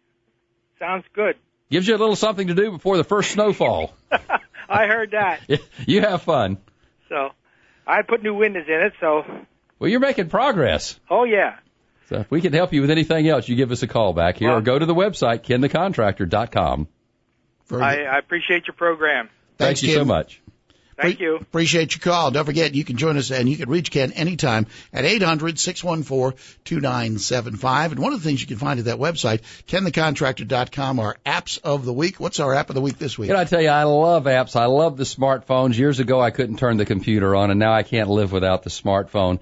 Sounds 0.78 1.04
good. 1.12 1.36
Gives 1.70 1.86
you 1.86 1.94
a 1.94 1.98
little 1.98 2.16
something 2.16 2.48
to 2.48 2.54
do 2.54 2.72
before 2.72 2.96
the 2.96 3.04
first 3.04 3.30
snowfall. 3.30 3.92
I 4.68 4.86
heard 4.86 5.12
that. 5.12 5.40
you 5.86 6.00
have 6.00 6.22
fun. 6.22 6.58
So 7.08 7.30
I 7.86 8.02
put 8.02 8.22
new 8.22 8.34
windows 8.34 8.66
in 8.68 8.80
it, 8.86 8.92
so 9.00 9.22
Well, 9.78 9.90
you're 9.90 10.00
making 10.00 10.28
progress. 10.28 10.98
oh 11.10 11.24
yeah. 11.24 11.56
So 12.08 12.16
if 12.20 12.30
we 12.30 12.40
can 12.40 12.54
help 12.54 12.72
you 12.72 12.80
with 12.80 12.90
anything 12.90 13.28
else, 13.28 13.48
you 13.48 13.56
give 13.56 13.70
us 13.70 13.82
a 13.82 13.86
call 13.86 14.14
back 14.14 14.38
here 14.38 14.50
or 14.50 14.62
go 14.62 14.78
to 14.78 14.86
the 14.86 14.94
website, 14.94 15.42
kenthecontractor.com. 15.42 16.88
I. 17.70 18.04
I 18.04 18.18
appreciate 18.18 18.66
your 18.66 18.74
program. 18.74 19.28
Thanks, 19.58 19.80
Thank 19.80 19.90
you 19.90 19.98
so 19.98 20.04
much. 20.04 20.40
Thank 21.00 21.18
Pre- 21.18 21.26
you. 21.26 21.36
Appreciate 21.36 21.94
your 21.94 22.00
call. 22.00 22.32
Don't 22.32 22.44
forget, 22.44 22.74
you 22.74 22.84
can 22.84 22.96
join 22.96 23.16
us 23.16 23.30
and 23.30 23.48
you 23.48 23.56
can 23.56 23.70
reach 23.70 23.92
Ken 23.92 24.10
anytime 24.12 24.66
at 24.92 25.04
800-614-2975. 25.04 27.92
And 27.92 28.00
one 28.00 28.12
of 28.12 28.20
the 28.20 28.28
things 28.28 28.40
you 28.40 28.48
can 28.48 28.56
find 28.56 28.80
at 28.80 28.86
that 28.86 28.98
website, 28.98 29.42
kenthecontractor.com, 29.68 30.98
are 30.98 31.16
apps 31.24 31.60
of 31.62 31.84
the 31.84 31.92
week. 31.92 32.18
What's 32.18 32.40
our 32.40 32.52
app 32.52 32.68
of 32.68 32.74
the 32.74 32.80
week 32.80 32.98
this 32.98 33.16
week? 33.16 33.28
Can 33.28 33.36
I 33.36 33.44
tell 33.44 33.62
you, 33.62 33.68
I 33.68 33.84
love 33.84 34.24
apps. 34.24 34.56
I 34.56 34.66
love 34.66 34.96
the 34.96 35.04
smartphones. 35.04 35.78
Years 35.78 36.00
ago, 36.00 36.20
I 36.20 36.32
couldn't 36.32 36.56
turn 36.56 36.78
the 36.78 36.84
computer 36.84 37.36
on, 37.36 37.52
and 37.52 37.60
now 37.60 37.72
I 37.72 37.84
can't 37.84 38.08
live 38.08 38.32
without 38.32 38.64
the 38.64 38.70
smartphone. 38.70 39.38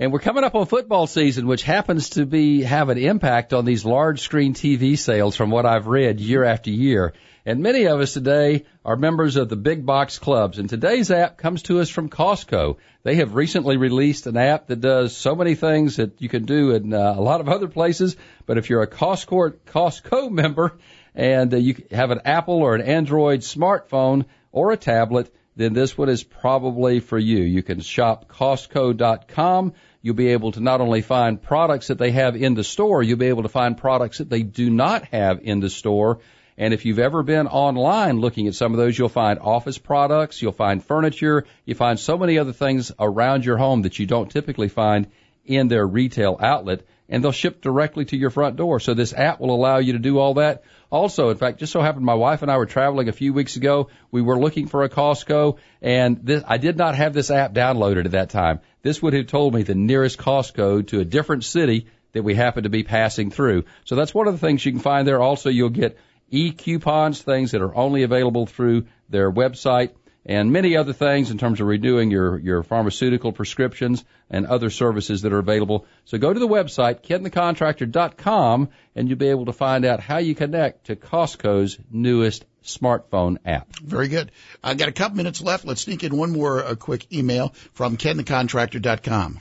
And 0.00 0.12
we're 0.12 0.20
coming 0.20 0.44
up 0.44 0.54
on 0.54 0.66
football 0.66 1.08
season, 1.08 1.48
which 1.48 1.64
happens 1.64 2.10
to 2.10 2.24
be 2.24 2.62
have 2.62 2.88
an 2.88 2.98
impact 2.98 3.52
on 3.52 3.64
these 3.64 3.84
large 3.84 4.20
screen 4.20 4.54
TV 4.54 4.96
sales 4.96 5.34
from 5.34 5.50
what 5.50 5.66
I've 5.66 5.88
read 5.88 6.20
year 6.20 6.44
after 6.44 6.70
year. 6.70 7.14
And 7.44 7.64
many 7.64 7.88
of 7.88 7.98
us 7.98 8.12
today 8.12 8.64
are 8.84 8.94
members 8.94 9.34
of 9.34 9.48
the 9.48 9.56
big 9.56 9.84
box 9.84 10.20
clubs. 10.20 10.60
And 10.60 10.68
today's 10.68 11.10
app 11.10 11.36
comes 11.36 11.62
to 11.64 11.80
us 11.80 11.90
from 11.90 12.10
Costco. 12.10 12.76
They 13.02 13.16
have 13.16 13.34
recently 13.34 13.76
released 13.76 14.28
an 14.28 14.36
app 14.36 14.68
that 14.68 14.80
does 14.80 15.16
so 15.16 15.34
many 15.34 15.56
things 15.56 15.96
that 15.96 16.22
you 16.22 16.28
can 16.28 16.44
do 16.44 16.70
in 16.70 16.94
uh, 16.94 17.14
a 17.16 17.20
lot 17.20 17.40
of 17.40 17.48
other 17.48 17.66
places. 17.66 18.14
But 18.46 18.56
if 18.56 18.70
you're 18.70 18.82
a 18.82 18.86
Costco, 18.86 19.54
Costco 19.66 20.30
member 20.30 20.78
and 21.12 21.52
uh, 21.52 21.56
you 21.56 21.74
have 21.90 22.12
an 22.12 22.20
Apple 22.24 22.62
or 22.62 22.76
an 22.76 22.82
Android 22.82 23.40
smartphone 23.40 24.26
or 24.52 24.70
a 24.70 24.76
tablet, 24.76 25.34
then 25.58 25.72
this 25.72 25.98
one 25.98 26.08
is 26.08 26.22
probably 26.22 27.00
for 27.00 27.18
you. 27.18 27.38
You 27.38 27.64
can 27.64 27.80
shop 27.80 28.28
Costco.com. 28.28 29.72
You'll 30.00 30.14
be 30.14 30.28
able 30.28 30.52
to 30.52 30.60
not 30.60 30.80
only 30.80 31.02
find 31.02 31.42
products 31.42 31.88
that 31.88 31.98
they 31.98 32.12
have 32.12 32.36
in 32.36 32.54
the 32.54 32.64
store, 32.64 33.02
you'll 33.02 33.18
be 33.18 33.26
able 33.26 33.42
to 33.42 33.48
find 33.48 33.76
products 33.76 34.18
that 34.18 34.30
they 34.30 34.42
do 34.42 34.70
not 34.70 35.06
have 35.06 35.40
in 35.42 35.60
the 35.60 35.70
store. 35.70 36.20
And 36.56 36.74
if 36.74 36.84
you've 36.84 36.98
ever 36.98 37.22
been 37.22 37.46
online 37.46 38.20
looking 38.20 38.46
at 38.48 38.54
some 38.54 38.72
of 38.72 38.78
those, 38.78 38.98
you'll 38.98 39.08
find 39.08 39.38
office 39.38 39.78
products, 39.78 40.40
you'll 40.42 40.52
find 40.52 40.82
furniture, 40.82 41.46
you 41.64 41.74
find 41.74 41.98
so 41.98 42.16
many 42.18 42.38
other 42.38 42.52
things 42.52 42.92
around 42.98 43.44
your 43.44 43.56
home 43.56 43.82
that 43.82 43.98
you 43.98 44.06
don't 44.06 44.30
typically 44.30 44.68
find 44.68 45.08
in 45.44 45.68
their 45.68 45.86
retail 45.86 46.36
outlet, 46.40 46.82
and 47.08 47.22
they'll 47.22 47.32
ship 47.32 47.60
directly 47.60 48.04
to 48.06 48.16
your 48.16 48.30
front 48.30 48.56
door. 48.56 48.80
So 48.80 48.94
this 48.94 49.12
app 49.12 49.40
will 49.40 49.54
allow 49.54 49.78
you 49.78 49.94
to 49.94 49.98
do 49.98 50.18
all 50.18 50.34
that. 50.34 50.62
Also, 50.90 51.30
in 51.30 51.36
fact, 51.36 51.58
just 51.58 51.72
so 51.72 51.80
happened 51.80 52.04
my 52.04 52.14
wife 52.14 52.42
and 52.42 52.50
I 52.50 52.56
were 52.56 52.66
traveling 52.66 53.08
a 53.08 53.12
few 53.12 53.32
weeks 53.32 53.56
ago. 53.56 53.88
We 54.10 54.22
were 54.22 54.38
looking 54.38 54.68
for 54.68 54.84
a 54.84 54.88
Costco, 54.88 55.58
and 55.82 56.18
this, 56.24 56.42
I 56.46 56.58
did 56.58 56.76
not 56.76 56.94
have 56.94 57.12
this 57.12 57.30
app 57.30 57.52
downloaded 57.52 58.06
at 58.06 58.12
that 58.12 58.30
time. 58.30 58.60
This 58.82 59.02
would 59.02 59.12
have 59.12 59.26
told 59.26 59.54
me 59.54 59.62
the 59.62 59.74
nearest 59.74 60.18
Costco 60.18 60.86
to 60.88 61.00
a 61.00 61.04
different 61.04 61.44
city 61.44 61.86
that 62.12 62.22
we 62.22 62.34
happened 62.34 62.64
to 62.64 62.70
be 62.70 62.84
passing 62.84 63.30
through. 63.30 63.64
So 63.84 63.94
that's 63.94 64.14
one 64.14 64.28
of 64.28 64.34
the 64.34 64.38
things 64.38 64.64
you 64.64 64.72
can 64.72 64.80
find 64.80 65.06
there. 65.06 65.20
Also, 65.20 65.50
you'll 65.50 65.68
get 65.68 65.98
e-coupons, 66.30 67.20
things 67.22 67.52
that 67.52 67.62
are 67.62 67.74
only 67.74 68.02
available 68.02 68.46
through 68.46 68.86
their 69.08 69.30
website 69.30 69.90
and 70.28 70.52
many 70.52 70.76
other 70.76 70.92
things 70.92 71.30
in 71.30 71.38
terms 71.38 71.58
of 71.58 71.66
renewing 71.66 72.10
your, 72.10 72.38
your 72.38 72.62
pharmaceutical 72.62 73.32
prescriptions 73.32 74.04
and 74.28 74.46
other 74.46 74.68
services 74.68 75.22
that 75.22 75.32
are 75.32 75.38
available. 75.38 75.86
So 76.04 76.18
go 76.18 76.32
to 76.32 76.38
the 76.38 76.46
website, 76.46 77.02
kenthecontractor.com, 77.02 78.68
and 78.94 79.08
you'll 79.08 79.16
be 79.16 79.28
able 79.28 79.46
to 79.46 79.54
find 79.54 79.86
out 79.86 80.00
how 80.00 80.18
you 80.18 80.34
connect 80.34 80.88
to 80.88 80.96
Costco's 80.96 81.78
newest 81.90 82.44
smartphone 82.62 83.38
app. 83.46 83.74
Very 83.76 84.08
good. 84.08 84.30
I've 84.62 84.76
got 84.76 84.88
a 84.88 84.92
couple 84.92 85.16
minutes 85.16 85.40
left. 85.40 85.64
Let's 85.64 85.80
sneak 85.80 86.04
in 86.04 86.14
one 86.14 86.30
more 86.30 86.62
uh, 86.62 86.74
quick 86.74 87.10
email 87.10 87.54
from 87.72 87.96
kenthecontractor.com. 87.96 89.38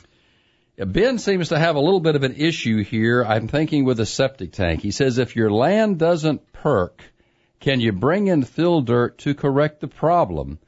Ben 0.78 1.18
seems 1.18 1.50
to 1.50 1.60
have 1.60 1.76
a 1.76 1.82
little 1.82 2.00
bit 2.00 2.16
of 2.16 2.24
an 2.24 2.36
issue 2.36 2.84
here. 2.84 3.26
I'm 3.26 3.50
thinking 3.50 3.84
with 3.84 4.00
a 4.00 4.06
septic 4.06 4.54
tank. 4.54 4.82
He 4.84 4.92
says 4.92 5.18
if 5.18 5.36
your 5.36 5.52
land 5.52 5.98
doesn't 5.98 6.54
perk, 6.54 7.04
can 7.60 7.82
you 7.82 7.92
bring 7.92 8.28
in 8.28 8.44
fill 8.44 8.82
dirt 8.82 9.18
to 9.20 9.34
correct 9.34 9.82
the 9.82 9.88
problem? 9.88 10.60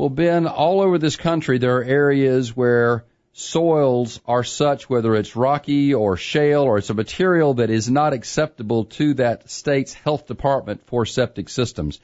Well, 0.00 0.08
Ben, 0.08 0.46
all 0.46 0.80
over 0.80 0.96
this 0.96 1.16
country, 1.16 1.58
there 1.58 1.76
are 1.76 1.84
areas 1.84 2.56
where 2.56 3.04
soils 3.34 4.18
are 4.24 4.42
such, 4.42 4.88
whether 4.88 5.14
it's 5.14 5.36
rocky 5.36 5.92
or 5.92 6.16
shale 6.16 6.62
or 6.62 6.78
it's 6.78 6.88
a 6.88 6.94
material 6.94 7.52
that 7.52 7.68
is 7.68 7.90
not 7.90 8.14
acceptable 8.14 8.86
to 8.96 9.12
that 9.12 9.50
state's 9.50 9.92
health 9.92 10.26
department 10.26 10.86
for 10.86 11.04
septic 11.04 11.50
systems. 11.50 12.00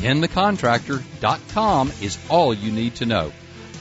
KenTheContractor.com 0.00 1.92
is 2.00 2.18
all 2.30 2.54
you 2.54 2.72
need 2.72 2.94
to 2.96 3.04
know. 3.04 3.30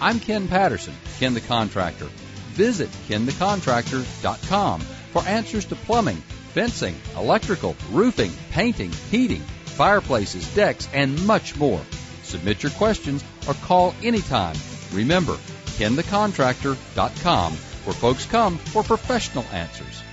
I'm 0.01 0.20
Ken 0.20 0.49
Patterson, 0.49 0.93
Ken 1.17 1.34
the 1.34 1.39
Contractor. 1.39 2.09
Visit 2.49 2.89
KenTheContractor.com 3.07 4.82
for 4.82 5.22
answers 5.24 5.63
to 5.67 5.78
plumbing, 5.78 6.17
fencing, 6.53 6.95
electrical, 7.15 7.78
roofing, 7.91 8.34
painting, 8.51 8.91
heating, 9.09 9.39
fireplaces, 9.63 10.53
decks, 10.53 10.89
and 10.93 11.26
much 11.26 11.55
more. 11.55 11.80
Submit 12.24 12.63
your 12.63 12.74
questions 12.74 13.24
or 13.47 13.53
call 13.53 13.95
anytime. 14.03 14.57
Remember, 14.91 15.38
KenTheContractor.com, 15.78 17.53
where 17.53 17.95
folks 17.95 18.26
come 18.26 18.57
for 18.57 18.84
professional 18.84 19.45
answers. 19.53 20.03